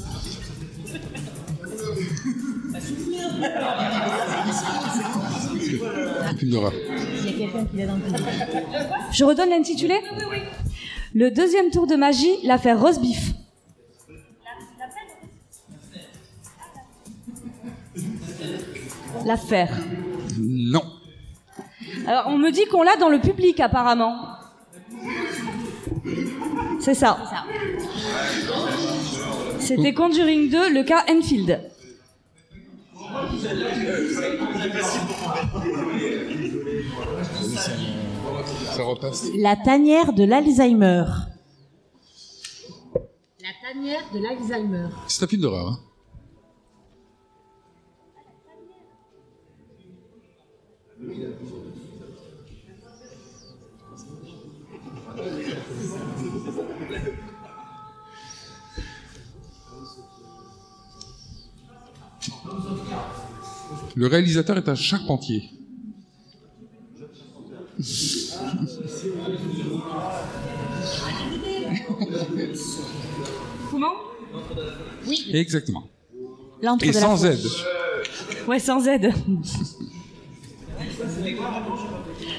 Je 9.11 9.23
redonne 9.23 9.49
l'intitulé 9.49 9.95
Le 11.13 11.31
deuxième 11.31 11.71
tour 11.71 11.87
de 11.87 11.95
magie, 11.95 12.35
l'affaire 12.43 12.79
roast 12.79 13.01
beef. 13.01 13.33
L'affaire. 19.25 19.75
Non. 20.39 20.83
Alors, 22.05 22.25
on 22.27 22.37
me 22.37 22.51
dit 22.51 22.65
qu'on 22.65 22.83
l'a 22.83 22.95
dans 22.97 23.09
le 23.09 23.19
public, 23.19 23.59
apparemment. 23.59 24.15
C'est 26.79 26.93
ça. 26.93 27.17
C'était 29.59 29.93
Conjuring 29.93 30.49
2, 30.49 30.73
le 30.73 30.83
cas 30.83 31.03
Enfield. 31.09 31.59
Ça 38.75 38.83
repasse. 38.83 39.27
La 39.37 39.55
tanière 39.55 40.13
de 40.13 40.23
l'Alzheimer. 40.23 41.05
La 43.41 43.49
tanière 43.73 44.03
de 44.13 44.19
l'Alzheimer. 44.19 44.87
C'est 45.07 45.23
un 45.23 45.27
film 45.27 45.41
d'horreur. 45.41 45.67
hein. 45.67 45.79
Le 63.95 64.07
réalisateur 64.07 64.57
est 64.57 64.69
un 64.69 64.75
charpentier. 64.75 65.49
Comment? 73.71 73.93
Oui. 75.07 75.29
Exactement. 75.33 75.87
Et 76.61 76.65
de 76.65 76.93
la 76.93 76.93
sans 76.93 77.25
aide. 77.25 77.45
Ouais, 78.47 78.59
sans 78.59 78.87
aide. 78.87 79.13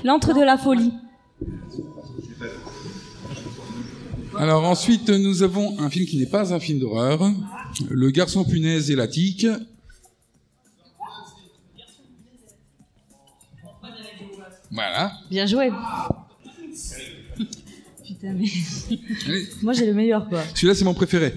L'antre 0.05 0.35
de 0.35 0.43
la 0.43 0.59
folie. 0.59 0.93
Alors 4.37 4.65
ensuite, 4.65 5.09
nous 5.11 5.43
avons 5.43 5.79
un 5.81 5.91
film 5.91 6.07
qui 6.07 6.19
n'est 6.19 6.27
pas 6.27 6.55
un 6.55 6.61
film 6.61 6.79
d'horreur, 6.79 7.29
Le 7.91 8.11
garçon 8.11 8.45
punaise 8.45 8.91
et 8.91 8.97
la 8.97 9.09
tique. 9.09 9.47
Voilà. 14.71 15.13
Bien 15.31 15.47
joué. 15.47 15.71
Putain, 18.07 18.33
mais. 18.35 18.47
Allez. 19.27 19.49
Moi, 19.63 19.73
j'ai 19.73 19.87
le 19.87 19.95
meilleur, 19.95 20.29
quoi. 20.29 20.43
Celui-là, 20.55 20.75
c'est 20.75 20.85
mon 20.85 20.95
préféré. 20.95 21.35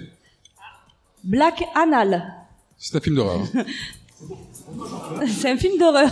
Black 1.24 1.64
Anal. 1.76 2.24
C'est 2.78 2.96
un 2.98 3.00
film 3.00 3.16
d'horreur. 3.16 3.42
C'est 5.28 5.50
un 5.52 5.58
film 5.58 5.78
d'horreur. 5.78 6.12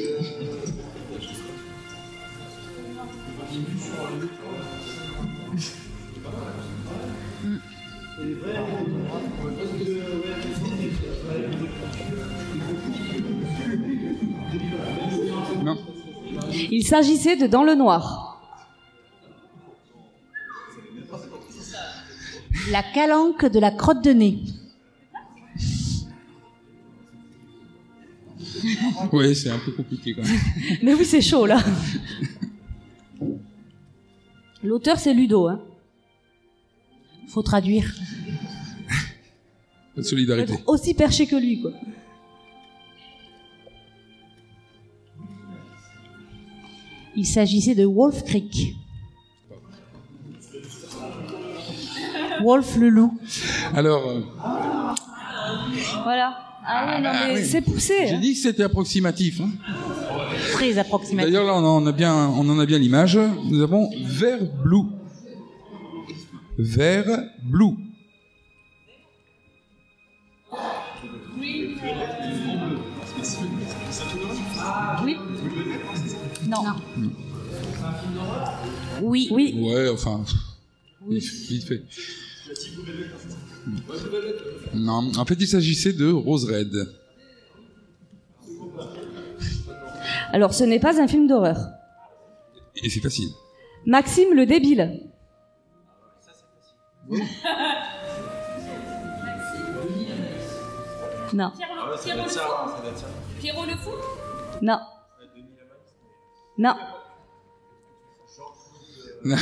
s'agissait 16.91 17.37
de 17.37 17.47
Dans 17.47 17.63
le 17.63 17.73
Noir. 17.73 18.41
La 22.69 22.83
calanque 22.83 23.45
de 23.45 23.59
la 23.59 23.71
crotte 23.71 24.03
de 24.03 24.11
nez. 24.11 24.39
Oui, 29.11 29.35
c'est 29.35 29.49
un 29.49 29.57
peu 29.57 29.71
compliqué 29.71 30.13
quand 30.13 30.21
même. 30.21 30.39
Mais 30.83 30.93
oui, 30.93 31.03
c'est 31.03 31.21
chaud, 31.21 31.45
là. 31.47 31.63
L'auteur, 34.61 34.99
c'est 34.99 35.13
Ludo. 35.13 35.47
Hein. 35.47 35.59
Faut 37.27 37.41
traduire. 37.41 37.91
Pas 39.95 40.01
de 40.01 40.05
solidarité. 40.05 40.53
Aussi 40.67 40.93
perché 40.93 41.25
que 41.25 41.37
lui, 41.37 41.61
quoi. 41.61 41.71
Il 47.15 47.25
s'agissait 47.25 47.75
de 47.75 47.85
Wolf 47.85 48.23
Creek. 48.23 48.75
Wolf 52.43 52.75
le 52.77 52.89
loup. 52.89 53.19
Alors, 53.75 54.07
euh, 54.09 54.21
Voilà. 56.03 56.37
Ah 56.65 56.99
non, 57.01 57.09
ah 57.11 57.27
mais 57.27 57.39
oui. 57.41 57.45
c'est 57.45 57.61
poussé. 57.61 57.93
j'ai 58.07 58.15
hein. 58.15 58.19
dit 58.19 58.33
que 58.33 58.39
c'était 58.39 58.63
approximatif. 58.63 59.41
hein. 59.41 59.49
Très 60.53 60.77
approximatif. 60.77 61.31
D'ailleurs, 61.31 61.45
là, 61.45 61.53
on 61.55 61.65
en 61.65 61.85
a 61.87 61.91
bien, 61.91 62.15
on 62.15 62.47
en 62.49 62.59
a 62.59 62.65
bien 62.65 62.77
l'image. 62.77 63.17
Nous 63.49 63.61
avons 63.61 63.89
vert 64.05 64.39
blue. 64.63 64.85
Vert 66.57 67.05
blue. 67.43 67.73
Non. 76.51 76.63
Oui. 79.01 79.29
Oui. 79.31 79.55
Ouais, 79.57 79.89
enfin. 79.89 80.23
Vite, 81.07 81.23
vite 81.23 81.63
fait. 81.63 81.83
Non, 84.73 85.11
en 85.17 85.25
fait, 85.25 85.35
il 85.39 85.47
s'agissait 85.47 85.93
de 85.93 86.11
Rose 86.11 86.45
Red. 86.45 86.93
Alors, 90.33 90.53
ce 90.53 90.63
n'est 90.63 90.79
pas 90.79 91.01
un 91.01 91.07
film 91.07 91.27
d'horreur. 91.27 91.57
Et 92.83 92.89
c'est 92.89 92.99
facile. 92.99 93.29
Maxime 93.85 94.33
le 94.33 94.45
débile. 94.45 95.01
Non. 101.33 101.51
Pierrot 103.39 103.65
le 103.65 103.75
fou? 103.77 103.91
Non. 104.61 104.79
Non. 106.61 106.75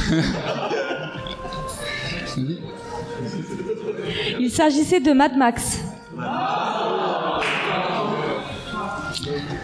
Il 4.39 4.49
s'agissait 4.49 5.01
de 5.01 5.11
Mad 5.11 5.35
Max. 5.35 5.79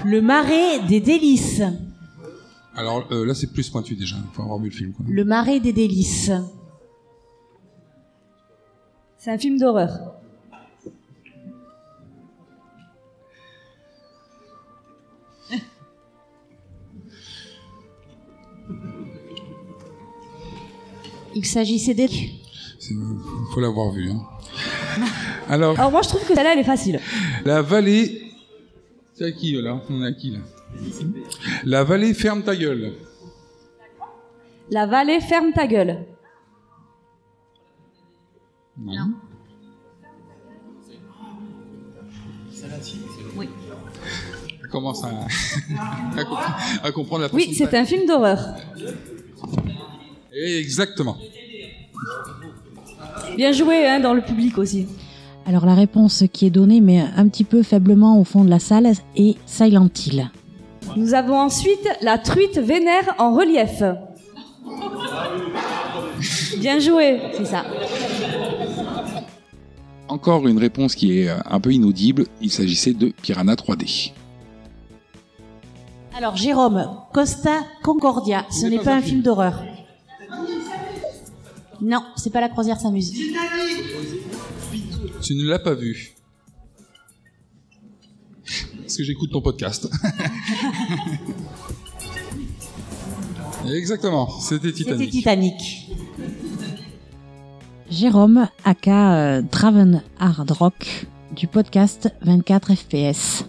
Le 0.03 0.21
marais 0.21 0.79
des 0.81 0.99
délices. 0.99 1.61
Alors 2.75 3.07
euh, 3.11 3.25
là, 3.25 3.33
c'est 3.33 3.53
plus 3.53 3.69
pointu 3.69 3.95
déjà. 3.95 4.17
Il 4.17 4.35
faut 4.35 4.41
avoir 4.41 4.59
vu 4.59 4.67
le 4.67 4.75
film. 4.75 4.91
Quoi. 4.91 5.05
Le 5.07 5.23
marais 5.23 5.61
des 5.61 5.71
délices. 5.71 6.31
C'est 9.17 9.31
un 9.31 9.37
film 9.37 9.57
d'horreur. 9.57 10.15
Il 21.35 21.45
s'agissait 21.45 21.93
des... 21.93 22.05
Il 22.07 22.97
faut 23.53 23.59
l'avoir 23.59 23.91
vu. 23.91 24.09
hein. 24.11 24.21
Alors, 25.49 25.77
Alors 25.77 25.91
moi 25.91 26.01
je 26.01 26.07
trouve 26.09 26.21
que 26.25 26.33
celle-là 26.33 26.53
elle 26.53 26.59
est 26.59 26.63
facile. 26.63 26.99
la 27.43 27.61
vallée. 27.61 28.21
C'est 29.13 29.25
à 29.25 29.31
qui 29.31 29.53
là? 29.61 29.81
On 29.89 30.03
est 30.03 30.07
à 30.07 30.11
qui 30.13 30.31
là? 30.31 30.39
La 31.65 31.83
vallée 31.83 32.13
ferme 32.13 32.43
ta 32.43 32.55
gueule. 32.55 32.93
La 34.69 34.85
vallée 34.85 35.19
ferme 35.21 35.51
ta 35.53 35.67
gueule. 35.67 36.05
Non. 38.77 39.11
Oui. 43.37 43.49
Elle 44.61 44.69
commence 44.69 45.03
à, 45.03 45.07
à, 45.09 46.23
comp- 46.23 46.39
à 46.83 46.91
comprendre 46.91 47.21
la 47.23 47.33
Oui, 47.33 47.53
c'est 47.55 47.73
un 47.73 47.85
film 47.85 48.05
d'horreur. 48.05 48.39
Exactement. 50.35 51.17
Bien 53.37 53.51
joué 53.51 53.87
hein, 53.87 53.99
dans 53.99 54.13
le 54.13 54.21
public 54.21 54.57
aussi. 54.57 54.87
Alors 55.45 55.65
la 55.65 55.75
réponse 55.75 56.23
qui 56.33 56.45
est 56.45 56.49
donnée, 56.49 56.81
mais 56.81 56.99
un 57.15 57.27
petit 57.27 57.43
peu 57.43 57.63
faiblement 57.63 58.19
au 58.19 58.23
fond 58.23 58.43
de 58.43 58.49
la 58.49 58.59
salle, 58.59 58.91
est 59.15 59.35
Silent 59.45 59.89
Hill. 60.05 60.29
Nous 60.95 61.13
avons 61.13 61.39
ensuite 61.39 61.87
la 62.01 62.17
truite 62.17 62.57
vénère 62.57 63.15
en 63.17 63.33
relief. 63.33 63.83
Bien 66.59 66.79
joué, 66.79 67.19
c'est 67.37 67.45
ça. 67.45 67.65
Encore 70.07 70.47
une 70.47 70.57
réponse 70.57 70.95
qui 70.95 71.19
est 71.19 71.29
euh, 71.29 71.35
un 71.45 71.59
peu 71.59 71.71
inaudible. 71.71 72.25
Il 72.39 72.51
s'agissait 72.51 72.93
de 72.93 73.11
Piranha 73.21 73.55
3D. 73.55 74.11
Alors, 76.15 76.37
Jérôme, 76.37 76.87
Costa 77.11 77.61
Concordia, 77.83 78.45
ce 78.49 78.67
n'est 78.67 78.79
pas 78.79 78.95
un 78.95 79.01
film 79.01 79.21
d'horreur. 79.21 79.63
Non, 81.85 82.03
c'est 82.15 82.31
pas 82.31 82.41
la 82.41 82.49
croisière 82.49 82.79
s'amuse. 82.79 83.13
Tu 85.21 85.35
ne 85.35 85.47
l'as 85.47 85.59
pas 85.59 85.75
vu. 85.75 86.15
Parce 88.81 88.97
que 88.97 89.03
j'écoute 89.03 89.31
ton 89.31 89.41
podcast. 89.41 89.87
Exactement, 93.71 94.27
c'était 94.39 94.69
C'était 94.69 94.83
Titanic. 94.83 95.11
Titanic. 95.11 95.91
Jérôme, 97.91 98.47
aka 98.63 99.15
euh, 99.15 99.41
Draven 99.43 100.01
Hard 100.19 100.49
Rock, 100.51 101.05
du 101.35 101.45
podcast 101.45 102.11
24 102.23 102.73
FPS. 102.73 103.45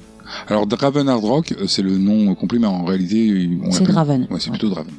Alors 0.48 0.66
Draven 0.66 1.08
Hard 1.08 1.24
Rock, 1.24 1.52
euh, 1.58 1.66
c'est 1.66 1.80
le 1.82 1.96
nom 1.96 2.34
complet, 2.34 2.58
mais 2.58 2.66
en 2.66 2.84
réalité, 2.84 3.48
on 3.62 3.70
C'est 3.70 3.84
Draven. 3.84 4.26
Ouais, 4.30 4.40
c'est 4.40 4.50
plutôt 4.50 4.68
Draven. 4.68 4.92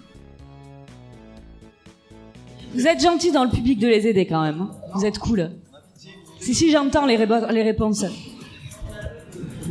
Vous 2.78 2.86
êtes 2.88 3.02
gentil 3.02 3.32
dans 3.32 3.44
le 3.44 3.50
public 3.50 3.80
de 3.80 3.88
les 3.88 4.06
aider 4.08 4.26
quand 4.26 4.42
même. 4.42 4.62
hein. 4.62 4.72
Vous 4.94 5.06
êtes 5.06 5.18
cool. 5.20 5.52
Si, 6.40 6.54
si, 6.54 6.72
j'entends 6.72 7.06
les, 7.06 7.18
rébo- 7.18 7.52
les 7.52 7.64
réponses. 7.64 8.06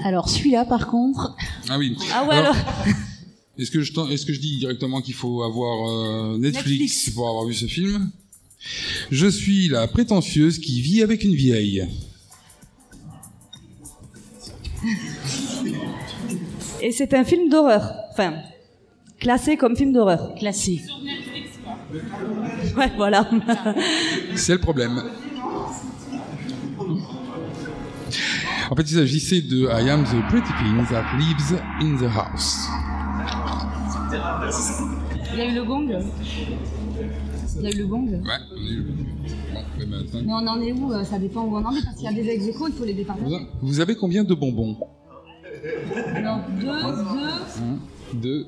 Alors, 0.05 0.29
celui-là, 0.29 0.65
par 0.65 0.89
contre. 0.89 1.37
Ah 1.69 1.79
oui. 1.79 1.97
Ah 2.13 2.25
ouais, 2.27 2.35
alors 2.37 2.57
Est-ce 3.59 3.71
que, 3.71 3.81
je 3.81 3.93
t'en- 3.93 4.09
est-ce 4.11 4.27
que 4.27 4.33
je 4.33 4.41
dis 4.41 4.59
directement 4.59 5.01
qu'il 5.01 5.15
faut 5.15 5.43
avoir 5.43 5.89
euh, 5.89 6.39
Netflix, 6.39 6.69
Netflix. 6.69 7.11
pour 7.11 7.29
avoir 7.29 7.45
vu 7.47 7.55
ce 7.55 7.67
film? 7.67 8.11
Je 9.11 9.27
suis 9.29 9.69
la 9.69 9.87
prétentieuse 9.87 10.59
qui 10.59 10.81
vit 10.81 11.03
avec 11.03 11.23
une 11.25 11.35
vieille. 11.35 11.87
Et 16.83 16.93
c'est 16.93 17.15
un 17.15 17.25
film 17.25 17.49
d'horreur. 17.49 17.95
Enfin, 18.13 18.35
classé 19.19 19.57
comme 19.57 19.77
film 19.77 19.93
d'horreur. 19.93 20.35
Classé. 20.35 20.83
Ouais, 22.77 22.93
voilà. 22.97 23.29
C'est 24.35 24.53
le 24.53 24.59
problème. 24.61 25.03
En 28.71 28.75
fait, 28.77 28.83
il 28.83 28.95
s'agissait 28.97 29.41
de 29.43 29.67
I 29.67 29.89
am 29.91 30.05
the 30.05 30.29
pretty 30.29 30.53
thing 30.59 30.85
that 30.91 31.05
lives 31.19 31.61
in 31.81 31.97
the 31.97 32.11
house. 32.11 32.69
Il 35.33 35.39
y 35.39 35.41
a 35.43 35.51
eu 35.51 35.55
le 35.55 35.65
gong 35.65 35.89
Il 37.59 37.63
y 37.63 37.67
a 37.67 37.71
eu 37.71 37.79
le 37.79 37.87
gong 37.87 38.07
Ouais, 38.07 38.21
on 38.51 38.57
bon, 38.57 38.63
ouais, 39.55 39.87
mais 39.87 39.97
attends. 39.97 40.19
Mais 40.25 40.33
on 40.33 40.47
en 40.49 40.61
est 40.61 40.73
où 40.73 40.93
euh, 40.93 41.05
Ça 41.05 41.19
dépend 41.19 41.43
où 41.43 41.57
on 41.57 41.65
en 41.65 41.73
est, 41.75 41.83
parce 41.85 41.97
qu'il 41.97 42.05
y 42.05 42.09
a 42.09 42.13
des 42.13 42.29
ex 42.29 42.45
il 42.47 42.73
faut 42.75 42.85
les 42.85 42.95
départager. 42.95 43.29
Vous- 43.61 43.69
Vous 43.69 43.81
avez 43.81 43.95
combien 43.95 44.25
de 44.25 44.35
bonbons 44.35 44.77
Non, 46.23 46.41
deux, 46.61 46.67
deux. 46.67 46.77
Un, 47.63 47.79
deux, 48.15 48.47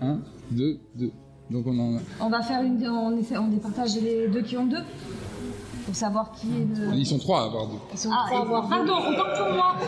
un, 0.00 0.18
deux, 0.50 0.78
deux. 0.94 1.10
Donc 1.50 1.66
on 1.66 1.78
en 1.78 1.96
a... 1.96 2.00
On 2.20 2.28
va 2.28 2.42
faire 2.42 2.62
une. 2.62 2.86
On, 2.88 3.16
essaie, 3.18 3.36
on 3.38 3.48
départage 3.48 3.96
les 4.02 4.28
deux 4.28 4.42
qui 4.42 4.56
ont 4.56 4.66
deux. 4.66 4.82
Pour 5.84 5.94
savoir 5.94 6.32
qui 6.32 6.48
est 6.48 6.66
le. 6.80 6.94
Ils 6.94 7.06
sont 7.06 7.18
trois 7.18 7.42
à 7.42 7.44
avoir 7.46 7.66
deux. 7.68 7.76
Ils 7.92 7.98
sont 7.98 8.10
trois 8.10 8.38
à 8.38 8.42
avoir 8.42 8.68
Pardon, 8.68 8.94
autant 8.98 9.36
pour 9.36 9.54
moi 9.54 9.76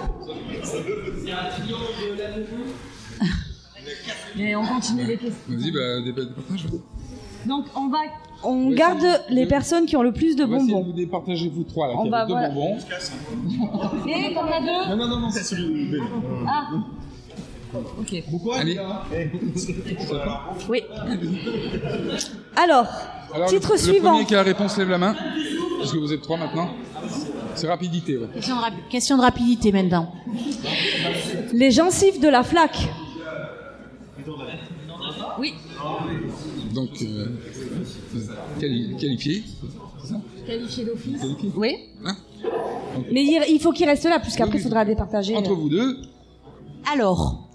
Mais 4.36 4.54
on 4.54 4.64
continue 4.64 5.04
les 5.04 5.16
questions. 5.16 5.42
Vas-y, 5.48 5.70
bah, 5.72 6.00
dé- 6.04 6.12
départage. 6.12 6.66
Donc 7.46 7.64
on 7.76 7.88
va. 7.88 7.98
On 8.44 8.68
Ouais, 8.68 8.74
garde 8.76 9.04
les 9.30 9.46
personnes 9.46 9.86
qui 9.86 9.96
ont 9.96 10.02
le 10.02 10.12
plus 10.12 10.36
de 10.36 10.44
On 10.44 10.48
bonbons. 10.48 10.82
vous 10.84 10.92
départager 10.92 11.48
vous 11.48 11.64
trois 11.64 11.88
là, 11.88 11.94
On 11.96 12.04
qui 12.04 12.10
va 12.10 12.18
avez 12.20 12.28
deux 12.28 12.34
voir- 12.38 12.52
bonbons. 12.52 12.78
Et 14.06 14.32
qu'on 14.32 14.46
a 14.46 14.60
deux 14.60 14.96
Non, 14.96 15.08
non, 15.08 15.18
non, 15.20 15.30
c'est 15.30 15.42
celui 15.42 15.90
de 15.90 15.98
Ah 16.46 16.68
Ok. 18.00 18.22
Allez. 18.58 18.78
Oui. 20.68 20.82
Alors, 22.56 22.86
Alors, 23.34 23.48
titre 23.48 23.68
le, 23.72 23.74
le 23.74 23.78
suivant. 23.82 24.10
premier 24.12 24.24
qui 24.26 24.34
a 24.34 24.38
la 24.38 24.42
réponse 24.44 24.76
lève 24.78 24.88
la 24.90 24.98
main. 24.98 25.14
Parce 25.78 25.92
que 25.92 25.98
vous 25.98 26.12
êtes 26.12 26.22
trois 26.22 26.36
maintenant. 26.38 26.70
C'est 27.54 27.68
rapidité, 27.68 28.16
ouais. 28.16 28.26
Question 28.34 28.56
de, 28.56 28.60
rapi- 28.60 28.88
question 28.90 29.16
de 29.16 29.22
rapidité 29.22 29.72
maintenant. 29.72 30.12
Les 31.52 31.70
gencives 31.70 32.20
de 32.20 32.28
la 32.28 32.42
flaque. 32.42 32.88
Oui. 35.38 35.54
Donc, 36.74 36.90
euh, 37.02 37.26
quali- 38.60 38.96
qualifié. 38.98 39.42
c'est 40.02 40.08
ça 40.08 40.20
Qualifié 40.46 40.84
d'office. 40.84 41.20
Qualifié. 41.20 41.52
Oui. 41.56 41.76
Hein 42.04 42.16
Mais 43.12 43.24
il, 43.24 43.42
il 43.50 43.60
faut 43.60 43.72
qu'il 43.72 43.86
reste 43.86 44.04
là, 44.04 44.18
puisqu'après 44.20 44.58
il 44.58 44.62
faudra 44.62 44.84
départager. 44.84 45.36
Entre 45.36 45.52
vous 45.54 45.68
deux, 45.68 45.96
Alors, 46.92 47.47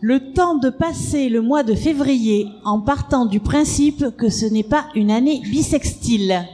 le 0.00 0.32
temps 0.32 0.54
de 0.54 0.70
passer 0.70 1.28
le 1.28 1.42
mois 1.42 1.62
de 1.62 1.74
février 1.74 2.46
en 2.64 2.80
partant 2.80 3.26
du 3.26 3.40
principe 3.40 4.16
que 4.16 4.28
ce 4.28 4.46
n'est 4.46 4.62
pas 4.62 4.86
une 4.94 5.10
année 5.10 5.40
bisextile. 5.44 6.46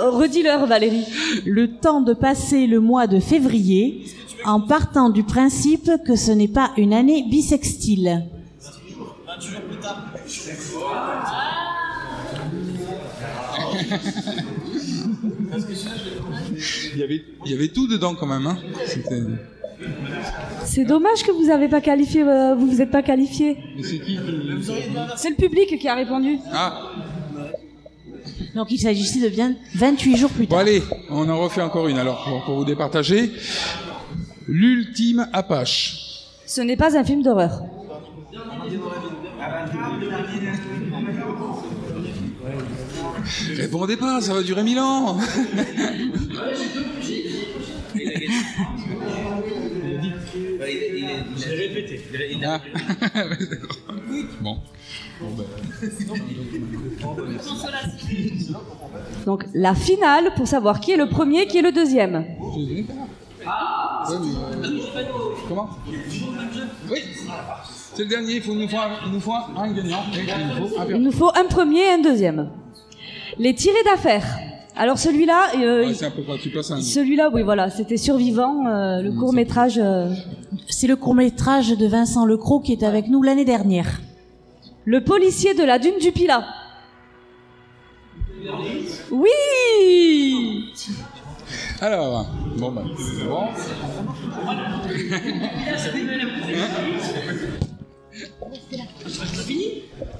Redis-leur, 0.00 0.66
Valérie. 0.66 1.04
Le 1.44 1.76
temps 1.76 2.00
de 2.00 2.14
passer 2.14 2.66
le 2.66 2.80
mois 2.80 3.06
de 3.06 3.20
février 3.20 4.06
en 4.44 4.60
partant 4.60 5.10
du 5.10 5.22
principe 5.22 5.90
que 6.06 6.16
ce 6.16 6.30
n'est 6.30 6.48
pas 6.48 6.70
une 6.76 6.94
année 6.94 7.24
bisextile. 7.28 8.24
Il 16.98 17.02
y 17.02 17.04
avait, 17.04 17.22
il 17.46 17.52
y 17.52 17.54
avait 17.54 17.68
tout 17.68 17.86
dedans 17.86 18.16
quand 18.16 18.26
même. 18.26 18.44
Hein. 18.46 18.58
C'est 20.64 20.84
dommage 20.84 21.22
que 21.22 21.30
vous 21.30 21.46
n'avez 21.46 21.68
pas 21.68 21.80
qualifié, 21.80 22.22
euh, 22.22 22.56
vous 22.56 22.66
vous 22.66 22.82
êtes 22.82 22.90
pas 22.90 23.02
qualifié. 23.02 23.56
Mais 23.76 23.84
c'est 23.84 24.00
qui 24.00 24.18
C'est 25.16 25.30
le 25.30 25.36
public 25.36 25.78
qui 25.78 25.86
a 25.88 25.94
répondu. 25.94 26.38
Ah, 26.52 26.90
Donc 28.56 28.72
il 28.72 28.78
s'agissait 28.78 29.20
de 29.20 29.28
bien 29.28 29.54
28 29.76 30.16
jours 30.16 30.30
plus 30.30 30.46
bon 30.46 30.50
tard. 30.56 30.58
allez, 30.60 30.82
on 31.10 31.28
en 31.28 31.38
refait 31.38 31.62
encore 31.62 31.86
une 31.86 31.98
alors 31.98 32.24
pour, 32.24 32.44
pour 32.44 32.54
vous 32.56 32.64
départager. 32.64 33.30
L'ultime 34.48 35.28
Apache. 35.32 36.24
Ce 36.46 36.60
n'est 36.60 36.76
pas 36.76 36.98
un 36.98 37.04
film 37.04 37.22
d'horreur. 37.22 37.62
Répondez 43.56 43.96
pas, 43.96 44.20
ça 44.20 44.34
va 44.34 44.42
durer 44.42 44.62
mille 44.62 44.78
ans. 44.78 45.18
Je 50.20 51.48
l'ai 51.50 51.68
répété. 51.68 52.00
Il 52.30 52.44
a- 52.44 52.60
Ah. 53.16 53.22
Bon. 54.40 54.58
Donc 59.26 59.44
la 59.54 59.74
finale 59.74 60.32
pour 60.36 60.46
savoir 60.46 60.80
qui 60.80 60.92
est 60.92 60.96
le 60.96 61.08
premier, 61.08 61.46
qui 61.46 61.58
est 61.58 61.62
le 61.62 61.72
deuxième. 61.72 62.14
Ouais, 62.14 62.24
mais, 62.66 62.84
euh, 63.46 64.78
Comment 65.48 65.70
Oui. 66.90 66.98
C'est 67.94 68.02
le 68.04 68.08
dernier, 68.08 68.36
il, 68.36 68.42
faut, 68.42 68.54
nous 68.54 68.68
faut 68.68 68.76
un, 68.76 68.90
il 69.06 69.12
nous 69.12 69.20
faut 69.20 69.32
un, 69.32 69.46
un 69.56 69.72
gagnant. 69.72 70.02
Oui, 70.12 70.20
il 70.28 70.60
nous 70.60 70.68
faut 70.68 70.78
un 70.80 70.86
Il 70.94 71.02
nous 71.02 71.12
faut 71.12 71.30
un 71.34 71.44
premier 71.44 71.80
et 71.80 71.90
un 71.92 71.98
deuxième. 72.02 72.50
Les 73.38 73.54
tirés 73.54 73.82
d'affaires. 73.84 74.26
Alors 74.76 74.98
celui-là, 74.98 75.50
euh, 75.56 75.86
Ouais, 75.86 75.94
un. 76.70 76.80
celui-là, 76.80 77.30
oui, 77.32 77.42
voilà, 77.42 77.68
c'était 77.70 77.96
Survivant, 77.96 78.66
euh, 78.66 79.02
le 79.02 79.12
court 79.12 79.32
métrage. 79.32 79.80
C'est 80.68 80.86
le 80.86 80.96
court-métrage 80.96 81.70
de 81.76 81.86
Vincent 81.86 82.24
Lecroc 82.24 82.64
qui 82.64 82.72
est 82.72 82.82
avec 82.84 83.08
nous 83.08 83.22
l'année 83.22 83.44
dernière. 83.44 84.00
Le 84.84 85.02
policier 85.02 85.54
de 85.54 85.64
la 85.64 85.78
dune 85.78 85.98
du 86.00 86.12
Pilat. 86.12 86.44
Oui 89.10 89.28
Alors, 91.80 92.26
bon, 92.56 92.70
bah, 92.72 92.82
c'est 92.98 93.24
bon. 93.26 93.46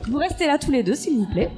Vous 0.08 0.18
restez 0.18 0.46
là 0.46 0.58
tous 0.58 0.70
les 0.70 0.82
deux, 0.82 0.94
s'il 0.94 1.16
vous 1.18 1.26
plaît. 1.26 1.50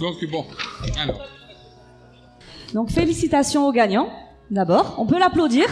Donc, 0.00 0.30
bon, 0.30 0.44
alors. 1.00 1.20
Donc 2.72 2.90
félicitations 2.90 3.68
aux 3.68 3.72
gagnants. 3.72 4.08
D'abord, 4.50 4.96
on 4.98 5.06
peut 5.06 5.18
l'applaudir. 5.18 5.66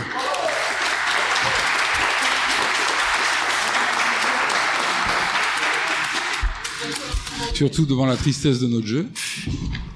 Surtout 7.55 7.85
devant 7.85 8.07
la 8.07 8.17
tristesse 8.17 8.61
de 8.61 8.67
notre 8.67 8.87
jeu. 8.87 9.09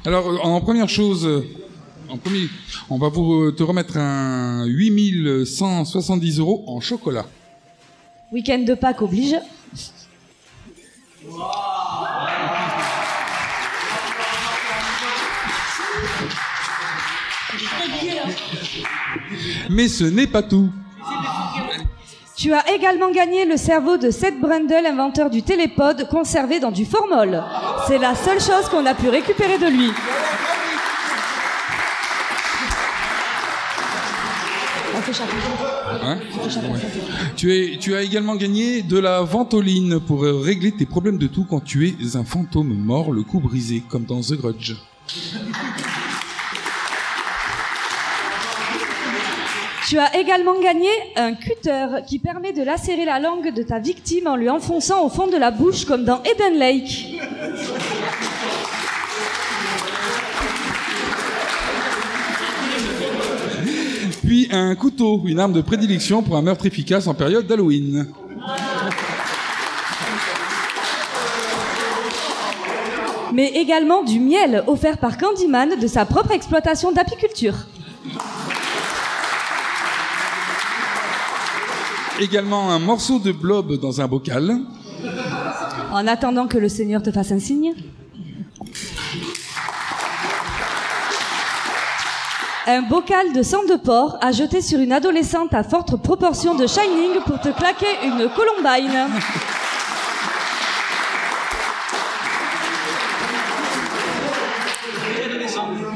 Alors, 0.04 0.28
euh, 0.28 0.38
en 0.38 0.60
première 0.60 0.88
chose, 0.88 1.26
euh, 1.26 1.44
en 2.08 2.16
premier, 2.16 2.48
on 2.90 2.98
va 2.98 3.08
vous 3.08 3.44
euh, 3.44 3.52
te 3.52 3.62
remettre 3.62 3.96
un 3.96 4.66
8170 4.66 6.38
euros 6.38 6.64
en 6.66 6.80
chocolat. 6.80 7.26
Week-end 8.32 8.58
de 8.58 8.74
Pâques 8.74 9.02
oblige. 9.02 9.36
Mais 19.70 19.88
ce 19.88 20.04
n'est 20.04 20.26
pas 20.26 20.42
tout. 20.42 20.70
Tu 22.36 22.52
as 22.52 22.70
également 22.70 23.10
gagné 23.10 23.46
le 23.46 23.56
cerveau 23.56 23.96
de 23.96 24.10
Seth 24.10 24.38
Brundle, 24.38 24.86
inventeur 24.86 25.30
du 25.30 25.42
télépod, 25.42 26.06
conservé 26.08 26.60
dans 26.60 26.70
du 26.70 26.84
formol. 26.84 27.42
C'est 27.88 27.98
la 27.98 28.14
seule 28.14 28.40
chose 28.40 28.68
qu'on 28.70 28.84
a 28.84 28.94
pu 28.94 29.08
récupérer 29.08 29.58
de 29.58 29.66
lui. 29.66 29.90
Fait 35.06 35.12
chacun. 35.12 35.36
Hein 36.02 36.18
Ouais. 36.44 36.78
tu, 37.36 37.52
es, 37.54 37.78
tu 37.78 37.94
as 37.94 38.02
également 38.02 38.34
gagné 38.36 38.82
de 38.82 38.98
la 38.98 39.22
ventoline 39.22 40.00
pour 40.00 40.24
euh, 40.24 40.40
régler 40.40 40.72
tes 40.72 40.86
problèmes 40.86 41.18
de 41.18 41.26
tout 41.26 41.44
quand 41.48 41.60
tu 41.60 41.88
es 41.88 42.16
un 42.16 42.24
fantôme 42.24 42.74
mort, 42.74 43.12
le 43.12 43.22
cou 43.22 43.40
brisé, 43.40 43.82
comme 43.88 44.04
dans 44.04 44.20
The 44.20 44.32
Grudge. 44.32 44.74
Tu 49.88 49.98
as 49.98 50.16
également 50.18 50.60
gagné 50.60 50.88
un 51.14 51.34
cutter 51.34 51.86
qui 52.08 52.18
permet 52.18 52.52
de 52.52 52.62
lacérer 52.64 53.04
la 53.04 53.20
langue 53.20 53.54
de 53.54 53.62
ta 53.62 53.78
victime 53.78 54.26
en 54.26 54.34
lui 54.34 54.50
enfonçant 54.50 55.04
au 55.04 55.08
fond 55.08 55.28
de 55.28 55.36
la 55.36 55.52
bouche 55.52 55.84
comme 55.84 56.04
dans 56.04 56.20
Eden 56.24 56.58
Lake. 56.58 57.20
Un 64.50 64.74
couteau, 64.74 65.22
une 65.26 65.40
arme 65.40 65.52
de 65.52 65.60
prédilection 65.60 66.22
pour 66.22 66.36
un 66.36 66.42
meurtre 66.42 66.66
efficace 66.66 67.06
en 67.06 67.14
période 67.14 67.46
d'Halloween. 67.46 68.06
Mais 73.32 73.48
également 73.48 74.02
du 74.02 74.20
miel 74.20 74.62
offert 74.66 74.98
par 74.98 75.18
Candyman 75.18 75.78
de 75.78 75.86
sa 75.86 76.04
propre 76.04 76.32
exploitation 76.32 76.92
d'apiculture. 76.92 77.54
Également 82.20 82.70
un 82.70 82.78
morceau 82.78 83.18
de 83.18 83.32
blob 83.32 83.78
dans 83.80 84.00
un 84.00 84.08
bocal. 84.08 84.58
En 85.92 86.06
attendant 86.06 86.46
que 86.46 86.58
le 86.58 86.68
Seigneur 86.68 87.02
te 87.02 87.10
fasse 87.10 87.32
un 87.32 87.38
signe. 87.38 87.74
Un 92.68 92.82
bocal 92.82 93.32
de 93.32 93.44
sang 93.44 93.64
de 93.64 93.76
porc 93.76 94.18
à 94.20 94.32
jeter 94.32 94.60
sur 94.60 94.80
une 94.80 94.90
adolescente 94.90 95.54
à 95.54 95.62
forte 95.62 95.96
proportion 96.02 96.56
de 96.56 96.66
Shining 96.66 97.20
pour 97.24 97.40
te 97.40 97.50
claquer 97.50 97.86
une 98.04 98.28
columbine. 98.28 99.06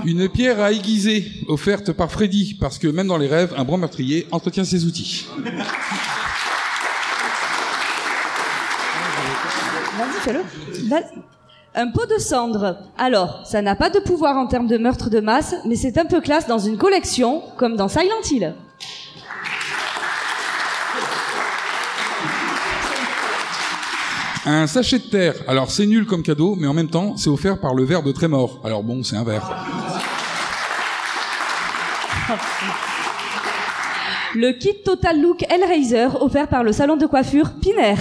Une 0.05 0.29
pierre 0.29 0.61
à 0.61 0.71
aiguiser, 0.71 1.33
offerte 1.49 1.91
par 1.93 2.09
Freddy, 2.09 2.55
parce 2.61 2.79
que 2.79 2.87
même 2.87 3.09
dans 3.09 3.19
les 3.19 3.27
rêves, 3.27 3.53
un 3.57 3.65
bon 3.65 3.77
meurtrier 3.77 4.29
entretient 4.31 4.65
ses 4.65 4.85
outils. 4.85 5.27
Vas-y, 9.99 10.21
fais-le. 10.23 10.45
Un 11.75 11.87
pot 11.93 12.05
de 12.07 12.19
cendre. 12.19 12.79
Alors, 12.99 13.43
ça 13.45 13.63
n'a 13.63 13.77
pas 13.77 13.91
de 13.91 14.01
pouvoir 14.01 14.37
en 14.37 14.49
termes 14.49 14.67
de 14.67 14.77
meurtre 14.77 15.09
de 15.09 15.21
masse, 15.21 15.55
mais 15.65 15.77
c'est 15.77 15.99
un 15.99 16.05
peu 16.05 16.21
classe 16.21 16.49
dans 16.49 16.59
une 16.59 16.77
collection, 16.77 17.43
comme 17.59 17.77
dans 17.77 17.87
Silent 17.87 18.23
Hill. 18.29 18.55
Un 24.47 24.67
sachet 24.67 24.99
de 24.99 25.05
terre. 25.05 25.35
Alors 25.47 25.71
c'est 25.71 25.87
nul 25.87 26.07
comme 26.07 26.23
cadeau, 26.23 26.57
mais 26.59 26.67
en 26.67 26.75
même 26.75 26.89
temps, 26.89 27.17
c'est 27.17 27.31
offert 27.31 27.61
par 27.61 27.75
le 27.75 27.85
verre 27.85 28.03
de 28.03 28.11
Trémor. 28.11 28.59
Alors 28.65 28.83
bon, 28.83 29.05
c'est 29.05 29.17
un 29.17 29.23
verre. 29.23 29.49
Le 34.35 34.53
kit 34.53 34.83
Total 34.85 35.21
Look 35.21 35.45
Hellraiser 35.49 36.09
offert 36.21 36.49
par 36.49 36.65
le 36.65 36.73
salon 36.73 36.97
de 36.97 37.07
coiffure 37.07 37.51
Piner. 37.61 37.95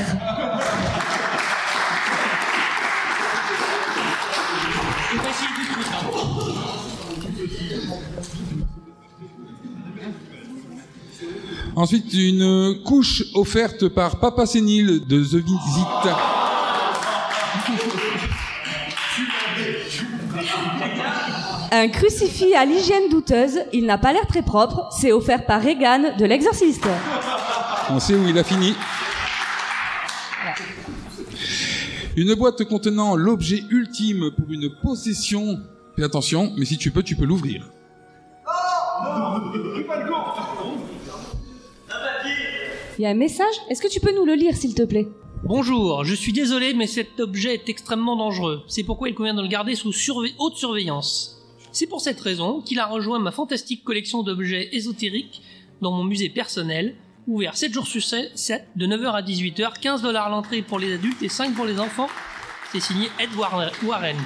Ensuite, 11.75 12.13
une 12.13 12.83
couche 12.83 13.23
offerte 13.33 13.87
par 13.87 14.19
Papa 14.19 14.45
Sénile 14.45 15.05
de 15.07 15.23
The 15.23 15.35
Visit. 15.35 15.87
Un 21.71 21.87
crucifix 21.87 22.53
à 22.55 22.65
l'hygiène 22.65 23.09
douteuse, 23.09 23.59
il 23.71 23.85
n'a 23.85 23.97
pas 23.97 24.11
l'air 24.11 24.25
très 24.27 24.41
propre, 24.41 24.89
c'est 24.91 25.11
offert 25.11 25.45
par 25.45 25.63
Regan 25.63 26.17
de 26.17 26.25
l'exorciste. 26.25 26.87
On 27.89 27.99
sait 27.99 28.15
où 28.15 28.27
il 28.27 28.37
a 28.37 28.43
fini. 28.43 28.73
Une 32.17 32.33
boîte 32.35 32.63
contenant 32.65 33.15
l'objet 33.15 33.63
ultime 33.69 34.31
pour 34.35 34.51
une 34.51 34.69
possession. 34.81 35.61
Fais 35.95 36.03
attention, 36.03 36.51
mais 36.57 36.65
si 36.65 36.77
tu 36.77 36.91
peux, 36.91 37.03
tu 37.03 37.15
peux 37.15 37.25
l'ouvrir. 37.25 37.69
Il 42.97 43.03
y 43.03 43.05
a 43.05 43.09
un 43.09 43.13
message 43.15 43.45
Est-ce 43.69 43.81
que 43.81 43.87
tu 43.87 43.99
peux 43.99 44.13
nous 44.13 44.25
le 44.25 44.33
lire, 44.33 44.55
s'il 44.55 44.75
te 44.75 44.83
plaît? 44.83 45.07
Bonjour, 45.43 46.03
je 46.03 46.13
suis 46.13 46.33
désolé, 46.33 46.73
mais 46.73 46.85
cet 46.87 47.19
objet 47.19 47.53
est 47.53 47.69
extrêmement 47.69 48.17
dangereux. 48.17 48.61
C'est 48.67 48.83
pourquoi 48.83 49.07
il 49.09 49.15
convient 49.15 49.33
de 49.33 49.41
le 49.41 49.47
garder 49.47 49.75
sous 49.75 49.93
haute 50.37 50.57
surveillance. 50.57 51.37
C'est 51.71 51.87
pour 51.87 52.01
cette 52.01 52.19
raison 52.19 52.61
qu'il 52.61 52.79
a 52.79 52.85
rejoint 52.85 53.19
ma 53.19 53.31
fantastique 53.31 53.83
collection 53.83 54.21
d'objets 54.21 54.69
ésotériques 54.75 55.41
dans 55.81 55.91
mon 55.91 56.03
musée 56.03 56.27
personnel, 56.29 56.95
ouvert 57.27 57.55
7 57.55 57.71
jours 57.73 57.87
sur 57.87 58.03
7, 58.03 58.33
de 58.75 58.85
9h 58.87 59.11
à 59.13 59.21
18h, 59.21 59.79
15 59.79 60.01
dollars 60.01 60.29
l'entrée 60.29 60.61
pour 60.61 60.77
les 60.79 60.93
adultes 60.93 61.21
et 61.23 61.29
5 61.29 61.53
pour 61.55 61.65
les 61.65 61.79
enfants. 61.79 62.09
C'est 62.73 62.81
signé 62.81 63.07
Ed 63.19 63.29
War- 63.37 63.71
Warren. 63.85 64.17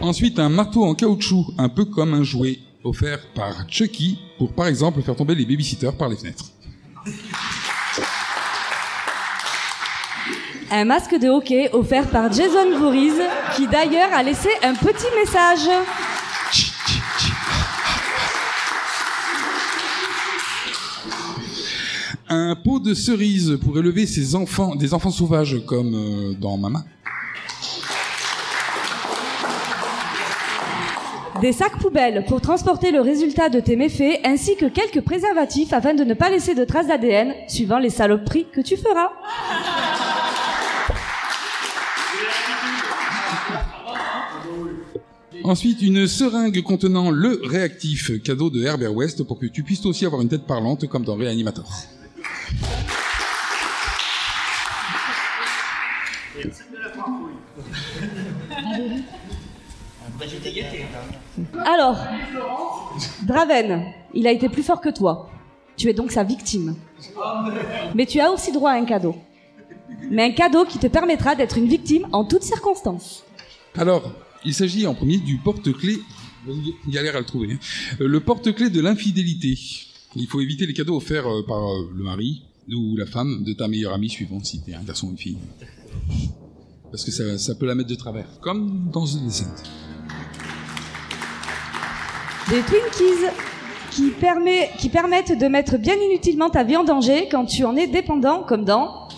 Ensuite, 0.00 0.38
un 0.38 0.48
marteau 0.48 0.84
en 0.84 0.94
caoutchouc, 0.94 1.46
un 1.58 1.68
peu 1.68 1.84
comme 1.84 2.14
un 2.14 2.22
jouet, 2.22 2.58
offert 2.84 3.20
par 3.34 3.68
Chucky 3.68 4.18
pour 4.38 4.52
par 4.52 4.66
exemple 4.66 5.02
faire 5.02 5.16
tomber 5.16 5.34
les 5.34 5.44
babysitters 5.44 5.96
par 5.96 6.08
les 6.08 6.16
fenêtres. 6.16 6.44
Un 10.70 10.84
masque 10.84 11.18
de 11.18 11.28
hockey 11.28 11.70
offert 11.72 12.08
par 12.10 12.30
Jason 12.30 12.78
Voorhees, 12.78 13.22
qui 13.56 13.66
d'ailleurs 13.66 14.12
a 14.14 14.22
laissé 14.22 14.50
un 14.62 14.74
petit 14.74 15.06
message. 15.18 15.68
Un 22.28 22.54
pot 22.56 22.78
de 22.78 22.92
cerises 22.92 23.58
pour 23.64 23.78
élever 23.78 24.06
ses 24.06 24.34
enfants, 24.34 24.76
des 24.76 24.92
enfants 24.92 25.10
sauvages 25.10 25.56
comme 25.66 25.94
euh, 25.94 26.34
dans 26.34 26.58
Mama. 26.58 26.84
Des 31.40 31.52
sacs 31.52 31.78
poubelles 31.78 32.24
pour 32.26 32.40
transporter 32.40 32.90
le 32.90 33.00
résultat 33.00 33.48
de 33.48 33.60
tes 33.60 33.76
méfaits, 33.76 34.20
ainsi 34.24 34.56
que 34.56 34.66
quelques 34.66 35.02
préservatifs 35.02 35.72
afin 35.72 35.94
de 35.94 36.02
ne 36.02 36.14
pas 36.14 36.30
laisser 36.30 36.54
de 36.54 36.64
traces 36.64 36.88
d'ADN, 36.88 37.32
suivant 37.46 37.78
les 37.78 37.90
saloperies 37.90 38.46
que 38.52 38.60
tu 38.60 38.76
feras. 38.76 39.10
Ensuite, 45.44 45.80
une 45.82 46.08
seringue 46.08 46.60
contenant 46.62 47.10
le 47.10 47.40
réactif, 47.44 48.20
cadeau 48.22 48.50
de 48.50 48.62
Herbert 48.62 48.94
West 48.94 49.22
pour 49.22 49.38
que 49.38 49.46
tu 49.46 49.62
puisses 49.62 49.86
aussi 49.86 50.04
avoir 50.04 50.20
une 50.22 50.28
tête 50.28 50.44
parlante 50.44 50.88
comme 50.88 51.04
dans 51.04 51.16
Reanimator. 60.18 61.64
Alors, 61.64 61.98
Draven, 63.26 63.84
il 64.14 64.26
a 64.26 64.32
été 64.32 64.48
plus 64.48 64.62
fort 64.62 64.80
que 64.80 64.88
toi. 64.88 65.30
Tu 65.76 65.88
es 65.88 65.92
donc 65.94 66.10
sa 66.10 66.24
victime. 66.24 66.74
Mais 67.94 68.06
tu 68.06 68.18
as 68.20 68.30
aussi 68.32 68.50
droit 68.52 68.70
à 68.72 68.74
un 68.74 68.84
cadeau. 68.84 69.14
Mais 70.10 70.24
un 70.24 70.32
cadeau 70.32 70.64
qui 70.64 70.78
te 70.78 70.86
permettra 70.88 71.34
d'être 71.36 71.56
une 71.58 71.68
victime 71.68 72.06
en 72.12 72.24
toutes 72.24 72.42
circonstances. 72.42 73.24
Alors, 73.76 74.12
il 74.44 74.54
s'agit 74.54 74.86
en 74.86 74.94
premier 74.94 75.18
du 75.18 75.36
porte-clés. 75.38 75.98
Galère 76.88 77.14
à 77.16 77.20
le 77.20 77.26
trouver. 77.26 77.52
hein. 77.52 77.58
Euh, 78.00 78.08
Le 78.08 78.20
porte-clés 78.20 78.70
de 78.70 78.80
l'infidélité. 78.80 79.56
Il 80.16 80.26
faut 80.26 80.40
éviter 80.40 80.66
les 80.66 80.72
cadeaux 80.72 80.96
offerts 80.96 81.26
euh, 81.28 81.42
par 81.46 81.58
euh, 81.62 81.90
le 81.94 82.02
mari 82.02 82.42
ou 82.74 82.96
la 82.96 83.06
femme 83.06 83.44
de 83.44 83.52
ta 83.52 83.68
meilleure 83.68 83.92
amie 83.92 84.08
suivante 84.08 84.46
si 84.46 84.60
t'es 84.62 84.74
un 84.74 84.82
garçon 84.82 85.08
ou 85.08 85.10
une 85.10 85.18
fille. 85.18 85.38
Parce 86.90 87.04
que 87.04 87.10
ça, 87.10 87.36
ça 87.38 87.54
peut 87.54 87.66
la 87.66 87.74
mettre 87.74 87.90
de 87.90 87.94
travers. 87.94 88.26
Comme 88.40 88.88
dans 88.92 89.04
The 89.06 89.22
Descent. 89.24 89.44
Des 92.50 92.62
Twinkies 92.62 93.26
qui, 93.90 94.12
qui 94.78 94.88
permettent 94.88 95.38
de 95.38 95.48
mettre 95.48 95.76
bien 95.76 95.94
inutilement 95.96 96.48
ta 96.48 96.64
vie 96.64 96.76
en 96.76 96.84
danger 96.84 97.28
quand 97.30 97.44
tu 97.44 97.64
en 97.64 97.76
es 97.76 97.86
dépendant, 97.86 98.42
comme 98.42 98.64
dans... 98.64 99.08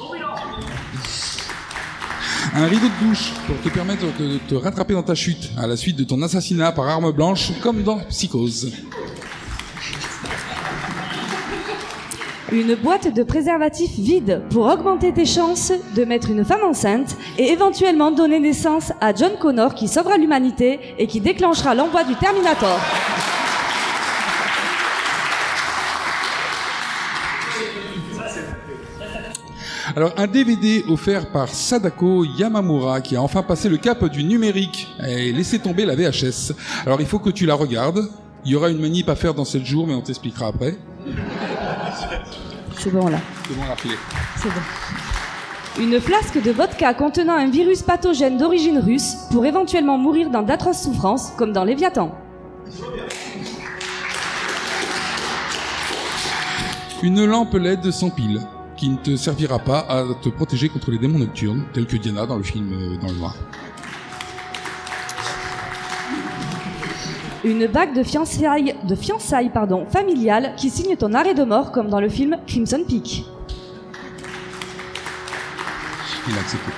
Un 2.53 2.67
rideau 2.67 2.89
de 2.89 3.07
douche 3.07 3.31
pour 3.47 3.61
te 3.61 3.69
permettre 3.69 4.07
de 4.19 4.39
te 4.49 4.57
rattraper 4.57 4.95
dans 4.95 5.05
ta 5.05 5.15
chute 5.15 5.51
à 5.57 5.69
la 5.69 5.77
suite 5.77 5.97
de 5.97 6.03
ton 6.03 6.21
assassinat 6.23 6.73
par 6.73 6.89
arme 6.89 7.13
blanche, 7.13 7.53
comme 7.63 7.85
dans 7.85 8.01
Psychose. 8.09 8.73
Une 12.53 12.75
boîte 12.75 13.15
de 13.15 13.23
préservatifs 13.23 13.97
vide 13.97 14.43
pour 14.51 14.67
augmenter 14.67 15.13
tes 15.13 15.25
chances 15.25 15.73
de 15.95 16.05
mettre 16.05 16.31
une 16.31 16.45
femme 16.45 16.65
enceinte 16.65 17.17
et 17.39 17.45
éventuellement 17.53 18.11
donner 18.11 18.41
naissance 18.41 18.93
à 19.01 19.15
John 19.15 19.31
Connor 19.39 19.77
qui 19.77 19.87
sauvera 19.87 20.19
l'humanité 20.19 20.81
et 20.99 21.07
qui 21.07 21.21
déclenchera 21.21 21.77
l'envoi 21.77 22.03
du 22.03 22.17
Terminator. 22.17 22.81
Alors, 29.95 30.13
un 30.17 30.27
DVD 30.27 30.85
offert 30.89 31.31
par 31.31 31.49
Sadako 31.49 32.25
Yamamura 32.25 33.01
qui 33.01 33.15
a 33.15 33.23
enfin 33.23 33.45
passé 33.45 33.69
le 33.69 33.77
cap 33.77 34.05
du 34.07 34.25
numérique 34.25 34.89
et 35.07 35.33
laissé 35.33 35.61
tomber 35.61 35.85
la 35.85 35.95
VHS. 35.95 36.53
Alors, 36.85 37.01
il 37.01 37.07
faut 37.07 37.21
que 37.21 37.31
tu 37.31 37.47
la 37.47 37.55
regardes. 37.55 38.09
Il 38.45 38.51
y 38.51 38.57
aura 38.57 38.71
une 38.71 38.81
manip 38.81 39.09
à 39.09 39.15
faire 39.15 39.35
dans 39.35 39.45
7 39.45 39.65
jours, 39.65 39.87
mais 39.87 39.95
on 39.95 40.01
t'expliquera 40.01 40.49
après. 40.49 40.77
C'est 42.83 42.91
bon 42.91 43.09
là. 43.09 43.19
C'est 43.47 43.55
bon, 43.55 43.63
rappelé. 43.69 43.95
C'est 44.37 44.49
bon. 44.49 45.83
Une 45.83 46.01
flasque 46.01 46.43
de 46.43 46.51
vodka 46.51 46.95
contenant 46.95 47.35
un 47.35 47.51
virus 47.51 47.83
pathogène 47.83 48.39
d'origine 48.39 48.79
russe 48.79 49.17
pour 49.31 49.45
éventuellement 49.45 49.99
mourir 49.99 50.31
dans 50.31 50.41
d'atroces 50.41 50.85
souffrances, 50.85 51.31
comme 51.37 51.53
dans 51.53 51.65
Léviathan. 51.65 52.15
Une 57.03 57.27
lampe 57.27 57.53
LED 57.53 57.91
sans 57.91 58.09
pile 58.09 58.41
qui 58.79 58.89
ne 58.89 58.97
te 58.97 59.15
servira 59.15 59.59
pas 59.59 59.81
à 59.81 60.03
te 60.23 60.31
protéger 60.31 60.71
contre 60.71 60.91
les 60.91 60.99
démons 60.99 61.19
nocturnes, 61.19 61.67
tels 61.75 61.87
que 61.87 61.99
Diana 61.99 62.25
dans 62.25 62.39
le 62.39 62.43
film 62.43 62.73
euh, 62.73 62.97
Dans 62.97 63.09
le 63.09 63.19
Noir. 63.19 63.37
Une 67.43 67.67
bague 67.67 67.95
de 67.95 68.03
fiançailles, 68.03 68.75
de 68.87 68.95
fiançailles 68.95 69.49
pardon, 69.49 69.87
familiale 69.87 70.53
qui 70.59 70.69
signe 70.69 70.95
ton 70.97 71.15
arrêt 71.15 71.33
de 71.33 71.43
mort, 71.43 71.73
comme 71.73 71.89
dans 71.89 72.01
le 72.01 72.11
film 72.11 72.37
Crimson 72.47 72.85
Peak. 72.87 73.25
Il 76.29 76.35
a 76.35 76.41
accepté. 76.41 76.71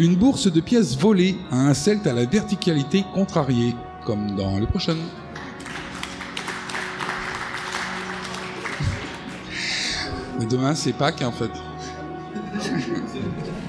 Une 0.00 0.16
bourse 0.16 0.52
de 0.52 0.60
pièces 0.60 0.98
volées 0.98 1.36
à 1.52 1.56
un 1.56 1.74
celte 1.74 2.08
à 2.08 2.12
la 2.12 2.24
verticalité 2.24 3.04
contrariée, 3.14 3.76
comme 4.04 4.34
dans 4.34 4.58
les 4.58 4.66
prochaines. 4.66 4.96
Mais 10.40 10.46
demain, 10.46 10.74
c'est 10.74 10.92
Pâques, 10.92 11.22
en 11.22 11.30
fait. 11.30 11.52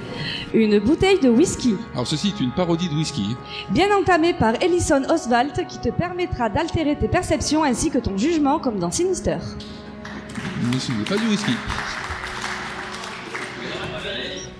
Une 0.53 0.79
bouteille 0.79 1.19
de 1.19 1.29
whisky, 1.29 1.75
Alors, 1.93 2.07
ceci 2.07 2.29
est 2.29 2.39
une 2.39 2.51
parodie 2.51 2.89
de 2.89 2.95
whisky. 2.95 3.35
bien 3.69 3.87
entamée 3.95 4.33
par 4.33 4.55
Ellison 4.61 5.03
Oswald, 5.09 5.67
qui 5.67 5.79
te 5.79 5.89
permettra 5.89 6.49
d'altérer 6.49 6.97
tes 6.97 7.07
perceptions 7.07 7.63
ainsi 7.63 7.91
que 7.91 7.99
ton 7.99 8.17
jugement, 8.17 8.57
comme 8.59 8.79
dans 8.79 8.89
Sinister. 8.89 9.37
Mais 10.71 10.79
ce 10.79 10.91
n'est 10.91 11.03
pas 11.03 11.17
du 11.17 11.27
whisky. 11.27 11.51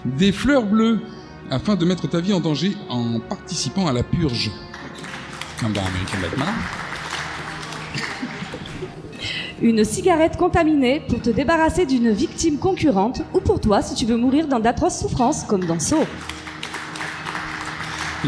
Des 0.05 0.31
fleurs 0.31 0.63
bleues, 0.65 0.99
afin 1.49 1.75
de 1.75 1.85
mettre 1.85 2.07
ta 2.07 2.19
vie 2.19 2.33
en 2.33 2.39
danger 2.39 2.75
en 2.89 3.19
participant 3.19 3.87
à 3.87 3.93
la 3.93 4.03
purge. 4.03 4.51
Comme 5.59 5.73
dans 5.73 5.81
American 5.81 6.17
Batman. 6.21 6.47
Une 9.61 9.83
cigarette 9.83 10.37
contaminée 10.37 11.01
pour 11.09 11.21
te 11.21 11.29
débarrasser 11.29 11.85
d'une 11.85 12.11
victime 12.11 12.57
concurrente, 12.59 13.23
ou 13.33 13.41
pour 13.41 13.59
toi 13.59 13.81
si 13.81 13.93
tu 13.93 14.05
veux 14.05 14.15
mourir 14.15 14.47
dans 14.47 14.61
d'atroces 14.61 14.99
souffrances, 14.99 15.43
comme 15.43 15.65
dans 15.65 15.79
Saw. 15.79 16.05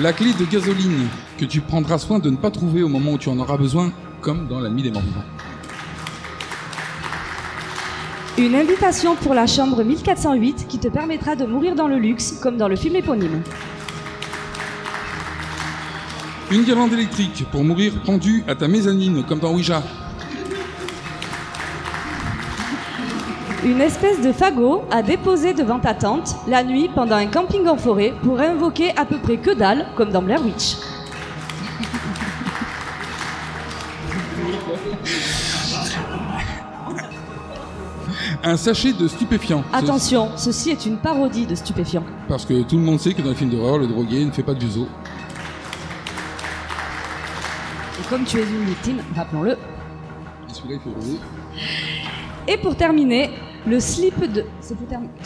La 0.01 0.11
clé 0.11 0.33
de 0.33 0.43
gasoline 0.43 1.07
que 1.37 1.45
tu 1.45 1.61
prendras 1.61 1.99
soin 1.99 2.19
de 2.19 2.29
ne 2.29 2.35
pas 2.35 2.51
trouver 2.51 2.83
au 2.83 2.89
moment 2.89 3.13
où 3.13 3.17
tu 3.17 3.29
en 3.29 3.39
auras 3.39 3.55
besoin, 3.55 3.93
comme 4.19 4.47
dans 4.47 4.59
La 4.59 4.69
nuit 4.69 4.83
des 4.83 4.91
morts. 4.91 5.03
Une 8.37 8.55
invitation 8.55 9.15
pour 9.15 9.33
la 9.33 9.47
chambre 9.47 9.83
1408 9.83 10.65
qui 10.67 10.79
te 10.79 10.89
permettra 10.89 11.37
de 11.37 11.45
mourir 11.45 11.75
dans 11.75 11.87
le 11.87 11.97
luxe, 11.97 12.39
comme 12.41 12.57
dans 12.57 12.67
le 12.67 12.75
film 12.75 12.97
éponyme. 12.97 13.41
Une 16.51 16.63
guirlande 16.63 16.91
électrique 16.91 17.45
pour 17.53 17.63
mourir 17.63 17.93
pendu 18.05 18.43
à 18.49 18.55
ta 18.55 18.67
mezzanine, 18.67 19.23
comme 19.23 19.39
dans 19.39 19.53
Ouija. 19.53 19.81
Une 23.63 23.79
espèce 23.79 24.19
de 24.21 24.31
fagot 24.31 24.83
à 24.89 25.03
déposer 25.03 25.53
devant 25.53 25.77
ta 25.77 25.93
tente 25.93 26.35
la 26.47 26.63
nuit 26.63 26.89
pendant 26.95 27.15
un 27.17 27.27
camping 27.27 27.67
en 27.67 27.77
forêt 27.77 28.11
pour 28.23 28.39
invoquer 28.39 28.89
à 28.97 29.05
peu 29.05 29.19
près 29.19 29.37
que 29.37 29.51
dalle, 29.51 29.85
comme 29.95 30.09
dans 30.09 30.23
Blair 30.23 30.43
Witch. 30.43 30.77
Un 38.43 38.57
sachet 38.57 38.93
de 38.93 39.07
stupéfiants. 39.07 39.63
Attention, 39.71 40.31
ceci 40.37 40.71
est 40.71 40.87
une 40.87 40.97
parodie 40.97 41.45
de 41.45 41.53
stupéfiants. 41.53 42.03
Parce 42.27 42.45
que 42.45 42.63
tout 42.63 42.77
le 42.77 42.81
monde 42.81 42.99
sait 42.99 43.13
que 43.13 43.21
dans 43.21 43.29
les 43.29 43.35
films 43.35 43.51
d'horreur, 43.51 43.77
le 43.77 43.85
drogué 43.85 44.25
ne 44.25 44.31
fait 44.31 44.41
pas 44.41 44.55
de 44.55 44.59
viso. 44.59 44.87
Et 47.99 48.07
comme 48.09 48.23
tu 48.23 48.37
es 48.39 48.43
une 48.43 48.65
victime, 48.65 49.01
rappelons-le. 49.15 49.55
Et 52.47 52.57
pour 52.57 52.75
terminer, 52.75 53.29
le 53.67 53.79
slip 53.79 54.19
de. 54.31 54.43
C'est 54.61 54.75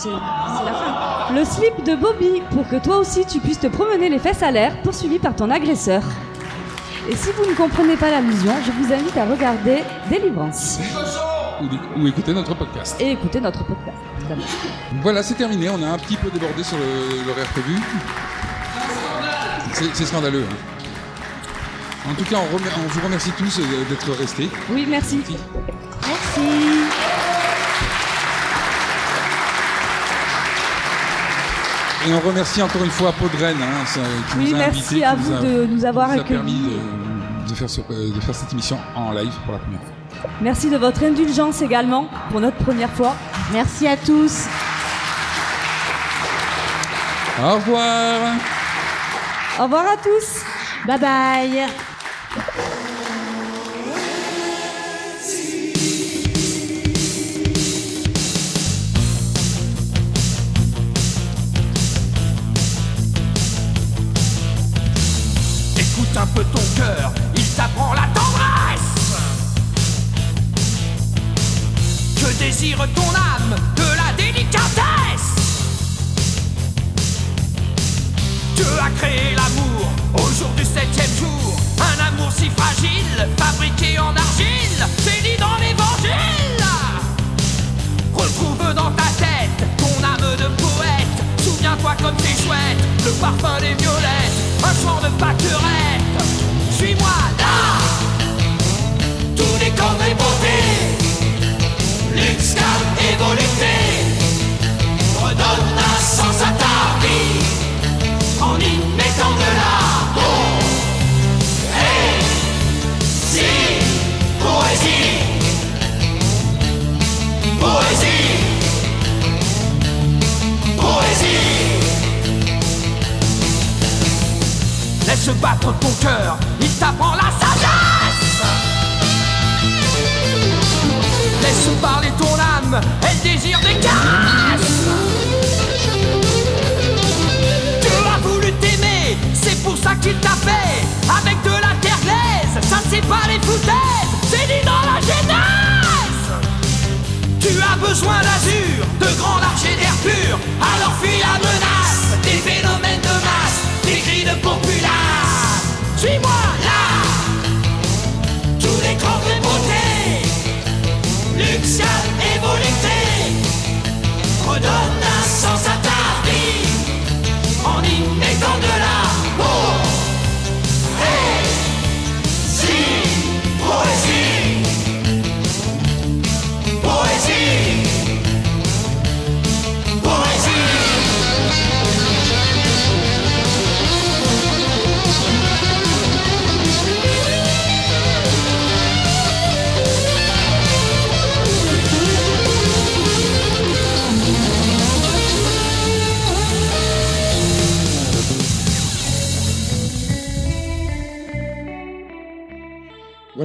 la 0.09 0.73
fin. 0.73 1.33
Le 1.33 1.45
slip 1.45 1.83
de 1.85 1.95
Bobby 1.95 2.41
pour 2.51 2.67
que 2.67 2.75
toi 2.83 2.97
aussi 2.97 3.25
tu 3.25 3.39
puisses 3.39 3.59
te 3.59 3.67
promener 3.67 4.09
les 4.09 4.19
fesses 4.19 4.43
à 4.43 4.51
l'air, 4.51 4.75
poursuivi 4.81 5.19
par 5.19 5.35
ton 5.35 5.49
agresseur. 5.49 6.01
Et 7.09 7.15
si 7.15 7.29
vous 7.37 7.45
ne 7.49 7.55
comprenez 7.55 7.95
pas 7.95 8.09
l'allusion, 8.11 8.51
je 8.65 8.71
vous 8.71 8.91
invite 8.91 9.15
à 9.15 9.25
regarder 9.25 9.83
Délivrance 10.09 10.79
Ou, 11.97 12.07
écouter 12.07 12.33
notre 12.33 12.55
podcast. 12.55 12.95
et 12.99 13.11
écouter 13.11 13.39
notre 13.39 13.63
podcast. 13.63 13.95
évidemment. 14.19 14.41
Voilà, 15.03 15.21
c'est 15.21 15.35
terminé. 15.35 15.69
On 15.69 15.81
a 15.83 15.87
un 15.87 15.97
petit 15.99 16.17
peu 16.17 16.29
débordé 16.31 16.63
sur 16.63 16.77
l'horaire 17.27 17.45
prévu. 17.47 17.79
C'est 19.93 20.05
scandaleux. 20.05 20.45
hein. 20.49 20.55
En 22.09 22.13
tout 22.15 22.23
cas, 22.25 22.37
on, 22.37 22.55
remer- 22.55 22.69
on 22.83 22.87
vous 22.87 23.01
remercie 23.01 23.31
tous 23.37 23.59
euh, 23.59 23.63
d'être 23.89 24.11
restés. 24.17 24.49
Oui, 24.71 24.85
merci. 24.89 25.19
Merci. 26.07 26.84
Et 32.07 32.13
on 32.13 32.19
remercie 32.19 32.61
encore 32.61 32.83
une 32.83 32.91
fois 32.91 33.11
Podren, 33.13 33.55
hein, 33.61 33.85
ça, 33.85 33.99
qui 34.31 34.37
Oui, 34.37 34.49
nous 34.49 34.55
a 34.55 34.57
merci 34.59 34.79
invités, 34.79 35.05
à 35.05 35.15
vous 35.15 35.33
a- 35.33 35.39
de 35.39 35.65
nous 35.65 35.85
avoir 35.85 36.11
accueillis. 36.11 36.23
permis 36.27 36.69
de, 37.45 37.49
de 37.49 37.55
faire 37.55 37.69
ce- 37.69 37.81
de 37.81 38.19
faire 38.19 38.35
cette 38.35 38.53
émission 38.53 38.77
en 38.95 39.11
live 39.11 39.33
pour 39.43 39.53
la 39.53 39.59
première 39.59 39.79
fois. 39.81 39.89
Merci 40.41 40.69
de 40.69 40.77
votre 40.77 41.03
indulgence 41.03 41.61
également 41.61 42.07
pour 42.29 42.41
notre 42.41 42.57
première 42.57 42.91
fois. 42.91 43.15
Merci 43.51 43.87
à 43.87 43.97
tous. 43.97 44.43
Au 47.43 47.55
revoir. 47.55 48.19
Au 49.59 49.63
revoir 49.63 49.83
à 49.85 49.97
tous. 49.97 50.43
Bye 50.87 50.99
bye. 50.99 51.94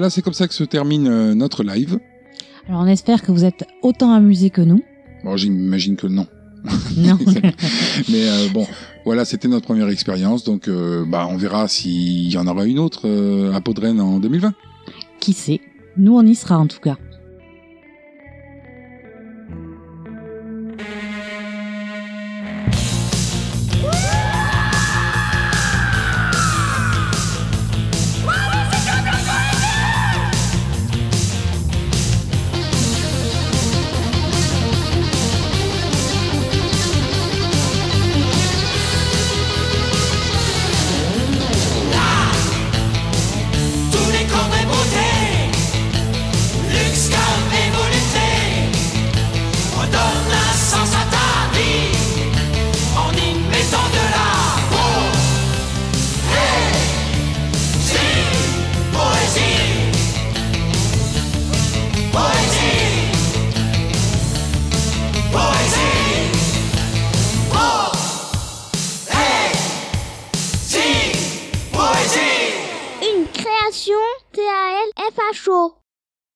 Voilà, 0.01 0.09
c'est 0.09 0.23
comme 0.23 0.33
ça 0.33 0.49
que 0.49 0.55
se 0.55 0.65
termine 0.65 1.09
euh, 1.09 1.35
notre 1.35 1.63
live. 1.63 1.99
Alors 2.67 2.81
on 2.81 2.87
espère 2.87 3.21
que 3.21 3.33
vous 3.33 3.45
êtes 3.45 3.67
autant 3.83 4.15
amusés 4.15 4.49
que 4.49 4.63
nous. 4.63 4.83
Bon, 5.25 5.37
j'imagine 5.37 5.97
que 5.97 6.07
non. 6.07 6.27
Non. 6.97 7.19
Mais 8.09 8.27
euh, 8.31 8.49
bon, 8.51 8.67
voilà, 9.05 9.27
c'était 9.27 9.47
notre 9.47 9.67
première 9.67 9.91
expérience, 9.91 10.43
donc 10.43 10.69
euh, 10.69 11.05
bah, 11.07 11.29
on 11.31 11.37
verra 11.37 11.69
s'il 11.69 12.33
y 12.33 12.39
en 12.39 12.47
aura 12.47 12.65
une 12.65 12.79
autre 12.79 13.11
à 13.53 13.61
Podren 13.61 14.01
en 14.01 14.21
2020. 14.21 14.55
Qui 15.21 15.35
sait? 15.35 15.61
Nous, 15.99 16.17
on 16.17 16.25
y 16.25 16.35
sera 16.35 16.57
en 16.57 16.67
tout 16.67 16.81
cas. 16.81 16.97